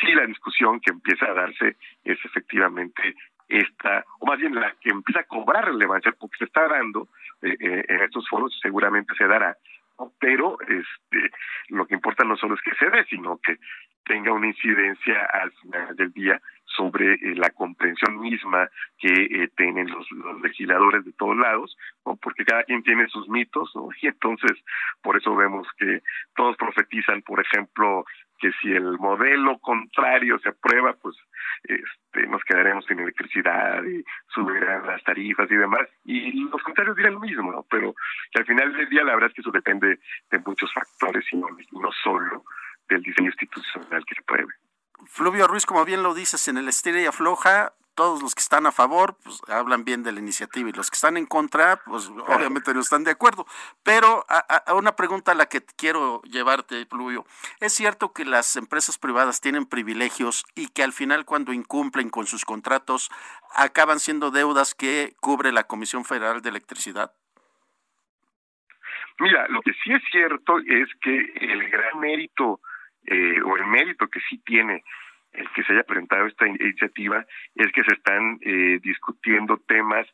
Sí, 0.00 0.12
la 0.12 0.26
discusión 0.26 0.80
que 0.80 0.90
empieza 0.90 1.26
a 1.26 1.34
darse 1.34 1.76
es 2.02 2.18
efectivamente 2.24 3.14
esta, 3.48 4.04
o 4.20 4.26
más 4.26 4.38
bien 4.38 4.54
la 4.54 4.74
que 4.80 4.90
empieza 4.90 5.20
a 5.20 5.24
cobrar 5.24 5.66
relevancia, 5.66 6.12
porque 6.18 6.38
se 6.38 6.44
está 6.44 6.66
dando 6.66 7.08
eh, 7.42 7.56
en 7.60 8.00
estos 8.00 8.28
foros, 8.28 8.58
seguramente 8.60 9.14
se 9.16 9.26
dará, 9.26 9.56
pero 10.18 10.58
este, 10.62 11.30
lo 11.68 11.86
que 11.86 11.94
importa 11.94 12.24
no 12.24 12.36
solo 12.36 12.54
es 12.54 12.60
que 12.62 12.74
se 12.74 12.90
dé, 12.90 13.04
sino 13.04 13.38
que 13.38 13.58
tenga 14.04 14.32
una 14.32 14.48
incidencia 14.48 15.24
al 15.32 15.50
final 15.52 15.96
del 15.96 16.12
día 16.12 16.40
sobre 16.76 17.14
eh, 17.14 17.34
la 17.36 17.50
comprensión 17.50 18.18
misma 18.20 18.68
que 18.98 19.12
eh, 19.12 19.48
tienen 19.56 19.90
los, 19.90 20.06
legisladores 20.42 21.04
de 21.04 21.12
todos 21.12 21.36
lados, 21.36 21.76
¿no? 22.04 22.16
porque 22.16 22.44
cada 22.44 22.64
quien 22.64 22.82
tiene 22.82 23.06
sus 23.08 23.28
mitos, 23.28 23.70
¿no? 23.74 23.88
y 24.02 24.08
entonces 24.08 24.52
por 25.02 25.16
eso 25.16 25.34
vemos 25.34 25.66
que 25.78 26.02
todos 26.34 26.56
profetizan, 26.56 27.22
por 27.22 27.40
ejemplo, 27.40 28.04
que 28.38 28.50
si 28.60 28.72
el 28.72 28.98
modelo 28.98 29.58
contrario 29.58 30.38
se 30.40 30.48
aprueba, 30.50 30.94
pues 30.94 31.16
este, 31.62 32.26
nos 32.26 32.42
quedaremos 32.44 32.84
sin 32.86 32.98
electricidad 32.98 33.82
y 33.84 34.04
subirán 34.28 34.86
las 34.86 35.02
tarifas 35.04 35.50
y 35.50 35.56
demás, 35.56 35.88
y 36.04 36.44
los 36.50 36.62
contrarios 36.62 36.96
dirán 36.96 37.14
lo 37.14 37.20
mismo, 37.20 37.52
¿no? 37.52 37.64
pero 37.70 37.94
que 38.32 38.40
al 38.40 38.46
final 38.46 38.72
del 38.74 38.88
día 38.88 39.04
la 39.04 39.14
verdad 39.14 39.30
es 39.30 39.34
que 39.34 39.40
eso 39.40 39.50
depende 39.50 39.98
de 40.30 40.38
muchos 40.40 40.72
factores 40.72 41.24
y 41.32 41.36
no 41.36 41.92
solo 42.02 42.44
del 42.88 43.02
diseño 43.02 43.28
institucional 43.28 44.04
que 44.06 44.14
se 44.14 44.22
pruebe. 44.22 44.52
Fluvio 45.06 45.46
Ruiz, 45.46 45.66
como 45.66 45.84
bien 45.84 46.02
lo 46.02 46.14
dices, 46.14 46.48
en 46.48 46.56
el 46.56 46.68
estira 46.68 47.00
y 47.00 47.06
afloja, 47.06 47.74
todos 47.94 48.22
los 48.22 48.34
que 48.34 48.40
están 48.40 48.66
a 48.66 48.72
favor 48.72 49.16
pues, 49.22 49.40
hablan 49.48 49.84
bien 49.84 50.02
de 50.02 50.12
la 50.12 50.20
iniciativa 50.20 50.68
y 50.68 50.72
los 50.72 50.90
que 50.90 50.96
están 50.96 51.16
en 51.16 51.26
contra, 51.26 51.76
pues 51.84 52.08
obviamente 52.08 52.74
no 52.74 52.80
están 52.80 53.04
de 53.04 53.12
acuerdo. 53.12 53.46
Pero 53.82 54.24
a, 54.28 54.38
a 54.38 54.74
una 54.74 54.96
pregunta 54.96 55.32
a 55.32 55.34
la 55.34 55.46
que 55.46 55.62
quiero 55.76 56.20
llevarte, 56.22 56.86
Fluvio. 56.86 57.24
¿Es 57.60 57.72
cierto 57.72 58.12
que 58.12 58.24
las 58.24 58.56
empresas 58.56 58.98
privadas 58.98 59.40
tienen 59.40 59.66
privilegios 59.66 60.44
y 60.54 60.68
que 60.68 60.82
al 60.82 60.92
final 60.92 61.24
cuando 61.24 61.52
incumplen 61.52 62.10
con 62.10 62.26
sus 62.26 62.44
contratos 62.44 63.10
acaban 63.54 64.00
siendo 64.00 64.30
deudas 64.30 64.74
que 64.74 65.14
cubre 65.20 65.52
la 65.52 65.64
Comisión 65.64 66.04
Federal 66.04 66.42
de 66.42 66.48
Electricidad? 66.48 67.12
Mira, 69.20 69.46
lo 69.48 69.62
que 69.62 69.72
sí 69.74 69.92
es 69.92 70.02
cierto 70.10 70.58
es 70.58 70.88
que 71.00 71.16
el 71.40 71.70
gran 71.70 72.00
mérito 72.00 72.60
eh, 73.06 73.40
o 73.42 73.56
el 73.56 73.66
mérito 73.66 74.08
que 74.08 74.20
sí 74.28 74.38
tiene 74.38 74.84
el 75.32 75.50
que 75.50 75.64
se 75.64 75.72
haya 75.72 75.82
presentado 75.82 76.26
esta 76.26 76.46
iniciativa 76.46 77.24
es 77.54 77.72
que 77.72 77.82
se 77.82 77.94
están 77.94 78.38
eh, 78.42 78.78
discutiendo 78.82 79.58
temas 79.66 80.06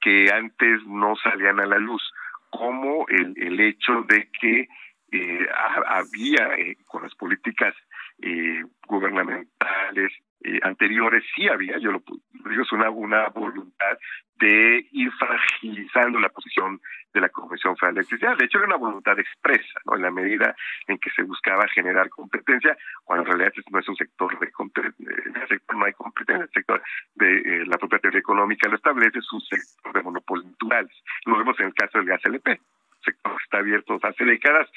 que 0.00 0.30
antes 0.30 0.84
no 0.86 1.16
salían 1.16 1.60
a 1.60 1.66
la 1.66 1.78
luz, 1.78 2.02
como 2.50 3.06
el, 3.08 3.34
el 3.36 3.58
hecho 3.60 4.02
de 4.02 4.28
que 4.38 4.68
eh, 5.12 5.46
había 5.86 6.54
eh, 6.58 6.76
con 6.86 7.02
las 7.02 7.14
políticas 7.14 7.74
eh, 8.20 8.62
gubernamentales 8.86 10.12
eh, 10.44 10.60
anteriores, 10.62 11.24
sí 11.34 11.48
había, 11.48 11.78
yo 11.78 11.92
lo, 11.92 12.02
digo, 12.50 12.62
es 12.62 12.72
una, 12.72 12.90
una 12.90 13.28
voluntad 13.28 13.98
de 14.38 14.86
ir 14.92 15.10
fragilizando 15.12 16.20
la 16.20 16.28
posición 16.28 16.80
de 17.14 17.20
la 17.22 17.30
Comisión 17.30 17.74
Federal 17.76 17.94
de 17.94 18.00
Electricidad. 18.00 18.36
De 18.36 18.44
hecho, 18.44 18.58
era 18.58 18.66
una 18.66 18.76
voluntad 18.76 19.18
expresa, 19.18 19.80
¿no? 19.86 19.96
En 19.96 20.02
la 20.02 20.10
medida 20.10 20.54
en 20.86 20.98
que 20.98 21.10
se 21.10 21.22
buscaba 21.22 21.66
generar 21.68 22.10
competencia, 22.10 22.76
cuando 23.04 23.24
en 23.24 23.38
realidad 23.38 23.54
no 23.70 23.78
es 23.78 23.88
un 23.88 23.96
sector 23.96 24.38
de 24.38 24.46
en 24.46 25.36
el 25.36 25.48
sector 25.48 25.76
no 25.76 25.84
hay 25.86 25.92
competencia, 25.94 26.44
el 26.44 26.50
sector 26.50 26.82
de 27.14 27.38
eh, 27.38 27.66
la 27.66 27.78
propia 27.78 27.98
teoría 27.98 28.20
económica 28.20 28.68
lo 28.68 28.76
establece, 28.76 29.18
es 29.18 29.32
un 29.32 29.40
sector 29.40 29.92
de 29.94 30.02
monopolios 30.02 30.46
naturales. 30.46 30.92
Lo 31.24 31.38
vemos 31.38 31.58
en 31.60 31.66
el 31.66 31.74
caso 31.74 31.98
del 31.98 32.06
gas 32.06 32.24
LP 32.24 32.60
sector 33.06 33.36
está 33.42 33.58
abierto 33.58 33.98
hace 34.02 34.24
décadas 34.24 34.68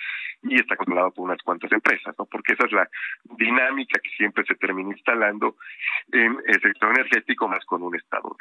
y 0.44 0.56
está 0.56 0.76
controlado 0.76 1.12
por 1.12 1.26
unas 1.26 1.42
cuantas 1.44 1.72
empresas, 1.72 2.16
¿no? 2.18 2.26
Porque 2.26 2.54
esa 2.54 2.66
es 2.66 2.72
la 2.72 2.90
dinámica 3.38 4.00
que 4.00 4.10
siempre 4.12 4.46
se 4.46 4.56
termina 4.56 4.92
instalando 4.92 5.58
en 6.12 6.38
el 6.46 6.62
sector 6.62 6.92
energético 6.92 7.48
más 7.48 7.66
con 7.66 7.84
un 7.84 7.96
Estado 7.96 8.36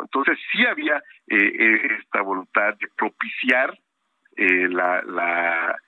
Entonces 0.00 0.38
sí 0.50 0.64
había 0.66 0.96
eh, 1.28 1.36
eh, 1.36 1.98
esta 2.00 2.22
voluntad 2.22 2.74
de 2.78 2.88
propiciar 2.96 3.78
eh, 4.36 4.68
la, 4.68 5.78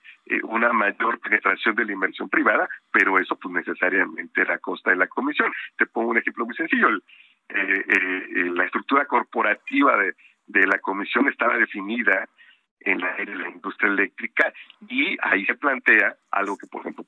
una 0.43 0.71
mayor 0.71 1.19
penetración 1.19 1.75
de 1.75 1.85
la 1.85 1.91
inversión 1.91 2.29
privada, 2.29 2.69
pero 2.91 3.19
eso 3.19 3.37
pues 3.37 3.53
necesariamente 3.53 4.41
era 4.41 4.55
a 4.55 4.59
costa 4.59 4.91
de 4.91 4.97
la 4.97 5.07
comisión. 5.07 5.51
Te 5.77 5.85
pongo 5.85 6.11
un 6.11 6.17
ejemplo 6.17 6.45
muy 6.45 6.55
sencillo. 6.55 6.89
la 7.49 8.65
estructura 8.65 9.05
corporativa 9.05 9.97
de, 9.97 10.15
de 10.47 10.65
la 10.65 10.79
comisión 10.79 11.27
estaba 11.27 11.57
definida 11.57 12.27
en 12.81 12.99
la, 12.99 13.15
la 13.17 13.49
industria 13.49 13.91
eléctrica 13.91 14.53
y 14.87 15.17
ahí 15.21 15.45
se 15.45 15.55
plantea 15.55 16.15
algo 16.31 16.57
que, 16.57 16.67
por 16.67 16.81
ejemplo, 16.81 17.05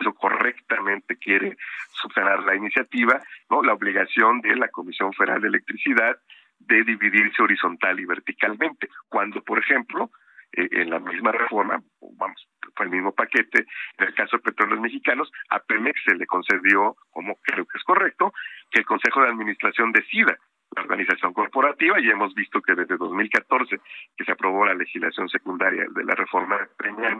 eso 0.00 0.14
correctamente 0.14 1.16
quiere 1.16 1.56
subsanar 1.92 2.44
la 2.44 2.54
iniciativa, 2.54 3.20
no 3.50 3.62
la 3.62 3.72
obligación 3.72 4.40
de 4.40 4.56
la 4.56 4.68
Comisión 4.68 5.12
Federal 5.12 5.40
de 5.40 5.48
Electricidad 5.48 6.16
de 6.58 6.84
dividirse 6.84 7.42
horizontal 7.42 7.98
y 7.98 8.04
verticalmente, 8.04 8.88
cuando, 9.08 9.42
por 9.42 9.58
ejemplo, 9.58 10.10
eh, 10.52 10.68
en 10.70 10.90
la 10.90 11.00
misma 11.00 11.32
reforma, 11.32 11.82
vamos, 12.18 12.48
fue 12.76 12.86
el 12.86 12.92
mismo 12.92 13.12
paquete, 13.12 13.66
en 13.98 14.06
el 14.06 14.14
caso 14.14 14.36
de 14.36 14.42
petróleos 14.42 14.80
mexicanos, 14.80 15.30
a 15.50 15.58
Pemex 15.58 16.00
se 16.04 16.14
le 16.14 16.26
concedió, 16.26 16.96
como 17.10 17.36
creo 17.42 17.66
que 17.66 17.78
es 17.78 17.84
correcto, 17.84 18.32
que 18.70 18.80
el 18.80 18.86
Consejo 18.86 19.22
de 19.22 19.30
Administración 19.30 19.92
decida 19.92 20.38
la 20.74 20.82
organización 20.82 21.32
corporativa 21.32 22.00
y 22.00 22.10
hemos 22.10 22.34
visto 22.34 22.60
que 22.60 22.74
desde 22.74 22.96
2014 22.96 23.80
que 24.16 24.24
se 24.24 24.32
aprobó 24.32 24.64
la 24.64 24.74
legislación 24.74 25.28
secundaria 25.28 25.84
de 25.90 26.04
la 26.04 26.14
reforma 26.14 26.58
de 26.58 26.66
Peña 26.76 27.16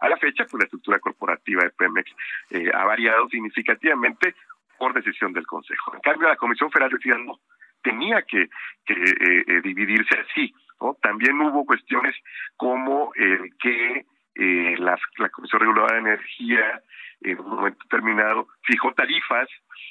a 0.00 0.08
la 0.08 0.16
fecha 0.16 0.44
pues 0.44 0.60
la 0.60 0.64
estructura 0.64 0.98
corporativa 0.98 1.62
de 1.62 1.70
Pemex 1.70 2.10
eh, 2.50 2.70
ha 2.72 2.84
variado 2.84 3.28
significativamente 3.28 4.34
por 4.78 4.94
decisión 4.94 5.32
del 5.32 5.46
Consejo. 5.46 5.94
En 5.94 6.00
cambio 6.00 6.28
la 6.28 6.36
Comisión 6.36 6.70
Federal 6.70 6.90
decía 6.90 7.16
no, 7.18 7.40
tenía 7.82 8.22
que, 8.22 8.42
eh, 8.42 8.48
eh, 8.88 9.60
dividirse 9.62 10.18
así. 10.18 10.54
También 11.02 11.38
hubo 11.40 11.66
cuestiones 11.66 12.16
como 12.56 13.12
el 13.14 13.54
que 13.58 14.06
la, 14.78 14.98
la 15.18 15.28
Comisión 15.28 15.60
Reguladora 15.60 15.96
de 15.96 16.00
Energía 16.00 16.80
en 17.20 17.38
un 17.38 17.50
momento 17.50 17.78
determinado 17.82 18.48
fijó 18.62 18.94
tarifas 18.94 19.46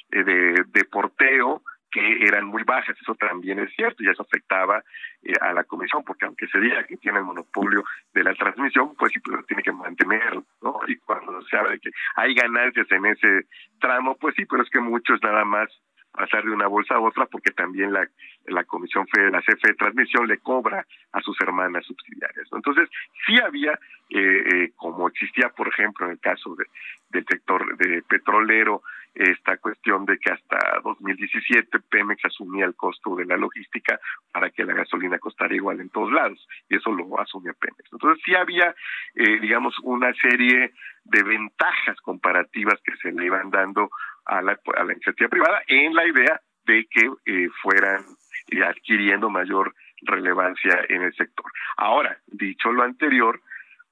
de, 0.08 0.64
de 0.66 0.84
porteo 0.90 1.62
que 1.90 2.24
eran 2.24 2.46
muy 2.46 2.62
bajas, 2.62 2.96
eso 3.00 3.14
también 3.14 3.58
es 3.58 3.74
cierto, 3.74 4.02
y 4.02 4.08
eso 4.08 4.22
afectaba 4.22 4.82
eh, 5.22 5.32
a 5.40 5.52
la 5.52 5.64
comisión, 5.64 6.04
porque 6.04 6.26
aunque 6.26 6.46
se 6.48 6.60
diga 6.60 6.84
que 6.84 6.96
tiene 6.96 7.18
el 7.18 7.24
monopolio 7.24 7.84
de 8.14 8.24
la 8.24 8.34
transmisión, 8.34 8.94
pues 8.96 9.12
sí, 9.12 9.20
pero 9.20 9.42
tiene 9.44 9.62
que 9.62 9.72
mantenerlo, 9.72 10.44
¿no? 10.62 10.80
Y 10.86 10.96
cuando 10.96 11.42
se 11.42 11.56
habla 11.56 11.72
de 11.72 11.80
que 11.80 11.90
hay 12.16 12.34
ganancias 12.34 12.86
en 12.90 13.06
ese 13.06 13.46
tramo, 13.80 14.16
pues 14.16 14.34
sí, 14.36 14.44
pero 14.46 14.62
es 14.62 14.70
que 14.70 14.80
muchos 14.80 15.20
nada 15.22 15.44
más 15.44 15.68
pasar 16.12 16.44
de 16.44 16.50
una 16.50 16.66
bolsa 16.66 16.94
a 16.94 17.00
otra 17.00 17.26
porque 17.26 17.50
también 17.50 17.92
la, 17.92 18.08
la 18.46 18.64
Comisión 18.64 19.06
Federal, 19.08 19.32
la 19.32 19.42
CFE 19.42 19.68
de 19.68 19.74
Transmisión 19.74 20.26
le 20.26 20.38
cobra 20.38 20.84
a 21.12 21.20
sus 21.20 21.40
hermanas 21.40 21.84
subsidiarias. 21.86 22.48
Entonces, 22.52 22.88
sí 23.26 23.38
había, 23.40 23.72
eh, 24.10 24.44
eh, 24.52 24.72
como 24.76 25.08
existía, 25.08 25.50
por 25.50 25.68
ejemplo, 25.68 26.06
en 26.06 26.12
el 26.12 26.20
caso 26.20 26.54
de, 26.56 26.64
del 27.10 27.24
sector 27.26 27.76
de 27.76 28.02
petrolero, 28.02 28.82
esta 29.14 29.56
cuestión 29.56 30.06
de 30.06 30.18
que 30.18 30.30
hasta 30.30 30.80
2017 30.84 31.80
Pemex 31.90 32.24
asumía 32.24 32.64
el 32.64 32.76
costo 32.76 33.16
de 33.16 33.24
la 33.24 33.36
logística 33.36 33.98
para 34.32 34.50
que 34.50 34.64
la 34.64 34.72
gasolina 34.72 35.18
costara 35.18 35.54
igual 35.54 35.80
en 35.80 35.88
todos 35.88 36.12
lados, 36.12 36.46
y 36.68 36.76
eso 36.76 36.92
lo 36.92 37.20
asumía 37.20 37.52
Pemex. 37.54 37.92
Entonces, 37.92 38.22
sí 38.24 38.34
había, 38.34 38.74
eh, 39.14 39.40
digamos, 39.40 39.76
una 39.82 40.12
serie 40.14 40.72
de 41.04 41.22
ventajas 41.22 42.00
comparativas 42.02 42.80
que 42.84 42.96
se 42.96 43.10
le 43.10 43.26
iban 43.26 43.50
dando 43.50 43.90
a 44.26 44.42
la, 44.42 44.58
a 44.76 44.84
la 44.84 44.92
iniciativa 44.92 45.28
privada 45.28 45.62
en 45.66 45.94
la 45.94 46.06
idea 46.06 46.40
de 46.64 46.86
que 46.90 47.10
eh, 47.26 47.48
fueran 47.62 48.04
eh, 48.48 48.62
adquiriendo 48.62 49.30
mayor 49.30 49.74
relevancia 50.02 50.84
en 50.88 51.02
el 51.02 51.14
sector. 51.14 51.46
Ahora, 51.76 52.18
dicho 52.26 52.72
lo 52.72 52.82
anterior, 52.82 53.40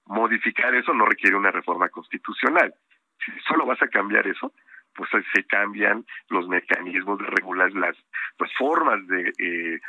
modificar 0.06 0.74
eso 0.74 0.94
no 0.94 1.04
requiere 1.04 1.36
una 1.36 1.50
reforma 1.50 1.88
constitucional. 1.88 2.72
Si 3.24 3.32
solo 3.46 3.66
vas 3.66 3.82
a 3.82 3.88
cambiar 3.88 4.26
eso, 4.26 4.52
pues 4.94 5.10
se 5.32 5.44
cambian 5.44 6.04
los 6.28 6.48
mecanismos 6.48 7.18
de 7.18 7.26
regular 7.26 7.72
las, 7.72 7.96
las 8.38 8.52
formas 8.54 9.06
de, 9.06 9.32
eh, 9.38 9.80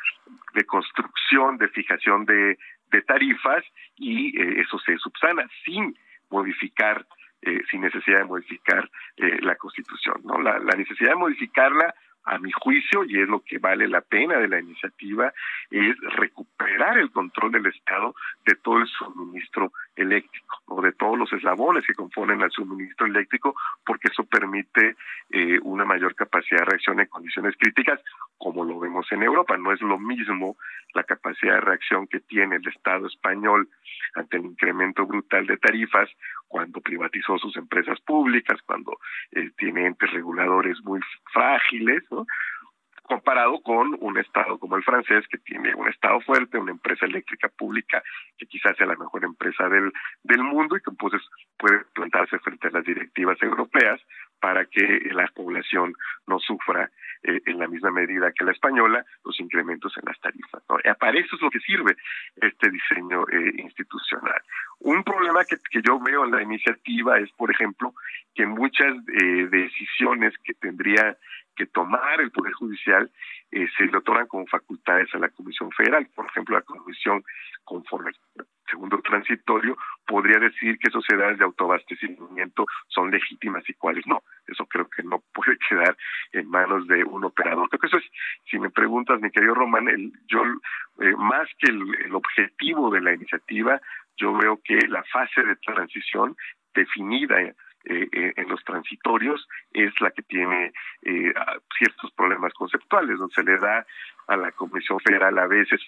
de 0.53 0.65
construcción, 0.65 1.57
de 1.57 1.69
fijación 1.69 2.25
de, 2.25 2.57
de 2.91 3.01
tarifas 3.03 3.63
y 3.95 4.39
eso 4.59 4.77
se 4.79 4.97
subsana 4.97 5.47
sin 5.65 5.95
modificar 6.29 7.05
eh, 7.41 7.61
sin 7.71 7.81
necesidad 7.81 8.19
de 8.19 8.25
modificar 8.25 8.89
eh, 9.17 9.39
la 9.41 9.55
Constitución. 9.55 10.21
¿no? 10.23 10.41
La, 10.41 10.59
necesidad 10.59 11.11
de 11.11 11.15
modificarla 11.15 11.93
a 12.25 12.37
mi 12.37 12.51
juicio, 12.51 13.05
y 13.05 13.21
es 13.21 13.29
lo 13.29 13.39
que 13.39 13.59
vale 13.59 13.87
la 13.87 14.01
pena 14.01 14.37
de 14.37 14.49
la 14.49 14.59
iniciativa, 14.59 15.33
es 15.71 15.97
recuperar 16.17 16.97
el 16.97 17.11
control 17.11 17.53
del 17.53 17.67
Estado 17.67 18.13
de 18.45 18.55
todo 18.55 18.79
el 18.79 18.87
suministro 18.87 19.71
eléctrico, 19.95 20.57
o 20.65 20.81
de 20.81 20.91
todos 20.91 21.17
los 21.17 21.31
eslabones 21.31 21.87
que 21.87 21.93
componen 21.93 22.43
al 22.43 22.51
suministro 22.51 23.07
eléctrico, 23.07 23.55
porque 23.85 24.09
eso 24.11 24.25
permite 24.25 24.97
eh, 25.31 25.59
una 25.63 25.85
mayor 25.85 26.13
capacidad 26.15 26.59
de 26.59 26.65
reacción 26.65 26.99
en 26.99 27.07
condiciones 27.07 27.55
críticas, 27.57 27.99
como 28.37 28.65
lo 28.65 28.79
vemos 28.79 29.09
en 29.11 29.23
Europa. 29.23 29.57
No 29.57 29.71
es 29.71 29.81
lo 29.81 29.97
mismo 29.97 30.57
la 30.93 31.03
capacidad 31.05 31.55
de 31.55 31.61
reacción 31.61 32.05
que 32.05 32.19
tiene 32.19 32.57
el 32.57 32.67
Estado 32.67 33.07
español 33.07 33.69
ante 34.15 34.37
el 34.37 34.45
incremento 34.45 35.05
brutal 35.05 35.47
de 35.47 35.57
tarifas 35.57 36.09
cuando 36.49 36.81
privatizó 36.81 37.37
sus 37.37 37.55
empresas 37.55 38.01
públicas, 38.01 38.59
cuando 38.65 38.97
eh, 39.31 39.51
tiene 39.57 39.85
entes 39.85 40.11
reguladores 40.11 40.77
muy 40.83 40.99
frágiles, 41.31 42.03
¿no? 42.11 42.25
comparado 43.03 43.59
con 43.61 43.97
un 44.01 44.19
Estado 44.19 44.59
como 44.59 44.75
el 44.75 44.83
francés, 44.83 45.25
que 45.29 45.39
tiene 45.39 45.73
un 45.73 45.87
Estado 45.87 46.21
fuerte, 46.21 46.59
una 46.59 46.71
empresa 46.71 47.07
eléctrica 47.07 47.49
pública 47.49 48.03
que 48.37 48.45
quizás 48.45 48.77
sea 48.77 48.85
la 48.85 48.95
mejor 48.95 49.23
empresa 49.23 49.67
del, 49.67 49.91
del 50.23 50.43
mundo 50.43 50.77
y 50.77 50.81
que 50.81 50.91
entonces 50.91 51.21
puede 51.57 51.79
plantarse 51.95 52.37
frente 52.39 52.67
a 52.67 52.71
las 52.71 52.85
directivas 52.85 53.41
europeas 53.41 53.99
para 54.39 54.65
que 54.65 55.09
la 55.11 55.27
población 55.27 55.93
no 56.27 56.39
sufra 56.39 56.89
eh, 57.21 57.41
en 57.45 57.59
la 57.59 57.67
misma 57.67 57.91
medida 57.91 58.31
que 58.31 58.45
la 58.45 58.53
española 58.53 59.05
los 59.25 59.37
incrementos 59.41 59.91
en 59.97 60.03
las 60.05 60.19
tarifas. 60.21 60.63
¿no? 60.69 60.77
Para 60.97 61.19
eso 61.19 61.35
es 61.35 61.41
lo 61.41 61.49
que 61.49 61.59
sirve 61.59 61.97
este 62.37 62.69
diseño 62.69 63.25
eh, 63.29 63.51
institucional. 63.57 64.41
Un 64.79 65.03
problema 65.03 65.43
que, 65.43 65.57
que, 65.69 65.81
yo 65.81 65.99
veo 65.99 66.23
en 66.23 66.31
la 66.31 66.41
iniciativa 66.41 67.19
es, 67.19 67.29
por 67.33 67.51
ejemplo, 67.51 67.93
que 68.33 68.45
muchas 68.45 68.95
eh, 69.21 69.47
decisiones 69.51 70.33
que 70.45 70.53
tendría 70.53 71.17
que 71.59 71.65
tomar 71.65 72.21
el 72.21 72.31
Poder 72.31 72.53
Judicial 72.53 73.11
eh, 73.51 73.67
se 73.77 73.85
le 73.85 73.97
otorgan 73.97 74.27
como 74.27 74.47
facultades 74.47 75.13
a 75.13 75.19
la 75.19 75.27
Comisión 75.27 75.69
Federal. 75.71 76.07
Por 76.15 76.25
ejemplo, 76.27 76.55
la 76.55 76.61
Comisión, 76.61 77.21
conforme 77.65 78.11
al 78.37 78.45
segundo 78.69 79.01
transitorio, 79.01 79.75
podría 80.07 80.39
decir 80.39 80.77
que 80.79 80.89
sociedades 80.89 81.37
de 81.37 81.43
autoabastecimiento 81.43 82.65
son 82.87 83.11
legítimas 83.11 83.67
y 83.67 83.73
cuáles 83.73 84.07
no. 84.07 84.23
Eso 84.47 84.65
creo 84.67 84.89
que 84.89 85.03
no 85.03 85.21
puede 85.33 85.57
quedar 85.67 85.97
en 86.31 86.49
manos 86.49 86.87
de 86.87 87.03
un 87.03 87.25
operador. 87.25 87.67
Creo 87.67 87.79
que 87.81 87.87
eso 87.87 87.97
es, 87.97 88.05
si 88.49 88.57
me 88.57 88.69
preguntas, 88.69 89.19
mi 89.19 89.29
querido 89.29 89.53
Román, 89.53 89.89
el, 89.89 90.13
yo, 90.27 90.41
eh, 91.01 91.13
más 91.17 91.49
que 91.57 91.71
el, 91.71 91.81
el 92.05 92.15
objetivo 92.15 92.89
de 92.89 93.01
la 93.01 93.13
iniciativa, 93.13 93.81
yo 94.15 94.33
veo 94.33 94.61
que 94.63 94.77
la 94.87 95.03
fase 95.03 95.43
de 95.43 95.57
transición 95.57 96.37
definida 96.73 97.41
eh, 97.85 98.09
eh, 98.11 98.33
en 98.35 98.49
los 98.49 98.63
transitorios 98.65 99.47
es 99.71 99.93
la 100.01 100.11
que 100.11 100.21
tiene 100.23 100.73
eh, 101.01 101.33
ciertos 101.77 102.11
problemas 102.11 102.53
conceptuales, 102.53 103.17
donde 103.17 103.33
se 103.33 103.43
le 103.43 103.57
da 103.57 103.85
a 104.27 104.35
la 104.35 104.51
Comisión 104.51 104.99
Federal 104.99 105.37
a 105.39 105.47
veces 105.47 105.81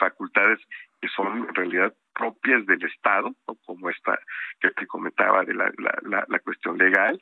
facultades 0.00 0.58
que 1.00 1.06
son 1.08 1.46
en 1.48 1.54
realidad 1.54 1.94
propias 2.12 2.66
del 2.66 2.82
Estado, 2.84 3.36
como 3.64 3.88
esta 3.88 4.18
que 4.58 4.70
te 4.72 4.84
comentaba 4.84 5.44
de 5.44 5.54
la, 5.54 5.70
la, 6.02 6.24
la, 6.26 6.38
cuestión 6.40 6.76
legal, 6.76 7.20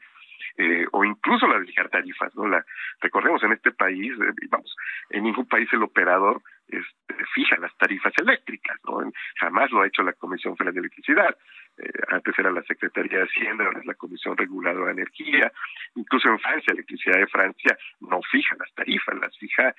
o 0.93 1.05
incluso 1.05 1.47
la 1.47 1.59
de 1.59 1.67
fijar 1.67 1.91
tarifas, 1.91 2.35
¿no? 2.35 2.49
La, 2.49 2.65
recordemos, 3.03 3.43
en 3.43 3.53
este 3.53 3.73
país, 3.73 4.15
vamos, 4.49 4.75
en 5.11 5.25
ningún 5.25 5.47
país 5.47 5.69
el 5.75 5.83
operador 5.83 6.41
este, 6.69 7.25
fija 7.35 7.59
las 7.59 7.77
tarifas 7.77 8.13
eléctricas, 8.17 8.79
¿no? 8.85 9.11
Jamás 9.39 9.71
lo 9.71 9.83
ha 9.83 9.87
hecho 9.87 10.03
la 10.03 10.15
Comisión 10.15 10.57
Federal 10.57 10.75
de 10.75 10.81
Electricidad. 10.81 11.37
Eh, 11.79 11.91
antes 12.09 12.39
era 12.39 12.51
la 12.51 12.63
Secretaría 12.63 13.19
de 13.19 13.25
Hacienda, 13.25 13.65
ahora 13.65 13.81
es 13.81 13.87
la 13.87 13.95
Comisión 13.95 14.37
Reguladora 14.37 14.87
de 14.87 15.03
Energía, 15.03 15.53
incluso 15.95 16.29
en 16.29 16.39
Francia, 16.39 16.73
Electricidad 16.73 17.19
de 17.19 17.27
Francia 17.27 17.77
no 18.01 18.21
fija 18.23 18.57
las 18.59 18.73
tarifas, 18.75 19.19
las 19.19 19.37
fija 19.39 19.75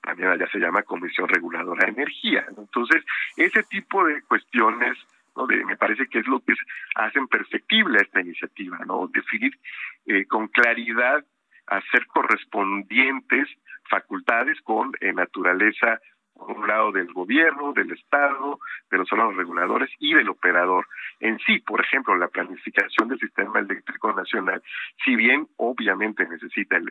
también 0.00 0.30
allá 0.30 0.48
se 0.50 0.58
llama 0.58 0.82
Comisión 0.82 1.28
Reguladora 1.28 1.84
de 1.84 1.92
Energía. 1.92 2.46
Entonces, 2.56 3.04
ese 3.36 3.62
tipo 3.64 4.04
de 4.04 4.22
cuestiones 4.22 4.96
¿no? 5.36 5.46
me 5.46 5.76
parece 5.76 6.06
que 6.06 6.20
es 6.20 6.26
lo 6.26 6.40
que 6.40 6.54
hacen 6.94 7.28
perfectible 7.28 8.00
esta 8.00 8.20
iniciativa, 8.20 8.78
¿no? 8.86 9.08
Definir 9.08 9.58
eh, 10.06 10.24
con 10.26 10.48
claridad, 10.48 11.24
hacer 11.66 12.06
correspondientes 12.06 13.48
facultades 13.88 14.60
con 14.62 14.92
eh, 15.00 15.12
naturaleza 15.12 16.00
por 16.40 16.56
un 16.56 16.66
lado 16.66 16.90
del 16.90 17.12
gobierno, 17.12 17.72
del 17.74 17.92
Estado, 17.92 18.58
de 18.90 18.98
los 18.98 19.12
órganos 19.12 19.36
reguladores 19.36 19.90
y 19.98 20.14
del 20.14 20.30
operador. 20.30 20.86
En 21.20 21.38
sí, 21.40 21.58
por 21.58 21.80
ejemplo, 21.84 22.16
la 22.16 22.28
planificación 22.28 23.08
del 23.08 23.18
sistema 23.18 23.60
eléctrico 23.60 24.12
nacional, 24.12 24.62
si 25.04 25.16
bien 25.16 25.46
obviamente 25.56 26.26
necesita 26.26 26.76
el, 26.78 26.90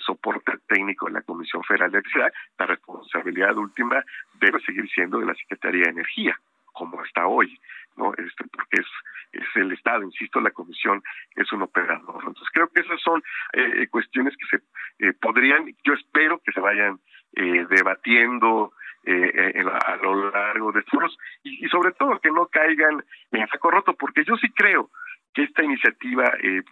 soporte 0.00 0.52
técnico 0.66 1.06
de 1.06 1.12
la 1.12 1.22
Comisión 1.22 1.62
Federal 1.64 1.90
de 1.90 1.98
Electricidad, 1.98 2.32
la 2.58 2.66
responsabilidad 2.66 3.56
última 3.56 4.04
debe 4.34 4.60
seguir 4.60 4.88
siendo 4.90 5.18
de 5.18 5.26
la 5.26 5.34
Secretaría 5.34 5.84
de 5.84 5.90
Energía, 5.90 6.38
como 6.72 7.02
está 7.02 7.26
hoy. 7.26 7.58
¿no? 7.96 8.12
Este, 8.14 8.44
porque 8.52 8.80
es, 8.80 8.86
es 9.32 9.56
el 9.56 9.72
Estado, 9.72 10.02
insisto, 10.02 10.40
la 10.40 10.50
Comisión 10.50 11.02
es 11.34 11.50
un 11.52 11.62
operador. 11.62 12.16
Entonces 12.18 12.48
creo 12.52 12.68
que 12.68 12.82
esas 12.82 13.00
son 13.00 13.22
eh, 13.52 13.86
cuestiones 13.88 14.34
que 14.36 14.58
se 14.58 14.62
eh, 15.06 15.12
podrían, 15.14 15.74
yo 15.84 15.94
espero 15.94 16.40
que 16.44 16.52
se 16.52 16.60
vayan 16.60 17.00
eh, 17.36 17.66
debatiendo 17.68 18.72
eh, 19.04 19.64
a 19.86 19.96
lo 19.96 20.30
largo 20.30 20.72
de 20.72 20.80
estos 20.80 21.16
y, 21.42 21.64
y 21.64 21.68
sobre 21.68 21.92
todo 21.92 22.20
que 22.20 22.30
no 22.30 22.46
caigan 22.46 23.04
en 23.32 23.48
saco 23.48 23.70
roto, 23.70 23.94
porque 23.94 24.24
yo 24.24 24.36
sí 24.36 24.50
creo 24.50 24.90
que 25.34 25.44
esta 25.44 25.62
iniciativa 25.62 26.24
eh, 26.42 26.62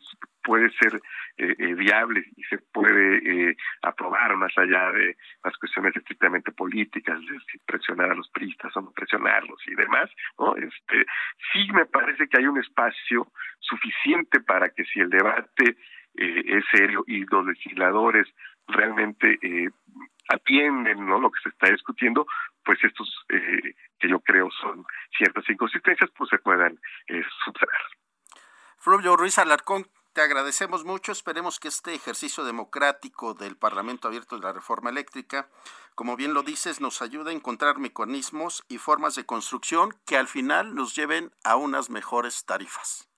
puede 0.42 0.70
ser 0.70 1.00
eh, 1.36 1.54
eh, 1.58 1.74
viable 1.74 2.24
y 2.36 2.42
se 2.44 2.58
puede 2.58 3.56
aprobar 3.82 4.36
más 4.36 4.56
allá 4.56 4.90
de 4.92 5.16
las 5.44 5.56
cuestiones 5.58 5.94
estrictamente 5.94 6.52
políticas, 6.52 7.20
de 7.20 7.38
si 7.50 7.58
presionar 7.66 8.10
a 8.10 8.14
los 8.14 8.28
priistas 8.30 8.76
o 8.76 8.80
no 8.80 8.92
presionarlos 8.92 9.60
y 9.66 9.74
demás, 9.74 10.10
¿no? 10.38 10.56
Este, 10.56 11.06
sí 11.52 11.68
me 11.72 11.86
parece 11.86 12.28
que 12.28 12.38
hay 12.38 12.46
un 12.46 12.58
espacio 12.58 13.30
suficiente 13.60 14.40
para 14.40 14.70
que 14.70 14.84
si 14.84 15.00
el 15.00 15.10
debate 15.10 15.76
es 16.14 16.64
serio 16.72 17.04
y 17.06 17.24
los 17.26 17.46
legisladores 17.46 18.26
realmente 18.66 19.38
atienden 20.28 21.06
¿no? 21.06 21.18
lo 21.18 21.30
que 21.30 21.40
se 21.42 21.48
está 21.48 21.70
discutiendo, 21.70 22.26
pues 22.64 22.78
estos 22.84 23.08
que 23.28 24.08
yo 24.08 24.20
creo 24.20 24.50
son 24.50 24.84
ciertas 25.16 25.48
inconsistencias, 25.48 26.10
pues 26.16 26.30
se 26.30 26.38
puedan 26.38 26.78
subsanar. 27.44 27.80
Fluvio 28.76 29.16
Ruiz 29.16 29.38
Alarcón, 29.38 29.88
te 30.12 30.22
agradecemos 30.22 30.84
mucho. 30.84 31.12
Esperemos 31.12 31.60
que 31.60 31.68
este 31.68 31.94
ejercicio 31.94 32.44
democrático 32.44 33.34
del 33.34 33.56
Parlamento 33.56 34.08
Abierto 34.08 34.36
de 34.36 34.42
la 34.42 34.52
Reforma 34.52 34.90
Eléctrica, 34.90 35.48
como 35.94 36.16
bien 36.16 36.34
lo 36.34 36.42
dices, 36.42 36.80
nos 36.80 37.02
ayude 37.02 37.30
a 37.30 37.34
encontrar 37.34 37.78
mecanismos 37.78 38.64
y 38.68 38.78
formas 38.78 39.14
de 39.14 39.26
construcción 39.26 39.94
que 40.06 40.16
al 40.16 40.26
final 40.26 40.74
nos 40.74 40.96
lleven 40.96 41.32
a 41.44 41.56
unas 41.56 41.90
mejores 41.90 42.44
tarifas. 42.46 43.08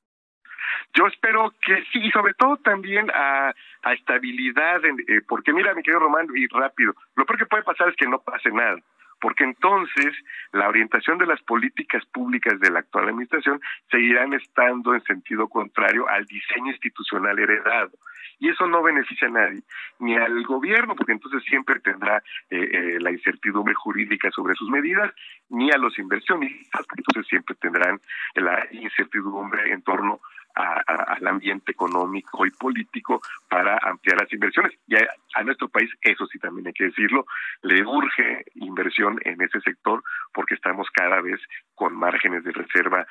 Yo 0.95 1.07
espero 1.07 1.55
que 1.65 1.85
sí, 1.93 2.01
y 2.03 2.11
sobre 2.11 2.35
todo 2.35 2.57
también 2.59 3.11
a, 3.15 3.55
estabilidad, 3.93 4.85
eh, 4.85 5.21
porque 5.27 5.53
mira, 5.53 5.75
mi 5.75 5.83
querido 5.83 6.01
Román, 6.01 6.27
y 6.35 6.47
rápido, 6.49 6.95
lo 7.17 7.25
peor 7.25 7.39
que 7.39 7.47
puede 7.47 7.63
pasar 7.63 7.89
es 7.89 7.97
que 7.97 8.07
no 8.07 8.21
pase 8.21 8.51
nada 8.51 8.79
porque 9.21 9.45
entonces 9.45 10.15
la 10.53 10.69
orientación 10.69 11.19
de 11.19 11.27
las 11.27 11.41
políticas 11.43 12.05
públicas 12.07 12.59
de 12.59 12.71
la 12.71 12.81
actual 12.81 13.09
administración 13.09 13.61
seguirán 13.91 14.33
estando 14.33 14.95
en 14.95 15.03
sentido 15.03 15.49
contrario 15.49 16.09
al 16.09 16.25
diseño 16.27 16.73
institucional 16.73 17.39
heredado. 17.39 17.91
Y 18.39 18.49
eso 18.49 18.67
no 18.67 18.83
beneficia 18.83 19.29
a 19.29 19.33
nadie, 19.33 19.61
ni 19.99 20.17
al 20.17 20.43
gobierno, 20.45 20.97
porque 20.97 21.13
entonces 21.13 21.43
siempre 21.45 21.79
tendrá 21.81 22.23
eh, 22.49 22.71
eh, 22.73 22.97
la 22.99 23.11
incertidumbre 23.11 23.75
jurídica 23.75 24.31
sobre 24.31 24.55
sus 24.55 24.71
medidas, 24.71 25.13
ni 25.51 25.71
a 25.71 25.77
los 25.77 25.99
inversionistas, 25.99 26.87
porque 26.87 27.03
entonces 27.07 27.29
siempre 27.29 27.55
tendrán 27.57 28.01
la 28.37 28.67
incertidumbre 28.73 29.71
en 29.71 29.83
torno 29.83 30.21
al 30.61 31.27
ambiente 31.27 31.73
económico 31.73 32.47
y 32.47 32.51
político 32.51 33.23
para 33.49 33.79
ampliar 33.83 34.21
las 34.21 34.33
inversiones. 34.33 34.73
Y 34.87 34.97
a, 34.97 35.43
nuestro 35.43 35.69
país, 35.69 35.91
eso 36.03 36.27
sí 36.27 36.39
también 36.39 36.67
hay 36.67 36.73
que 36.73 36.85
decirlo, 36.85 37.27
le 37.63 37.83
urge 37.85 38.45
inversión 38.55 39.19
en 39.25 39.41
ese 39.41 39.61
sector 39.61 40.03
porque 40.33 40.55
estamos 40.55 40.89
cada 40.93 41.21
vez 41.21 41.41
con 41.75 41.97
márgenes 41.97 42.45
de 42.45 42.53
reserva 42.53 43.07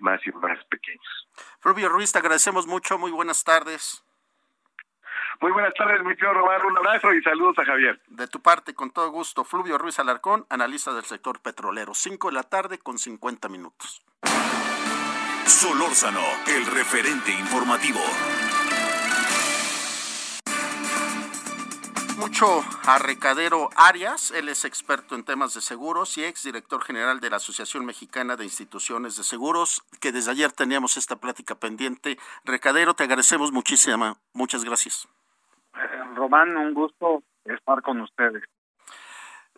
más 0.00 0.26
y 0.26 0.32
más 0.32 0.64
pequeños. 0.66 1.28
Rubio 1.62 1.88
Ruiz, 1.88 2.12
te 2.12 2.18
agradecemos 2.18 2.66
mucho. 2.66 2.98
Muy 2.98 3.10
buenas 3.10 3.44
tardes. 3.44 4.02
Muy 5.40 5.52
buenas 5.52 5.74
tardes, 5.74 6.02
mi 6.02 6.14
querido 6.14 6.32
Román. 6.32 6.64
Un 6.64 6.78
abrazo 6.78 7.12
y 7.12 7.22
saludos 7.22 7.58
a 7.58 7.64
Javier. 7.64 8.00
De 8.06 8.26
tu 8.26 8.40
parte, 8.40 8.74
con 8.74 8.90
todo 8.90 9.10
gusto, 9.10 9.44
Fluvio 9.44 9.76
Ruiz 9.76 9.98
Alarcón, 9.98 10.46
analista 10.48 10.94
del 10.94 11.04
sector 11.04 11.40
petrolero. 11.40 11.92
Cinco 11.94 12.28
de 12.28 12.34
la 12.34 12.42
tarde 12.42 12.78
con 12.78 12.98
50 12.98 13.48
minutos. 13.48 14.02
Solórzano, 15.46 16.20
el 16.48 16.66
referente 16.66 17.30
informativo. 17.30 18.00
Mucho 22.18 22.64
a 22.84 22.98
Recadero 22.98 23.70
Arias, 23.76 24.32
él 24.32 24.48
es 24.48 24.64
experto 24.64 25.14
en 25.14 25.24
temas 25.24 25.54
de 25.54 25.60
seguros 25.60 26.18
y 26.18 26.24
ex 26.24 26.42
director 26.42 26.82
general 26.82 27.20
de 27.20 27.30
la 27.30 27.36
Asociación 27.36 27.84
Mexicana 27.86 28.36
de 28.36 28.42
Instituciones 28.42 29.16
de 29.16 29.22
Seguros, 29.22 29.84
que 30.00 30.10
desde 30.10 30.32
ayer 30.32 30.50
teníamos 30.50 30.96
esta 30.96 31.14
plática 31.14 31.54
pendiente. 31.54 32.18
Recadero, 32.44 32.94
te 32.94 33.04
agradecemos 33.04 33.52
muchísimo, 33.52 34.18
muchas 34.32 34.64
gracias. 34.64 35.08
Eh, 35.76 36.14
Román, 36.16 36.56
un 36.56 36.74
gusto 36.74 37.22
estar 37.44 37.82
con 37.82 38.00
ustedes. 38.00 38.42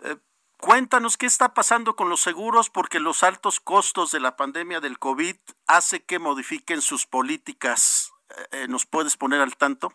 Eh, 0.05 0.17
Cuéntanos 0.61 1.17
qué 1.17 1.27
está 1.27 1.55
pasando 1.55 1.95
con 1.95 2.09
los 2.09 2.21
seguros 2.21 2.69
porque 2.69 2.99
los 2.99 3.23
altos 3.23 3.61
costos 3.61 4.11
de 4.11 4.19
la 4.19 4.37
pandemia 4.37 4.81
del 4.81 4.99
COVID 4.99 5.37
hace 5.69 6.05
que 6.05 6.19
modifiquen 6.19 6.83
sus 6.83 7.07
políticas. 7.07 8.13
Eh, 8.51 8.67
¿Nos 8.69 8.85
puedes 8.85 9.17
poner 9.17 9.41
al 9.41 9.57
tanto? 9.57 9.93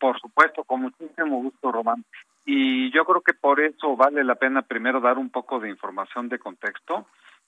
Por 0.00 0.18
supuesto, 0.20 0.64
con 0.64 0.82
muchísimo 0.82 1.42
gusto, 1.42 1.70
Román. 1.70 2.04
Y 2.46 2.90
yo 2.90 3.04
creo 3.04 3.20
que 3.20 3.34
por 3.34 3.60
eso 3.60 3.96
vale 3.96 4.24
la 4.24 4.34
pena 4.34 4.62
primero 4.62 5.00
dar 5.00 5.18
un 5.18 5.30
poco 5.30 5.60
de 5.60 5.68
información 5.68 6.28
de 6.28 6.38
contexto. 6.38 7.06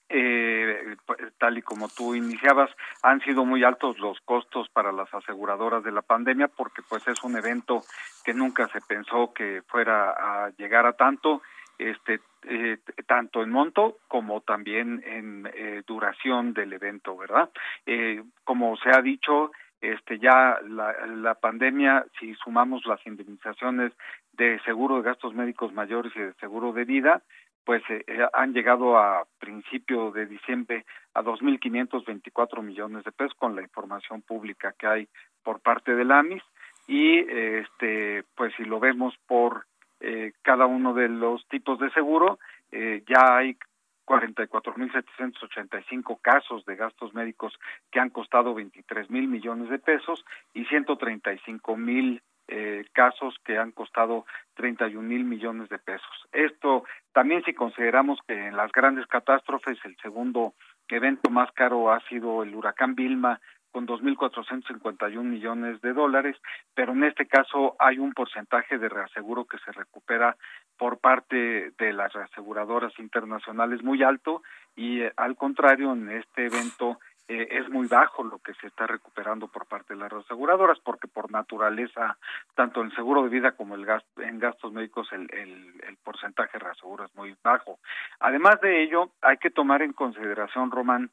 Eh, 0.09 0.95
pues, 1.05 1.19
tal 1.37 1.57
y 1.57 1.61
como 1.61 1.89
tú 1.89 2.15
iniciabas, 2.15 2.69
han 3.03 3.21
sido 3.21 3.43
muy 3.43 3.63
altos 3.63 3.99
los 3.99 4.19
costos 4.21 4.69
para 4.69 4.91
las 4.91 5.11
aseguradoras 5.13 5.83
de 5.83 5.91
la 5.91 6.01
pandemia 6.01 6.47
porque 6.47 6.81
pues 6.87 7.05
es 7.07 7.21
un 7.23 7.35
evento 7.35 7.83
que 8.23 8.33
nunca 8.33 8.67
se 8.69 8.79
pensó 8.81 9.33
que 9.33 9.63
fuera 9.67 10.11
a 10.11 10.49
llegar 10.51 10.85
a 10.85 10.93
tanto 10.93 11.41
este 11.77 12.19
eh, 12.43 12.77
tanto 13.05 13.43
en 13.43 13.49
monto 13.49 13.97
como 14.07 14.41
también 14.41 15.03
en 15.05 15.49
eh, 15.53 15.83
duración 15.85 16.53
del 16.53 16.73
evento, 16.73 17.17
¿verdad? 17.17 17.49
Eh, 17.85 18.23
como 18.43 18.77
se 18.77 18.89
ha 18.89 19.01
dicho, 19.01 19.51
este 19.81 20.17
ya 20.17 20.57
la, 20.67 21.35
pandemia, 21.35 22.05
si 22.19 22.33
sumamos 22.35 22.85
las 22.85 23.05
indemnizaciones 23.05 23.91
de 24.33 24.59
seguro 24.61 24.97
de 24.97 25.03
gastos 25.03 25.33
médicos 25.33 25.73
mayores 25.73 26.11
y 26.15 26.19
de 26.19 26.33
seguro 26.35 26.73
de 26.73 26.85
vida, 26.85 27.21
pues 27.63 27.83
han 28.31 28.53
llegado 28.53 28.97
a 28.97 29.25
principio 29.39 30.11
de 30.11 30.25
diciembre 30.25 30.85
a 31.13 31.21
2.524 31.21 32.63
millones 32.63 33.03
de 33.03 33.11
pesos 33.11 33.33
con 33.33 33.57
la 33.57 33.61
información 33.61 34.21
pública 34.21 34.73
que 34.79 34.87
hay 34.87 35.07
por 35.43 35.59
parte 35.59 35.93
del 35.93 36.13
AMIS 36.13 36.43
y 36.87 37.19
este 37.19 38.23
pues 38.35 38.53
si 38.55 38.63
lo 38.63 38.79
vemos 38.79 39.13
por 39.27 39.65
eh, 39.99 40.31
cada 40.41 40.65
uno 40.65 40.93
de 40.93 41.09
los 41.09 41.45
tipos 41.47 41.79
de 41.79 41.89
seguro. 41.91 42.39
Eh, 42.71 43.03
ya 43.07 43.37
hay 43.37 43.57
44.785 44.05 46.19
casos 46.21 46.65
de 46.65 46.75
gastos 46.75 47.13
médicos 47.13 47.53
que 47.91 47.99
han 47.99 48.09
costado 48.09 48.53
23 48.53 49.09
mil 49.09 49.27
millones 49.27 49.69
de 49.69 49.79
pesos 49.79 50.23
y 50.53 50.63
135 50.65 51.75
mil 51.75 52.21
eh, 52.47 52.85
casos 52.93 53.35
que 53.43 53.57
han 53.57 53.71
costado 53.71 54.25
31 54.55 55.05
mil 55.05 55.25
millones 55.25 55.67
de 55.67 55.79
pesos. 55.79 56.27
Esto 56.31 56.85
también 57.11 57.43
si 57.43 57.53
consideramos 57.53 58.19
que 58.25 58.47
en 58.47 58.55
las 58.55 58.71
grandes 58.71 59.05
catástrofes 59.07 59.77
el 59.83 59.97
segundo 59.97 60.53
evento 60.87 61.29
más 61.29 61.51
caro 61.51 61.91
ha 61.91 61.99
sido 62.07 62.43
el 62.43 62.55
huracán 62.55 62.95
Vilma 62.95 63.41
con 63.77 63.85
2.451 63.85 65.21
millones 65.21 65.79
de 65.81 65.93
dólares, 65.93 66.35
pero 66.73 66.93
en 66.93 67.03
este 67.03 67.27
caso 67.27 67.75
hay 67.77 67.99
un 67.99 68.11
porcentaje 68.11 68.79
de 68.79 68.89
reaseguro 68.89 69.45
que 69.45 69.59
se 69.59 69.71
recupera 69.71 70.35
por 70.79 70.97
parte 70.97 71.73
de 71.77 71.93
las 71.93 72.11
reaseguradoras 72.11 72.97
internacionales 72.97 73.83
muy 73.83 74.01
alto 74.01 74.41
y 74.75 75.01
eh, 75.01 75.13
al 75.15 75.35
contrario 75.35 75.93
en 75.93 76.09
este 76.09 76.47
evento 76.47 76.97
eh, 77.27 77.49
es 77.51 77.69
muy 77.69 77.85
bajo 77.85 78.23
lo 78.23 78.39
que 78.39 78.55
se 78.55 78.65
está 78.65 78.87
recuperando 78.87 79.47
por 79.47 79.67
parte 79.67 79.93
de 79.93 79.99
las 79.99 80.11
reaseguradoras 80.11 80.79
porque 80.79 81.07
por 81.07 81.29
naturaleza 81.29 82.17
tanto 82.55 82.81
en 82.81 82.89
seguro 82.95 83.21
de 83.21 83.29
vida 83.29 83.51
como 83.51 83.75
el 83.75 83.85
en 84.17 84.39
gastos 84.39 84.73
médicos 84.73 85.07
el, 85.11 85.29
el, 85.31 85.81
el 85.87 85.97
porcentaje 85.97 86.57
de 86.57 86.65
reaseguro 86.65 87.05
es 87.05 87.15
muy 87.15 87.35
bajo. 87.43 87.77
Además 88.19 88.59
de 88.59 88.81
ello 88.81 89.11
hay 89.21 89.37
que 89.37 89.51
tomar 89.51 89.83
en 89.83 89.93
consideración 89.93 90.71
Román 90.71 91.11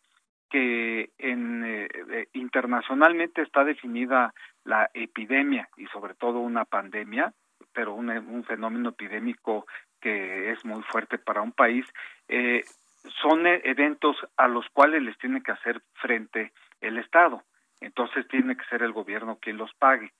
que 0.54 1.10
en, 1.18 1.64
eh, 1.64 1.88
eh, 2.12 2.28
internacionalmente 2.34 3.42
está 3.42 3.64
definida 3.64 4.32
la 4.62 4.88
epidemia 4.94 5.68
y 5.76 5.86
sobre 5.86 6.14
todo 6.14 6.38
una 6.38 6.64
pandemia, 6.64 7.32
pero 7.72 7.92
un, 7.92 8.08
un 8.08 8.44
fenómeno 8.44 8.90
epidémico 8.90 9.66
que 10.00 10.52
es 10.52 10.64
muy 10.64 10.80
fuerte 10.84 11.18
para 11.18 11.42
un 11.42 11.50
país, 11.50 11.84
eh, 12.28 12.62
son 13.20 13.48
eventos 13.48 14.16
a 14.36 14.46
los 14.46 14.64
cuales 14.68 15.02
les 15.02 15.18
tiene 15.18 15.42
que 15.42 15.50
hacer 15.50 15.82
frente 15.94 16.52
el 16.80 16.98
Estado. 16.98 17.42
Entonces 17.80 18.28
tiene 18.28 18.56
que 18.56 18.64
ser 18.66 18.82
el 18.82 18.92
gobierno 18.92 19.38
quien 19.40 19.56
los 19.56 19.74
pague. 19.74 20.12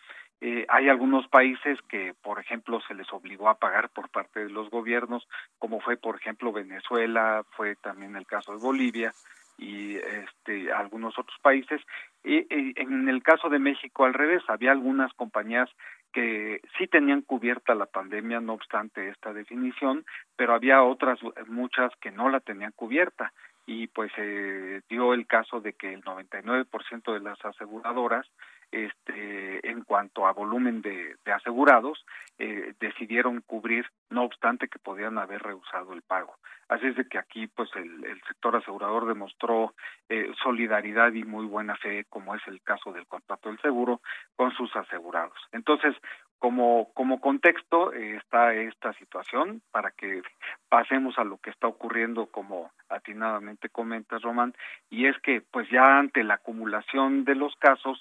Hay 0.69 0.91
algunos 0.91 1.27
países 1.29 1.79
que, 1.89 2.13
por 2.21 2.39
ejemplo, 2.39 2.81
se 2.87 2.93
les 2.93 3.11
obligó 3.13 3.49
a 3.49 3.59
pagar 3.59 3.89
por 3.89 4.11
parte 4.11 4.41
de 4.41 4.51
los 4.51 4.69
gobiernos, 4.69 5.27
como 5.59 5.81
fue, 5.81 5.97
por 5.97 6.17
ejemplo, 6.17 6.53
Venezuela, 6.53 7.45
fue 7.53 7.77
también 7.77 8.15
el 8.17 8.27
caso 8.27 8.53
de 8.53 8.59
Bolivia 8.59 9.13
y 9.59 9.97
este, 9.97 10.73
algunos 10.73 11.19
otros 11.19 11.39
países. 11.41 11.81
Y, 12.23 12.47
en 12.51 13.09
el 13.09 13.23
caso 13.23 13.49
de 13.49 13.59
México, 13.59 14.05
al 14.05 14.15
revés, 14.15 14.43
había 14.49 14.73
algunas 14.73 15.13
compañías 15.15 15.71
que 16.13 16.61
sí 16.79 16.87
tenían 16.87 17.23
cubierta 17.23 17.75
la 17.75 17.87
pandemia, 17.87 18.41
no 18.41 18.55
obstante 18.55 19.09
esta 19.09 19.33
definición, 19.33 20.05
pero 20.37 20.55
había 20.55 20.83
otras 20.83 21.19
muchas 21.49 21.93
que 22.01 22.13
no 22.13 22.29
la 22.29 22.41
tenían 22.41 22.73
cubierta 22.73 23.33
y 23.67 23.87
pues 23.89 24.13
se 24.15 24.83
dio 24.89 25.15
el 25.15 25.27
caso 25.27 25.61
de 25.61 25.73
que 25.73 25.95
el 25.95 26.03
99% 26.03 27.13
de 27.13 27.21
las 27.21 27.43
aseguradoras 27.45 28.27
este, 28.75 29.71
en 29.71 29.83
cuanto 29.85 30.27
a 30.27 30.33
volumen 30.33 30.83
de, 30.83 31.17
asegurados, 31.33 32.05
eh, 32.39 32.75
decidieron 32.81 33.41
cubrir, 33.43 33.87
no 34.11 34.25
obstante 34.25 34.69
que 34.69 34.81
podían 34.81 35.17
haber 35.19 35.43
rehusado 35.43 35.93
el 35.93 36.03
pago. 36.03 36.35
Así 36.69 36.87
es 36.87 36.97
de 36.97 37.07
que 37.07 37.19
aquí, 37.19 37.47
pues, 37.47 37.71
el, 37.77 38.21
sector 38.27 38.57
asegurador 38.57 39.07
demostró 39.07 39.75
eh, 40.09 40.33
solidaridad 40.43 41.13
y 41.13 41.23
muy 41.23 41.47
buena 41.47 41.77
fe, 41.77 42.05
como 42.09 42.35
es 42.35 42.43
el 42.47 42.61
caso 42.63 42.93
del 42.93 43.07
contrato 43.07 43.49
del 43.49 43.61
seguro, 43.61 44.01
con 44.35 44.53
sus 44.53 44.75
asegurados. 44.75 45.39
Entonces, 45.53 45.95
como, 46.39 46.93
como 46.95 47.21
contexto 47.21 47.93
eh, 47.93 48.17
está 48.17 48.55
esta 48.55 48.93
situación 48.95 49.63
para 49.71 49.91
que 49.93 50.23
pasemos 50.69 51.19
a 51.19 51.25
lo 51.25 51.39
que 51.39 51.51
está 51.51 51.67
ocurriendo 51.67 52.27
como 52.27 52.71
atinadamente 52.89 53.69
comenta 53.69 54.19
Román 54.19 54.55
y 54.91 55.07
es 55.07 55.19
que 55.21 55.41
pues 55.41 55.69
ya 55.71 55.99
ante 55.99 56.23
la 56.23 56.35
acumulación 56.35 57.25
de 57.25 57.35
los 57.35 57.55
casos 57.57 57.99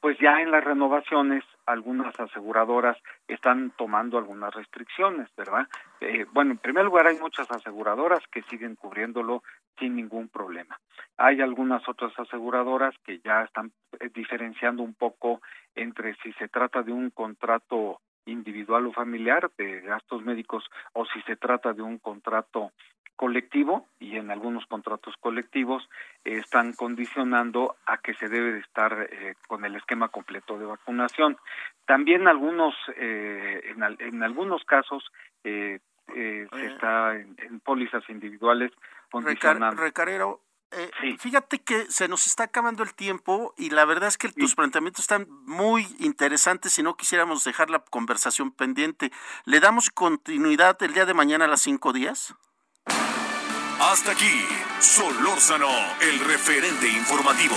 pues 0.00 0.18
ya 0.18 0.40
en 0.40 0.50
las 0.50 0.64
renovaciones 0.64 1.44
algunas 1.66 2.18
aseguradoras 2.18 2.96
están 3.26 3.72
tomando 3.76 4.18
algunas 4.18 4.54
restricciones, 4.54 5.28
¿verdad? 5.36 5.66
Eh, 6.00 6.26
bueno, 6.32 6.52
en 6.52 6.58
primer 6.58 6.84
lugar 6.84 7.06
hay 7.06 7.18
muchas 7.18 7.50
aseguradoras 7.50 8.20
que 8.30 8.42
siguen 8.42 8.76
cubriéndolo 8.76 9.42
sin 9.78 9.96
ningún 9.96 10.28
problema. 10.28 10.78
Hay 11.16 11.40
algunas 11.40 11.88
otras 11.88 12.12
aseguradoras 12.18 12.94
que 13.04 13.20
ya 13.24 13.42
están 13.42 13.72
eh, 13.98 14.10
diferenciando 14.14 14.82
un 14.82 14.94
poco 14.94 15.40
entre 15.74 16.14
si 16.22 16.32
se 16.34 16.48
trata 16.48 16.82
de 16.82 16.92
un 16.92 17.10
contrato 17.10 18.00
individual 18.26 18.86
o 18.86 18.92
familiar 18.92 19.50
de 19.56 19.80
gastos 19.80 20.22
médicos 20.22 20.64
o 20.92 21.06
si 21.06 21.20
se 21.22 21.36
trata 21.36 21.72
de 21.72 21.82
un 21.82 21.98
contrato 21.98 22.72
colectivo 23.16 23.88
y 23.98 24.16
en 24.16 24.30
algunos 24.30 24.66
contratos 24.66 25.14
colectivos 25.20 25.88
eh, 26.24 26.38
están 26.38 26.74
condicionando 26.74 27.76
a 27.86 27.98
que 27.98 28.14
se 28.14 28.28
debe 28.28 28.52
de 28.52 28.60
estar 28.60 29.08
eh, 29.10 29.34
con 29.48 29.64
el 29.64 29.74
esquema 29.74 30.08
completo 30.08 30.58
de 30.58 30.66
vacunación. 30.66 31.38
También 31.86 32.28
algunos, 32.28 32.74
eh, 32.96 33.74
en, 33.74 34.22
algunos 34.22 34.64
casos 34.64 35.02
se 35.42 35.80
está 36.66 37.16
en, 37.16 37.60
pólizas 37.60 38.08
individuales 38.08 38.70
condicionando. 39.10 39.80
Recarero, 39.80 40.40
Fíjate 41.18 41.60
que 41.60 41.90
se 41.90 42.08
nos 42.08 42.26
está 42.26 42.44
acabando 42.44 42.82
el 42.82 42.92
tiempo 42.94 43.54
y 43.56 43.70
la 43.70 43.84
verdad 43.84 44.08
es 44.08 44.18
que 44.18 44.28
tus 44.28 44.54
planteamientos 44.54 45.04
están 45.04 45.26
muy 45.46 45.86
interesantes 45.98 46.78
y 46.78 46.82
no 46.82 46.96
quisiéramos 46.96 47.44
dejar 47.44 47.70
la 47.70 47.78
conversación 47.78 48.50
pendiente. 48.50 49.12
¿Le 49.44 49.60
damos 49.60 49.90
continuidad 49.90 50.76
el 50.82 50.92
día 50.92 51.06
de 51.06 51.14
mañana 51.14 51.46
a 51.46 51.48
las 51.48 51.62
cinco 51.62 51.92
días? 51.92 52.34
Hasta 53.80 54.12
aquí, 54.12 54.44
Solórzano, 54.80 55.70
el 56.00 56.20
referente 56.20 56.88
informativo. 56.88 57.56